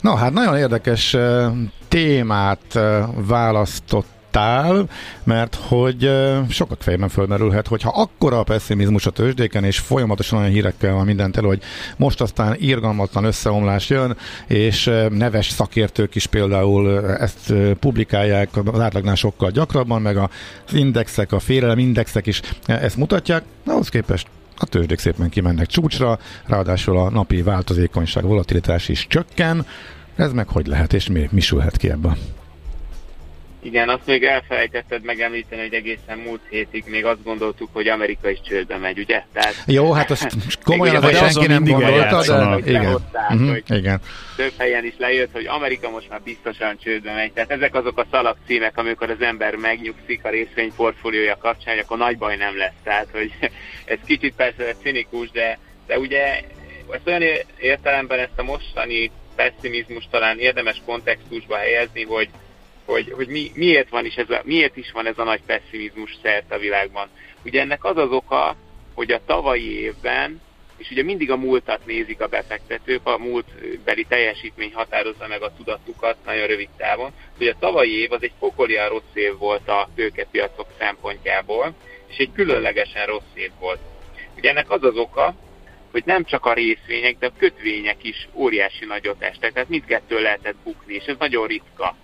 Na 0.00 0.16
hát 0.16 0.32
nagyon 0.32 0.56
érdekes 0.56 1.14
eh, 1.14 1.50
témát 1.88 2.76
eh, 2.76 3.06
választott 3.14 4.19
tál, 4.30 4.88
mert 5.24 5.54
hogy 5.54 6.10
sokak 6.48 6.82
fejében 6.82 7.08
fölmerülhet, 7.08 7.66
hogyha 7.66 7.92
akkora 7.94 8.38
a 8.38 8.42
pessimizmus 8.42 9.06
a 9.06 9.10
tőzsdéken, 9.10 9.64
és 9.64 9.78
folyamatosan 9.78 10.38
olyan 10.38 10.50
hírekkel 10.50 10.94
van 10.94 11.04
mindent 11.04 11.36
elő, 11.36 11.46
hogy 11.46 11.62
most 11.96 12.20
aztán 12.20 12.56
írgalmatlan 12.60 13.24
összeomlás 13.24 13.88
jön, 13.88 14.16
és 14.46 14.90
neves 15.10 15.48
szakértők 15.48 16.14
is 16.14 16.26
például 16.26 17.10
ezt 17.16 17.52
publikálják 17.80 18.48
az 18.64 18.80
átlagnál 18.80 19.14
sokkal 19.14 19.50
gyakrabban, 19.50 20.02
meg 20.02 20.16
az 20.16 20.28
indexek, 20.72 21.32
a 21.32 21.38
félelem 21.38 21.78
indexek 21.78 22.26
is 22.26 22.40
ezt 22.66 22.96
mutatják, 22.96 23.42
ahhoz 23.66 23.88
képest 23.88 24.26
a 24.56 24.66
tőzsdék 24.66 24.98
szépen 24.98 25.28
kimennek 25.28 25.66
csúcsra, 25.66 26.18
ráadásul 26.46 26.98
a 26.98 27.10
napi 27.10 27.42
változékonyság, 27.42 28.24
volatilitás 28.24 28.88
is 28.88 29.06
csökken, 29.08 29.66
ez 30.16 30.32
meg 30.32 30.48
hogy 30.48 30.66
lehet, 30.66 30.92
és 30.92 31.08
mi, 31.08 31.28
mi 31.30 31.40
sülhet 31.40 31.76
ki 31.76 31.90
ebből? 31.90 32.16
Igen, 33.62 33.88
azt 33.88 34.06
még 34.06 34.24
elfelejtetted 34.24 35.02
megemlíteni, 35.02 35.60
hogy 35.60 35.74
egészen 35.74 36.18
múlt 36.18 36.40
hétig 36.48 36.84
még 36.86 37.04
azt 37.04 37.22
gondoltuk, 37.22 37.68
hogy 37.72 37.88
Amerika 37.88 38.30
is 38.30 38.40
csődbe 38.40 38.76
megy, 38.76 38.98
ugye? 38.98 39.22
Tehát, 39.32 39.54
Jó, 39.66 39.92
hát 39.92 40.10
azt 40.10 40.36
komolyan 40.64 41.04
az 41.04 41.16
senki 41.16 41.46
nem 41.46 41.64
gondolta, 41.64 42.22
de 42.22 42.70
igen. 42.70 42.92
Hozták, 42.92 43.30
uh-huh, 43.30 43.58
igen. 43.66 44.00
Több 44.36 44.52
helyen 44.58 44.84
is 44.84 44.94
lejött, 44.98 45.32
hogy 45.32 45.46
Amerika 45.46 45.90
most 45.90 46.08
már 46.08 46.20
biztosan 46.22 46.78
csődbe 46.78 47.14
megy. 47.14 47.32
Tehát 47.32 47.50
ezek 47.50 47.74
azok 47.74 47.98
a 47.98 48.06
szalag 48.10 48.36
címek, 48.46 48.78
amikor 48.78 49.10
az 49.10 49.20
ember 49.20 49.54
megnyugszik 49.54 50.24
a 50.24 50.30
részvényportfóliója 50.30 51.36
kapcsán, 51.36 51.78
akkor 51.78 51.98
nagy 51.98 52.18
baj 52.18 52.36
nem 52.36 52.56
lesz. 52.56 52.78
Tehát, 52.82 53.08
hogy 53.12 53.32
ez 53.84 53.98
kicsit 54.06 54.34
persze 54.34 54.74
cinikus, 54.82 55.30
de, 55.30 55.58
de 55.86 55.98
ugye 55.98 56.40
ezt 56.90 57.06
olyan 57.06 57.22
értelemben 57.58 58.18
ezt 58.18 58.38
a 58.38 58.42
mostani 58.42 59.10
pessimizmus 59.36 60.08
talán 60.10 60.38
érdemes 60.38 60.82
kontextusba 60.86 61.56
helyezni, 61.56 62.02
hogy 62.02 62.28
hogy, 62.90 63.12
hogy 63.12 63.28
mi, 63.28 63.50
miért, 63.54 63.88
van 63.88 64.04
is 64.04 64.14
ez 64.14 64.30
a, 64.30 64.40
miért 64.44 64.76
is 64.76 64.90
van 64.92 65.06
ez 65.06 65.18
a 65.18 65.24
nagy 65.24 65.40
pessimizmus 65.46 66.18
szerte 66.22 66.54
a 66.54 66.58
világban. 66.58 67.08
Ugye 67.44 67.60
ennek 67.60 67.84
az 67.84 67.96
az 67.96 68.10
oka, 68.10 68.56
hogy 68.94 69.10
a 69.10 69.24
tavalyi 69.26 69.80
évben, 69.80 70.40
és 70.76 70.90
ugye 70.90 71.02
mindig 71.02 71.30
a 71.30 71.36
múltat 71.36 71.86
nézik 71.86 72.20
a 72.20 72.26
befektetők, 72.26 73.06
a 73.06 73.18
múltbeli 73.18 74.04
teljesítmény 74.08 74.72
határozza 74.74 75.26
meg 75.26 75.42
a 75.42 75.52
tudatukat 75.56 76.16
nagyon 76.24 76.46
rövid 76.46 76.68
távon, 76.76 77.12
hogy 77.36 77.46
a 77.46 77.58
tavalyi 77.58 78.00
év 78.00 78.12
az 78.12 78.22
egy 78.22 78.32
pokolian 78.38 78.88
rossz 78.88 79.14
év 79.14 79.36
volt 79.36 79.68
a 79.68 79.88
tőkepiacok 79.94 80.66
szempontjából, 80.78 81.74
és 82.08 82.16
egy 82.16 82.32
különlegesen 82.32 83.06
rossz 83.06 83.34
év 83.34 83.50
volt. 83.58 83.80
Ugye 84.36 84.50
ennek 84.50 84.70
az 84.70 84.84
az 84.84 84.96
oka, 84.96 85.34
hogy 85.90 86.02
nem 86.06 86.24
csak 86.24 86.46
a 86.46 86.52
részvények, 86.52 87.18
de 87.18 87.26
a 87.26 87.38
kötvények 87.38 88.04
is 88.04 88.28
óriási 88.32 88.84
nagyot 88.84 89.22
estek, 89.22 89.52
tehát 89.52 89.68
mindkettő 89.68 90.22
lehetett 90.22 90.56
bukni, 90.64 90.94
és 90.94 91.04
ez 91.04 91.16
nagyon 91.18 91.46
ritka. 91.46 91.96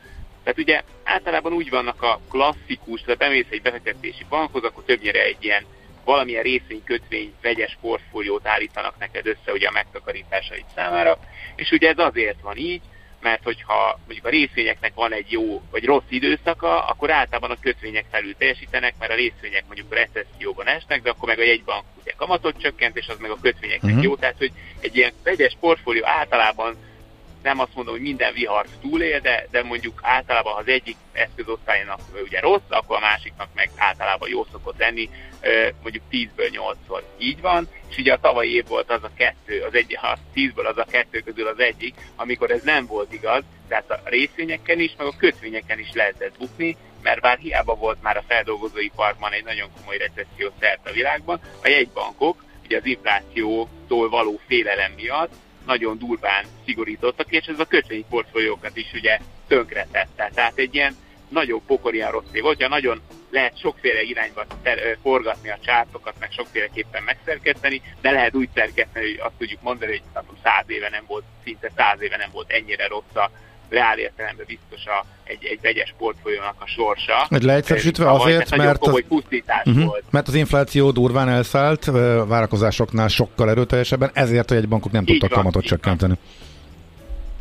Tehát 0.47 0.61
ugye 0.61 0.82
általában 1.05 1.53
úgy 1.53 1.70
vannak 1.70 2.03
a 2.03 2.20
klasszikus, 2.30 3.01
tehát 3.01 3.18
bemész 3.18 3.47
egy 3.51 3.62
befektetési 3.62 4.24
bankhoz, 4.28 4.64
akkor 4.64 4.84
többnyire 4.84 5.22
egy 5.22 5.36
ilyen 5.40 5.64
valamilyen 6.05 6.42
részvény, 6.42 6.84
kötvény, 6.84 7.32
vegyes 7.42 7.78
portfóliót 7.80 8.47
állítanak 8.47 8.99
neked 8.99 9.26
össze 9.26 9.53
ugye 9.53 9.68
a 9.68 9.72
megtakarításaid 9.72 10.64
számára, 10.74 11.18
és 11.57 11.70
ugye 11.70 11.88
ez 11.88 11.99
azért 11.99 12.40
van 12.40 12.57
így, 12.57 12.80
mert 13.20 13.42
hogyha 13.42 13.99
mondjuk 14.05 14.26
a 14.26 14.28
részvényeknek 14.28 14.94
van 14.94 15.12
egy 15.12 15.32
jó 15.32 15.62
vagy 15.70 15.84
rossz 15.84 16.09
időszaka, 16.09 16.84
akkor 16.84 17.11
általában 17.11 17.51
a 17.51 17.61
kötvények 17.61 18.05
felül 18.11 18.36
teljesítenek, 18.36 18.94
mert 18.99 19.12
a 19.12 19.16
részvények 19.16 19.64
mondjuk 19.66 19.94
recesszióban 19.94 20.66
esnek, 20.66 21.03
de 21.03 21.11
akkor 21.11 21.28
meg 21.28 21.38
a 21.38 21.44
jegybank 21.44 21.84
ugye 22.03 22.12
kamatot 22.16 22.61
csökkent, 22.61 22.97
és 22.97 23.09
az 23.09 23.18
meg 23.18 23.30
a 23.30 23.38
kötvényeknek 23.40 23.90
uh-huh. 23.90 24.05
jó. 24.05 24.16
Tehát, 24.16 24.38
hogy 24.38 24.53
egy 24.80 24.97
ilyen 24.97 25.12
vegyes 25.22 25.57
portfólió 25.61 26.07
általában 26.07 26.76
nem 27.47 27.61
azt 27.61 27.74
mondom, 27.74 27.94
hogy 27.94 28.03
minden 28.03 28.32
vihart 28.32 28.68
túlél, 28.80 29.20
de, 29.20 29.47
de 29.51 29.62
mondjuk 29.62 30.01
általában, 30.03 30.53
ha 30.53 30.59
az 30.59 30.68
egyik 30.68 30.97
eszközosztálynak 31.12 32.01
ugye 32.24 32.40
rossz, 32.40 32.68
akkor 32.68 32.97
a 32.97 33.01
másiknak 33.01 33.49
meg 33.55 33.70
általában 33.76 34.28
jó 34.28 34.47
szokott 34.53 34.78
lenni, 34.78 35.11
mondjuk 35.82 36.05
10-ből 36.11 36.76
8-szor 36.88 37.03
így 37.18 37.40
van, 37.40 37.68
és 37.88 37.97
ugye 37.99 38.12
a 38.12 38.20
tavalyi 38.20 38.55
év 38.55 38.66
volt 38.66 38.90
az 38.90 39.03
a 39.03 39.11
kettő, 39.16 39.62
az 39.62 39.74
egy, 39.74 39.94
ha 40.01 40.18
10-ből 40.34 40.66
az 40.66 40.78
a 40.78 40.86
kettő 40.90 41.20
közül 41.20 41.47
az 41.47 41.59
egyik, 41.59 41.94
amikor 42.16 42.51
ez 42.51 42.62
nem 42.62 42.86
volt 42.86 43.12
igaz, 43.12 43.42
tehát 43.68 43.90
a 43.90 44.01
részvényeken 44.05 44.80
is, 44.80 44.94
meg 44.99 45.07
a 45.07 45.16
kötvényeken 45.18 45.78
is 45.78 45.92
lehetett 45.92 46.38
bukni, 46.38 46.76
mert 47.03 47.20
bár 47.20 47.38
hiába 47.38 47.74
volt 47.74 48.03
már 48.03 48.16
a 48.16 48.24
feldolgozóiparban 48.28 49.32
egy 49.32 49.44
nagyon 49.44 49.68
komoly 49.76 49.97
recesszió 49.97 50.51
szert 50.61 50.88
a 50.88 50.92
világban, 50.92 51.40
a 51.62 51.68
jegybankok 51.68 52.44
ugye 52.64 52.76
az 52.76 52.86
inflációtól 52.86 54.09
való 54.09 54.40
félelem 54.47 54.92
miatt 54.97 55.32
nagyon 55.66 55.98
durván 55.98 56.44
szigorítottak, 56.64 57.30
és 57.30 57.46
ez 57.46 57.60
a 57.60 57.64
kötvényi 57.64 58.04
portfóliókat 58.08 58.76
is 58.76 58.92
ugye 58.92 59.18
tönkretette. 59.48 60.30
Tehát 60.34 60.58
egy 60.58 60.74
ilyen 60.74 60.96
nagyon 61.28 61.62
pokolian 61.66 62.10
rossz 62.10 62.32
év 62.32 62.42
volt, 62.42 62.68
nagyon 62.68 63.02
lehet 63.30 63.58
sokféle 63.58 64.02
irányba 64.02 64.46
ter- 64.62 64.98
forgatni 65.02 65.50
a 65.50 65.58
csártokat, 65.64 66.14
meg 66.18 66.30
sokféleképpen 66.32 67.02
megszerkeszteni, 67.02 67.82
de 68.00 68.10
lehet 68.10 68.34
úgy 68.34 68.48
szerkeszteni, 68.54 69.06
hogy 69.06 69.20
azt 69.20 69.38
tudjuk 69.38 69.62
mondani, 69.62 69.90
hogy 69.90 70.24
száz 70.42 70.64
éve 70.66 70.88
nem 70.88 71.04
volt, 71.06 71.24
szinte 71.44 71.70
száz 71.76 72.00
éve 72.00 72.16
nem 72.16 72.30
volt 72.32 72.50
ennyire 72.50 72.86
rossz 72.86 73.14
a 73.14 73.30
reál 73.68 73.98
értelemben 73.98 74.46
biztos 74.48 74.86
a, 74.86 75.04
egy, 75.24 75.44
egy 75.44 75.58
vegyes 75.62 75.94
portfóliónak 75.98 76.54
a 76.58 76.66
sorsa. 76.66 77.26
Egy 77.30 77.42
leegyszerűsítve 77.42 78.10
azért, 78.10 78.56
mert, 78.56 78.86
az, 78.86 79.02
uh-huh, 79.64 79.84
volt. 79.84 80.04
mert 80.10 80.28
az 80.28 80.34
infláció 80.34 80.90
durván 80.90 81.28
elszállt, 81.28 81.84
várakozásoknál 82.26 83.08
sokkal 83.08 83.50
erőteljesebben, 83.50 84.10
ezért, 84.14 84.48
hogy 84.48 84.58
egy 84.58 84.68
bankok 84.68 84.92
nem 84.92 85.04
tudtak 85.04 85.30
kamatot 85.30 85.64
csökkenteni. 85.64 86.14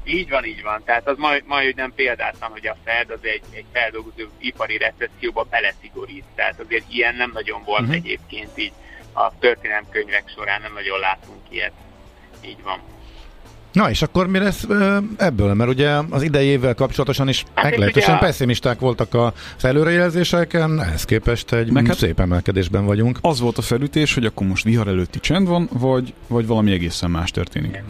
Így 0.08 0.30
van, 0.30 0.46
így 0.46 0.64
van. 0.64 0.82
Tehát 0.86 1.08
az 1.08 1.18
majd, 1.18 1.44
majd 1.46 1.66
hogy 1.66 1.76
nem 1.76 1.94
példáltam, 1.96 2.52
hogy 2.52 2.68
a 2.68 2.76
Fed 2.84 3.10
az 3.10 3.20
egy, 3.22 3.42
egy 3.52 3.66
feldolgozó 3.74 4.24
ipari 4.38 4.78
recesszióba 4.78 5.44
beleszigorít. 5.44 6.24
Tehát 6.36 6.60
azért 6.60 6.86
ilyen 6.90 7.16
nem 7.16 7.32
nagyon 7.34 7.64
volt 7.64 7.82
uh-huh. 7.82 7.96
egyébként 7.96 8.50
így 8.56 8.72
a 9.14 9.38
történelemkönyvek 9.40 10.24
során 10.36 10.62
nem 10.62 10.74
nagyon 10.74 11.00
látunk 11.00 11.42
ilyet. 11.50 11.72
Így 12.46 12.64
van. 12.64 12.80
Na 13.76 13.90
és 13.90 14.02
akkor 14.02 14.28
mi 14.28 14.40
lesz 14.40 14.66
ebből? 15.18 15.54
Mert 15.54 15.70
ugye 15.70 15.90
az 16.10 16.22
idei 16.22 16.48
évvel 16.48 16.74
kapcsolatosan 16.74 17.28
is 17.28 17.44
hát 17.54 17.64
meglehetősen 17.64 18.20
pessimisták 18.20 18.80
voltak 18.80 19.14
a 19.14 19.34
előrejelzéseken, 19.62 20.82
ehhez 20.82 21.06
képest 21.06 21.54
egy 21.54 21.72
Meg 21.72 21.88
hát 21.88 21.98
szép 21.98 22.20
emelkedésben 22.20 22.86
vagyunk. 22.86 23.18
Az 23.22 23.40
volt 23.40 23.58
a 23.58 23.62
felütés, 23.62 24.14
hogy 24.14 24.26
akkor 24.26 24.48
most 24.48 24.64
vihar 24.64 24.88
előtti 24.88 25.20
csend 25.20 25.48
van, 25.48 25.70
vagy, 25.72 26.14
vagy 26.28 26.48
valami 26.48 26.72
egészen 26.72 27.12
más 27.12 27.32
történik? 27.32 27.84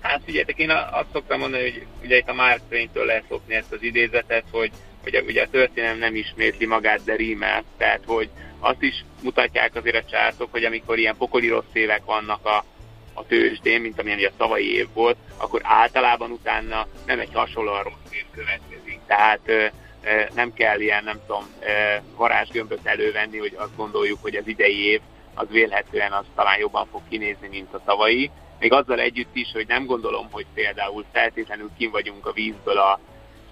Hát 0.00 0.20
figyeljetek, 0.24 0.58
én 0.58 0.70
azt 0.70 1.06
szoktam 1.12 1.38
mondani, 1.38 1.62
hogy 1.62 1.86
ugye 2.04 2.16
itt 2.16 2.28
a 2.28 2.34
Mark 2.34 2.60
Twain-től 2.68 3.04
lehet 3.04 3.24
szokni 3.28 3.54
ezt 3.54 3.72
az 3.72 3.82
idézetet, 3.82 4.44
hogy, 4.50 4.70
hogy 5.02 5.24
ugye 5.26 5.42
a 5.42 5.48
történelem 5.50 5.98
nem 5.98 6.14
ismétli 6.14 6.66
magát, 6.66 7.00
de 7.04 7.16
rímel. 7.16 7.64
Tehát, 7.76 8.00
hogy 8.06 8.28
azt 8.58 8.82
is 8.82 9.04
mutatják 9.22 9.74
azért 9.74 9.96
a 9.96 10.10
csártok, 10.10 10.48
hogy 10.50 10.64
amikor 10.64 10.98
ilyen 10.98 11.16
pokoli 11.16 11.48
rossz 11.48 11.72
évek 11.72 12.04
vannak 12.04 12.46
a, 12.46 12.64
a 13.14 13.26
tőzsdén, 13.26 13.80
mint 13.80 14.00
amilyen 14.00 14.24
a 14.24 14.36
tavalyi 14.36 14.74
év 14.74 14.86
volt, 14.92 15.16
akkor 15.36 15.60
általában 15.64 16.30
utána 16.30 16.86
nem 17.06 17.20
egy 17.20 17.32
hasonlóan 17.32 17.82
rossz 17.82 18.10
év 18.10 18.24
következik. 18.30 19.00
Tehát 19.06 19.72
nem 20.34 20.52
kell 20.52 20.80
ilyen, 20.80 21.04
nem 21.04 21.20
tudom, 21.26 21.44
varázsgömböt 22.16 22.86
elővenni, 22.86 23.38
hogy 23.38 23.54
azt 23.56 23.76
gondoljuk, 23.76 24.18
hogy 24.22 24.36
az 24.36 24.46
idei 24.46 24.86
év 24.86 25.00
az 25.34 25.46
vélhetően 25.50 26.12
az 26.12 26.24
talán 26.34 26.58
jobban 26.58 26.86
fog 26.90 27.00
kinézni, 27.08 27.48
mint 27.48 27.74
a 27.74 27.82
tavalyi. 27.84 28.30
Még 28.58 28.72
azzal 28.72 29.00
együtt 29.00 29.36
is, 29.36 29.50
hogy 29.52 29.66
nem 29.66 29.86
gondolom, 29.86 30.28
hogy 30.30 30.46
például 30.54 31.04
feltétlenül 31.12 31.70
kim 31.78 31.90
vagyunk 31.90 32.26
a 32.26 32.32
vízből 32.32 32.78
a 32.78 33.00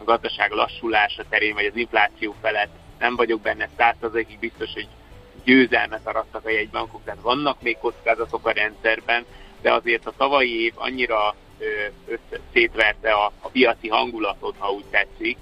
gazdaság 0.05 0.51
lassulása 0.51 1.25
terén, 1.29 1.55
vagy 1.55 1.65
az 1.65 1.77
infláció 1.77 2.35
felett. 2.41 2.71
Nem 2.99 3.17
vagyok 3.17 3.41
benne 3.41 3.69
százszerzékig 3.77 4.39
biztos, 4.39 4.73
hogy 4.73 4.87
győzelmet 5.45 6.07
arattak 6.07 6.45
a 6.45 6.51
jegybankok, 6.51 7.05
tehát 7.05 7.21
vannak 7.21 7.63
még 7.63 7.79
kockázatok 7.79 8.47
a 8.47 8.51
rendszerben, 8.51 9.25
de 9.63 9.73
azért 9.73 10.07
a 10.07 10.15
tavalyi 10.17 10.65
év 10.65 10.73
annyira 10.77 11.35
össze, 12.07 12.43
szétverte 12.53 13.13
a, 13.13 13.33
a 13.41 13.49
piaci 13.49 13.89
hangulatot, 13.89 14.55
ha 14.59 14.73
úgy 14.73 14.85
tetszik, 14.91 15.37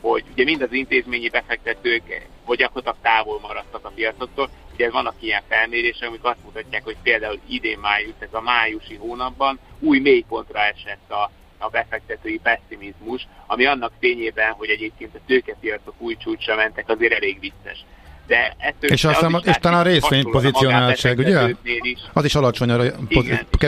hogy 0.00 0.24
ugye 0.32 0.44
mind 0.44 0.62
az 0.62 0.72
intézményi 0.72 1.28
befektetők 1.28 2.28
vagy 2.46 2.58
gyakorlatilag 2.58 2.96
távol 3.02 3.40
maradtak 3.40 3.84
a 3.84 3.92
piacoktól. 3.94 4.50
Ugye 4.72 4.90
vannak 4.90 5.14
ilyen 5.20 5.42
felmérések, 5.48 6.08
amik 6.08 6.24
azt 6.24 6.44
mutatják, 6.44 6.84
hogy 6.84 6.96
például 7.02 7.38
idén 7.48 7.78
május, 7.78 8.14
ez 8.18 8.28
a 8.32 8.40
májusi 8.40 8.94
hónapban 8.94 9.58
új 9.78 9.98
mélypontra 9.98 10.58
esett 10.58 11.10
a, 11.10 11.30
a 11.58 11.68
befektetői 11.68 12.40
pessimizmus, 12.42 13.26
ami 13.46 13.64
annak 13.64 13.92
fényében, 14.00 14.52
hogy 14.52 14.68
egyébként 14.68 15.14
a 15.14 15.24
tőkepiacok 15.26 15.94
új 15.98 16.16
csúcsra 16.16 16.56
mentek, 16.56 16.88
azért 16.88 17.12
elég 17.12 17.40
vicces 17.40 17.84
de 18.26 18.54
ettől 18.58 18.90
és 18.90 19.04
aztán, 19.04 19.34
az 19.34 19.46
és 19.46 19.56
talán 19.60 19.80
a 19.80 19.82
részvény 19.82 20.24
pozícionáltság, 20.30 21.18
ugye? 21.18 21.48
Is. 21.62 21.98
Az 22.12 22.24
is 22.24 22.34
alacsony, 22.34 22.68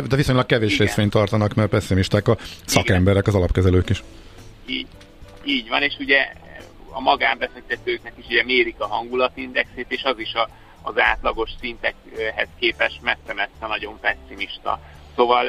de 0.09 0.17
viszonylag 0.17 0.47
kevés 0.47 0.75
Igen. 0.75 0.87
részvényt 0.87 1.11
tartanak, 1.11 1.55
mert 1.55 1.69
pessimisták 1.69 2.29
a 2.29 2.37
szakemberek, 2.65 3.27
az 3.27 3.35
alapkezelők 3.35 3.91
is. 3.91 4.03
Így, 4.67 4.87
így 5.45 5.69
van, 5.69 5.83
és 5.83 5.97
ugye 5.99 6.33
a 6.91 7.01
magánbefektetőknek 7.01 8.13
is 8.17 8.25
ugye 8.27 8.45
mérik 8.45 8.81
a 8.81 8.87
hangulatindexét, 8.87 9.87
és 9.89 10.03
az 10.03 10.19
is 10.19 10.33
a, 10.35 10.49
az 10.83 10.99
átlagos 10.99 11.51
szintekhez 11.61 12.49
képest 12.59 13.03
messze-messze 13.03 13.67
nagyon 13.69 13.99
pessimista. 14.01 14.81
Szóval 15.17 15.47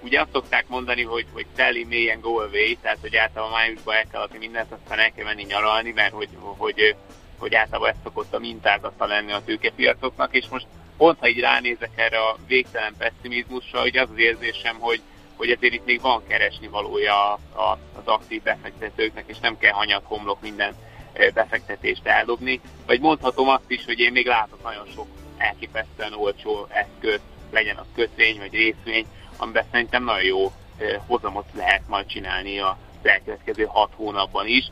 ugye 0.00 0.20
azt 0.20 0.32
szokták 0.32 0.68
mondani, 0.68 1.02
hogy, 1.02 1.26
hogy 1.32 1.46
May 1.88 2.10
and 2.10 2.22
go 2.22 2.38
away, 2.38 2.78
tehát 2.82 2.98
hogy 3.00 3.16
általában 3.16 3.52
májusban 3.52 3.94
el 3.94 4.06
kell 4.12 4.20
adni 4.20 4.38
mindent, 4.38 4.72
aztán 4.72 4.98
el 4.98 5.12
kell 5.12 5.24
menni 5.24 5.42
nyaralni, 5.42 5.90
mert 5.90 6.12
hogy, 6.12 6.28
hogy 6.40 6.96
hogy 7.38 7.54
általában 7.54 7.90
ez 7.90 7.96
szokott 8.02 8.34
a 8.34 8.38
mintázata 8.38 9.06
lenni 9.06 9.32
a 9.32 9.44
tőkepiacoknak, 9.44 10.34
és 10.34 10.48
most 10.50 10.66
pont, 10.96 11.18
ha 11.18 11.28
így 11.28 11.40
ránézek 11.40 11.90
erre 11.94 12.18
a 12.18 12.36
végtelen 12.46 12.94
pessimizmusra, 12.98 13.80
hogy 13.80 13.96
az 13.96 14.10
az 14.10 14.18
érzésem, 14.18 14.76
hogy, 14.78 15.00
hogy 15.36 15.50
ezért 15.50 15.72
itt 15.72 15.84
még 15.84 16.00
van 16.00 16.26
keresni 16.26 16.68
valója 16.68 17.32
az 17.94 18.04
aktív 18.04 18.42
befektetőknek, 18.42 19.24
és 19.26 19.38
nem 19.38 19.58
kell 19.58 19.72
hanyag 19.72 20.02
homlok 20.04 20.40
minden 20.40 20.74
befektetést 21.34 22.06
eldobni. 22.06 22.60
Vagy 22.86 23.00
mondhatom 23.00 23.48
azt 23.48 23.70
is, 23.70 23.84
hogy 23.84 23.98
én 23.98 24.12
még 24.12 24.26
látok 24.26 24.62
nagyon 24.62 24.86
sok 24.94 25.06
elképesztően 25.36 26.12
olcsó 26.12 26.66
eszköz, 26.68 27.20
legyen 27.50 27.76
az 27.76 27.86
kötvény 27.94 28.38
vagy 28.38 28.52
részvény, 28.52 29.06
amiben 29.36 29.64
szerintem 29.70 30.04
nagyon 30.04 30.24
jó 30.24 30.52
hozamot 31.06 31.46
lehet 31.54 31.82
majd 31.88 32.06
csinálni 32.06 32.58
a 32.58 32.78
elkövetkező 33.02 33.64
hat 33.64 33.92
hónapban 33.96 34.46
is. 34.46 34.70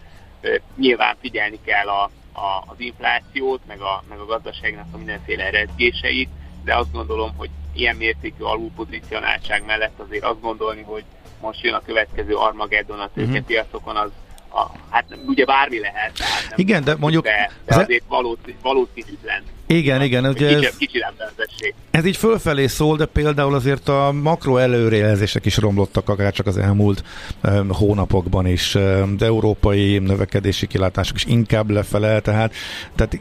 Nyilván 0.76 1.16
figyelni 1.20 1.58
kell 1.64 1.88
a, 1.88 2.10
a, 2.36 2.64
az 2.66 2.76
inflációt, 2.80 3.60
meg 3.66 3.80
a, 3.80 4.02
meg 4.08 4.18
a 4.18 4.26
gazdaságnak 4.26 4.86
a 4.92 4.96
mindenféle 4.96 5.50
rezgéseit, 5.50 6.28
de 6.64 6.76
azt 6.76 6.92
gondolom, 6.92 7.34
hogy 7.36 7.50
ilyen 7.72 7.96
mértékű 7.96 8.42
alulpozicionáltság 8.42 9.64
mellett 9.64 9.98
azért 9.98 10.24
azt 10.24 10.40
gondolni, 10.40 10.82
hogy 10.82 11.04
most 11.40 11.62
jön 11.62 11.74
a 11.74 11.80
következő 11.80 12.34
Armageddon 12.34 13.00
a 13.00 13.10
tőkepiacokon, 13.14 13.96
az 13.96 14.10
a, 14.48 14.70
hát 14.90 15.04
ugye 15.26 15.44
bármi 15.44 15.78
lehet. 15.78 16.12
Tehát 16.12 16.48
nem 16.48 16.58
Igen, 16.58 16.84
de 16.84 16.96
mondjuk... 16.96 17.24
De, 17.24 17.50
de 17.64 17.74
azért 17.74 18.04
valószínűtlen. 18.62 19.42
Igen, 19.66 20.02
igen. 20.02 20.24
Ugye 20.26 20.56
ez, 20.56 20.76
ez 21.90 22.04
így 22.04 22.16
fölfelé 22.16 22.66
szól, 22.66 22.96
de 22.96 23.06
például 23.06 23.54
azért 23.54 23.88
a 23.88 24.12
makro 24.22 24.56
előrejelzések 24.56 25.44
is 25.44 25.56
romlottak, 25.56 26.08
akár 26.08 26.32
csak 26.32 26.46
az 26.46 26.58
elmúlt 26.58 27.04
um, 27.44 27.68
hónapokban 27.72 28.46
is. 28.46 28.74
Um, 28.74 29.16
de 29.16 29.26
európai 29.26 29.98
növekedési 29.98 30.66
kilátások 30.66 31.16
is 31.16 31.24
inkább 31.24 31.70
lefele, 31.70 32.20
tehát, 32.20 32.54
tehát 32.94 33.18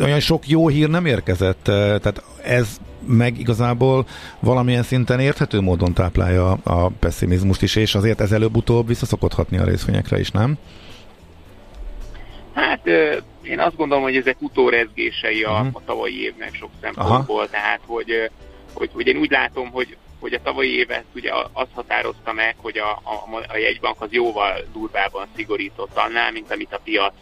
olyan 0.00 0.20
sok 0.20 0.48
jó 0.48 0.68
hír 0.68 0.88
nem 0.88 1.06
érkezett. 1.06 1.62
Tehát 1.62 2.22
ez 2.42 2.78
meg 3.06 3.38
igazából 3.38 4.06
valamilyen 4.40 4.82
szinten 4.82 5.20
érthető 5.20 5.60
módon 5.60 5.94
táplálja 5.94 6.50
a 6.50 6.88
pessimizmust 6.88 7.62
is, 7.62 7.76
és 7.76 7.94
azért 7.94 8.20
ez 8.20 8.32
előbb-utóbb 8.32 8.86
vissza 8.86 9.06
szokott 9.06 9.32
hatni 9.32 9.58
a 9.58 9.64
részvényekre 9.64 10.18
is, 10.18 10.30
nem? 10.30 10.58
Hát 12.54 12.80
ö, 12.84 13.16
én 13.48 13.60
azt 13.60 13.76
gondolom, 13.76 14.02
hogy 14.02 14.16
ezek 14.16 14.42
utórezgései 14.42 15.42
a, 15.44 15.52
Mhm. 15.58 15.68
a 15.72 15.80
tavalyi 15.84 16.22
évnek 16.22 16.54
sok 16.54 16.70
szempontból, 16.80 17.36
Aha. 17.38 17.50
tehát 17.50 17.80
hogy, 17.86 18.30
hogy, 18.72 18.90
hogy 18.92 19.06
én 19.06 19.16
úgy 19.16 19.30
látom, 19.30 19.70
hogy, 19.70 19.96
hogy 20.20 20.32
a 20.34 20.42
tavalyi 20.42 20.76
évet 20.76 21.04
ugye 21.14 21.32
azt 21.52 21.70
határozta 21.74 22.32
meg, 22.32 22.54
hogy 22.58 22.78
a, 22.78 22.90
a, 22.90 23.44
a 23.48 23.56
jegybank 23.56 24.00
az 24.00 24.12
jóval 24.12 24.64
durvábban 24.72 25.26
szigorított 25.36 25.96
annál, 25.96 26.32
mint 26.32 26.50
amit 26.50 26.72
a 26.72 26.80
piac 26.84 27.14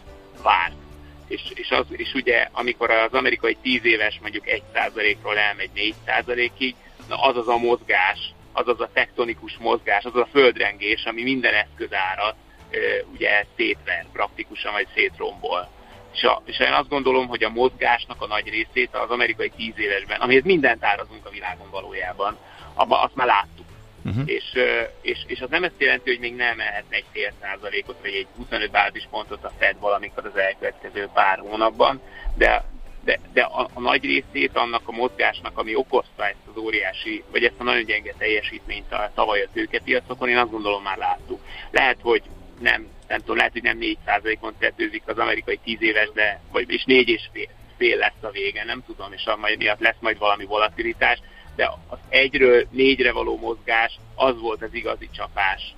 várt. 0.43 0.75
És, 1.27 1.41
és, 1.53 1.69
az, 1.71 1.85
és 1.91 2.13
ugye 2.13 2.47
amikor 2.51 2.89
az 2.91 3.13
amerikai 3.13 3.57
10 3.61 3.85
éves 3.85 4.19
mondjuk 4.21 4.43
1%-ról 4.73 5.37
elmegy 5.37 5.69
4%-ig, 6.07 6.75
na 7.07 7.21
az 7.21 7.37
az 7.37 7.47
a 7.47 7.57
mozgás, 7.57 8.33
az 8.53 8.67
az 8.67 8.79
a 8.81 8.89
tektonikus 8.93 9.57
mozgás, 9.59 10.03
az 10.03 10.15
az 10.15 10.21
a 10.21 10.27
földrengés, 10.31 11.03
ami 11.05 11.23
minden 11.23 11.53
eszközárat 11.53 12.35
ugye 13.13 13.45
szétver 13.55 14.05
praktikusan, 14.13 14.71
vagy 14.73 14.87
szétrombol. 14.95 15.69
És, 16.17 16.23
a, 16.23 16.41
és 16.45 16.59
én 16.59 16.71
azt 16.71 16.89
gondolom, 16.89 17.27
hogy 17.27 17.43
a 17.43 17.49
mozgásnak 17.49 18.21
a 18.21 18.27
nagy 18.27 18.49
részét 18.49 18.95
az 18.95 19.09
amerikai 19.09 19.51
10 19.55 19.73
évesben, 19.75 20.21
amihez 20.21 20.43
mindent 20.43 20.83
árazunk 20.83 21.25
a 21.25 21.29
világon 21.29 21.69
valójában, 21.71 22.37
abba, 22.73 23.01
azt 23.01 23.15
már 23.15 23.27
láttuk. 23.27 23.65
Uh-huh. 24.05 24.23
És, 24.25 24.43
és, 25.01 25.23
és 25.27 25.41
az 25.41 25.49
nem 25.49 25.63
azt 25.63 25.73
jelenti, 25.77 26.09
hogy 26.09 26.19
még 26.19 26.35
nem 26.35 26.47
emelhetne 26.47 26.95
egy 26.95 27.05
fél 27.11 27.31
százalékot, 27.41 27.97
vagy 28.01 28.13
egy 28.13 28.27
25 28.37 28.71
bázispontot 28.71 29.43
a 29.43 29.51
Fed 29.57 29.79
valamikor 29.79 30.25
az 30.25 30.37
elkövetkező 30.37 31.09
pár 31.13 31.39
hónapban, 31.39 32.01
de, 32.37 32.63
de, 33.03 33.19
de 33.33 33.41
a, 33.41 33.69
a 33.73 33.79
nagy 33.79 34.03
részét 34.03 34.57
annak 34.57 34.81
a 34.85 34.91
mozgásnak, 34.91 35.57
ami 35.57 35.75
okozta 35.75 36.25
ezt 36.25 36.47
az 36.53 36.57
óriási, 36.57 37.23
vagy 37.31 37.43
ezt 37.43 37.59
a 37.59 37.63
nagyon 37.63 37.85
gyenge 37.85 38.13
teljesítményt 38.17 38.91
a 38.91 39.11
tavaly 39.15 39.41
a 39.41 39.49
tőkepiacokon, 39.53 40.29
én 40.29 40.37
azt 40.37 40.51
gondolom 40.51 40.83
már 40.83 40.97
láttuk. 40.97 41.41
Lehet, 41.71 41.97
hogy 42.01 42.21
nem, 42.59 42.87
nem 43.07 43.19
tudom, 43.19 43.35
lehet, 43.35 43.51
hogy 43.51 43.61
nem 43.61 43.77
4%-on 43.81 44.53
tetőzik 44.59 45.03
az 45.05 45.17
amerikai 45.17 45.59
10 45.63 45.81
éves, 45.81 46.09
de, 46.13 46.41
vagy 46.51 46.71
és 46.71 46.83
4 46.83 47.09
és 47.09 47.29
fél, 47.31 47.49
fél 47.77 47.97
lesz 47.97 48.21
a 48.21 48.31
vége, 48.31 48.63
nem 48.63 48.83
tudom, 48.85 49.13
és 49.13 49.25
a 49.25 49.35
majd 49.35 49.57
miatt 49.57 49.79
lesz 49.79 49.99
majd 49.99 50.17
valami 50.17 50.45
volatilitás, 50.45 51.19
de 51.55 51.71
az 51.87 51.97
egyről 52.09 52.67
négyre 52.71 53.11
való 53.11 53.37
mozgás, 53.37 53.99
az 54.15 54.39
volt 54.39 54.61
az 54.61 54.73
igazi 54.73 55.09
csapás, 55.11 55.75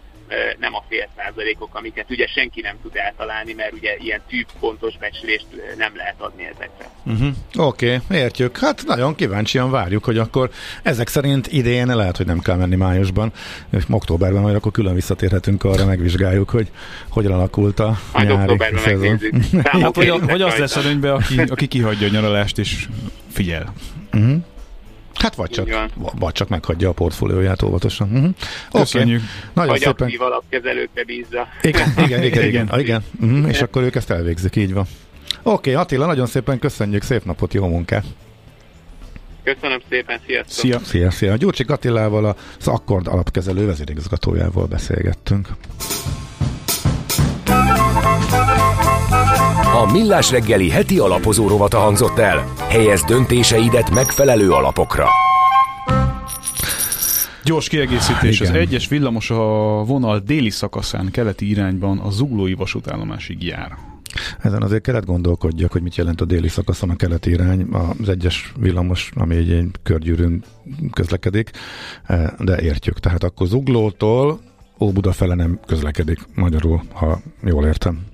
nem 0.59 0.75
a 0.75 0.84
fél 0.89 1.07
százalékok, 1.17 1.75
amiket 1.75 2.09
ugye 2.09 2.27
senki 2.27 2.61
nem 2.61 2.75
tud 2.82 2.95
eltalálni, 2.95 3.53
mert 3.53 3.73
ugye 3.73 3.95
ilyen 3.97 4.21
tűpontos 4.27 4.97
becslést 4.97 5.45
nem 5.77 5.95
lehet 5.95 6.15
adni 6.17 6.43
ezekre. 6.43 6.89
Uh-huh. 7.05 7.67
Oké, 7.67 7.95
okay, 7.95 8.17
értjük. 8.17 8.57
Hát 8.57 8.84
nagyon 8.86 9.15
kíváncsian 9.15 9.71
várjuk, 9.71 10.03
hogy 10.03 10.17
akkor 10.17 10.49
ezek 10.84 11.07
szerint 11.07 11.47
idén 11.47 11.95
lehet, 11.95 12.17
hogy 12.17 12.25
nem 12.25 12.39
kell 12.39 12.55
menni 12.55 12.75
májusban, 12.75 13.32
és 13.69 13.84
októberben 13.89 14.41
majd 14.41 14.55
akkor 14.55 14.71
külön 14.71 14.93
visszatérhetünk 14.93 15.63
arra, 15.63 15.86
megvizsgáljuk, 15.86 16.49
hogy 16.49 16.71
hogyan 17.09 17.32
alakult 17.32 17.80
a 17.80 17.97
Majd 18.13 18.27
nyári 18.27 18.41
októberben 18.41 18.82
szezon. 18.82 19.19
Hát, 19.63 19.95
Számok 19.95 20.25
vagy 20.25 20.41
az 20.41 20.55
lesz 20.55 20.75
előnybe, 20.75 21.13
aki, 21.13 21.39
aki 21.47 21.67
kihagyja 21.67 22.07
a 22.07 22.11
nyaralást 22.11 22.57
és 22.57 22.88
figyel. 23.32 23.73
Uh-huh. 24.13 24.43
Hát 25.20 25.36
vagy 25.36 25.49
csak, 25.49 25.70
vagy 25.95 26.34
csak 26.34 26.47
meghagyja 26.47 26.89
a 26.89 26.91
portfólióját 26.91 27.61
óvatosan. 27.61 28.11
Uh-huh. 28.11 28.30
Köszönjük. 28.72 29.22
Nagyon 29.53 29.72
Vagy 29.72 29.80
szépen. 29.80 30.05
aktív 30.07 30.22
alapkezelőkbe 30.22 31.03
bízza. 31.03 31.47
Igen, 31.61 31.93
igen, 31.97 32.24
igen, 32.24 32.24
igen. 32.24 32.43
Igen. 32.43 32.65
igen. 32.65 32.80
igen. 32.80 33.03
Uh-huh. 33.22 33.49
És 33.49 33.61
akkor 33.61 33.82
ők 33.82 33.95
ezt 33.95 34.11
elvégzik, 34.11 34.55
így 34.55 34.74
van. 34.74 34.86
Oké, 35.43 35.72
okay, 35.72 35.74
Attila, 35.74 36.05
nagyon 36.05 36.26
szépen 36.26 36.59
köszönjük, 36.59 37.03
szép 37.03 37.26
napot, 37.26 37.53
jó 37.53 37.67
munkát! 37.67 38.05
Köszönöm 39.43 39.80
szépen, 39.89 40.20
sziasztok! 40.26 40.53
Szia! 40.53 40.80
Szia, 40.80 41.11
szia! 41.11 41.36
Gyurcsik 41.36 41.70
Attilával, 41.70 42.36
az 42.59 42.67
Akkord 42.67 43.07
alapkezelő 43.07 43.65
vezérigazgatójával 43.65 44.65
beszélgettünk. 44.65 45.47
A 49.80 49.91
Millás 49.91 50.32
reggeli 50.32 50.69
heti 50.69 50.97
alapozó 50.97 51.47
rovata 51.47 51.77
hangzott 51.77 52.17
el. 52.17 52.53
Helyez 52.57 53.03
döntéseidet 53.03 53.89
megfelelő 53.89 54.51
alapokra. 54.51 55.07
Gyors 57.43 57.67
kiegészítés. 57.67 58.39
Igen. 58.39 58.51
Az 58.51 58.59
egyes 58.59 58.88
villamos 58.88 59.30
a 59.30 59.84
vonal 59.86 60.19
déli 60.19 60.49
szakaszán 60.49 61.11
keleti 61.11 61.49
irányban 61.49 61.97
a 61.97 62.09
zuglói 62.09 62.53
vasútállomásig 62.53 63.43
jár. 63.43 63.77
Ezen 64.39 64.61
azért 64.61 64.82
kellett 64.82 65.05
gondolkodjak, 65.05 65.71
hogy 65.71 65.82
mit 65.82 65.95
jelent 65.95 66.21
a 66.21 66.25
déli 66.25 66.47
szakaszon 66.47 66.89
a 66.89 66.95
keleti 66.95 67.30
irány, 67.30 67.67
az 68.01 68.09
egyes 68.09 68.53
villamos, 68.57 69.11
ami 69.15 69.36
egy, 69.36 69.51
egy 69.51 69.69
körgyűrűn 69.84 70.43
közlekedik, 70.93 71.51
eh, 72.03 72.27
de 72.39 72.61
értjük. 72.61 72.99
Tehát 72.99 73.23
akkor 73.23 73.47
Zuglótól 73.47 74.39
Óbuda 74.80 75.11
fele 75.11 75.36
nem 75.36 75.59
közlekedik 75.65 76.19
magyarul, 76.36 76.82
ha 76.93 77.21
jól 77.43 77.65
értem. 77.65 78.05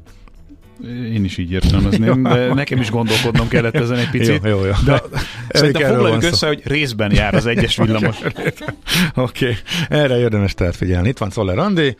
Én 0.83 1.23
is 1.23 1.37
így 1.37 1.51
értelmezném, 1.51 2.23
de 2.23 2.53
nekem 2.53 2.79
is 2.79 2.89
gondolkodnom 2.89 3.47
kellett 3.47 3.75
ezen 3.75 3.97
egy 3.97 4.09
picit. 4.09 4.39
Jó, 4.43 4.49
jó, 4.49 4.65
jó. 4.65 4.71
De 4.85 5.01
szerintem 5.49 5.81
foglaljuk 5.81 6.09
van 6.09 6.21
szó. 6.21 6.27
össze, 6.27 6.47
hogy 6.47 6.61
részben 6.63 7.11
jár 7.13 7.33
az 7.33 7.45
egyes 7.45 7.77
villamos. 7.77 8.17
Oké, 8.23 9.45
okay. 9.45 9.55
erre 9.89 10.17
érdemes 10.17 10.53
tehát 10.53 10.75
figyelni. 10.75 11.07
Itt 11.07 11.17
van 11.17 11.29
Szoller 11.29 11.57
Andi. 11.57 11.95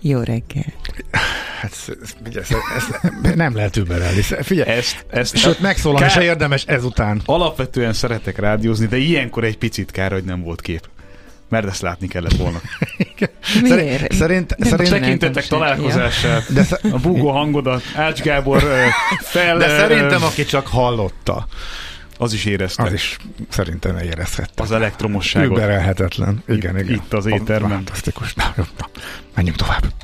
Jó 0.00 0.20
reggel. 0.20 0.72
Hát, 1.60 1.72
ezt, 2.34 2.56
ezt 2.76 3.34
nem 3.34 3.54
lehet 3.54 3.76
überelni. 3.76 4.20
Figyelj, 4.20 4.70
Ezt, 4.70 5.04
ezt, 5.10 5.36
sőt, 5.36 5.60
megszólalni 5.60 6.06
Kár- 6.06 6.14
se 6.14 6.22
érdemes 6.22 6.64
ezután. 6.64 7.20
Alapvetően 7.24 7.92
szeretek 7.92 8.38
rádiózni, 8.38 8.86
de 8.86 8.96
ilyenkor 8.96 9.44
egy 9.44 9.58
picit 9.58 9.90
kár, 9.90 10.12
hogy 10.12 10.24
nem 10.24 10.42
volt 10.42 10.60
kép. 10.60 10.88
Mert 11.50 11.66
ezt 11.66 11.82
látni 11.82 12.08
kellett 12.08 12.36
volna. 12.36 12.60
Miért? 13.62 14.12
Szerint, 14.12 14.54
Nem 14.58 14.68
szerint, 14.68 14.88
Tekintetek 14.90 15.46
találkozását, 15.46 16.52
De, 16.52 16.62
sz- 16.62 16.84
a 16.92 16.98
búgó 16.98 17.30
hangodat, 17.30 17.82
Ács 17.94 18.20
Gábor 18.22 18.62
fel... 19.20 19.58
de 19.58 19.68
szerintem, 19.68 20.22
aki 20.22 20.44
csak 20.44 20.66
hallotta, 20.66 21.46
Az 22.18 22.32
is 22.32 22.44
érezte. 22.44 22.82
az 22.82 22.92
is 22.92 23.16
szerintem 23.48 23.96
érezhette. 23.96 24.62
Az 24.62 24.72
elektromosságot. 24.72 25.56
Überelhetetlen. 25.56 26.42
Igen, 26.48 26.76
Itt- 26.78 26.82
igen. 26.84 26.94
itt 26.94 27.12
az 27.12 27.26
éterben. 27.26 27.70
Fantasztikus. 27.70 28.34
Na, 28.34 28.52
jó, 28.56 28.64
na, 28.78 28.86
menjünk 29.34 29.56
tovább. 29.56 29.84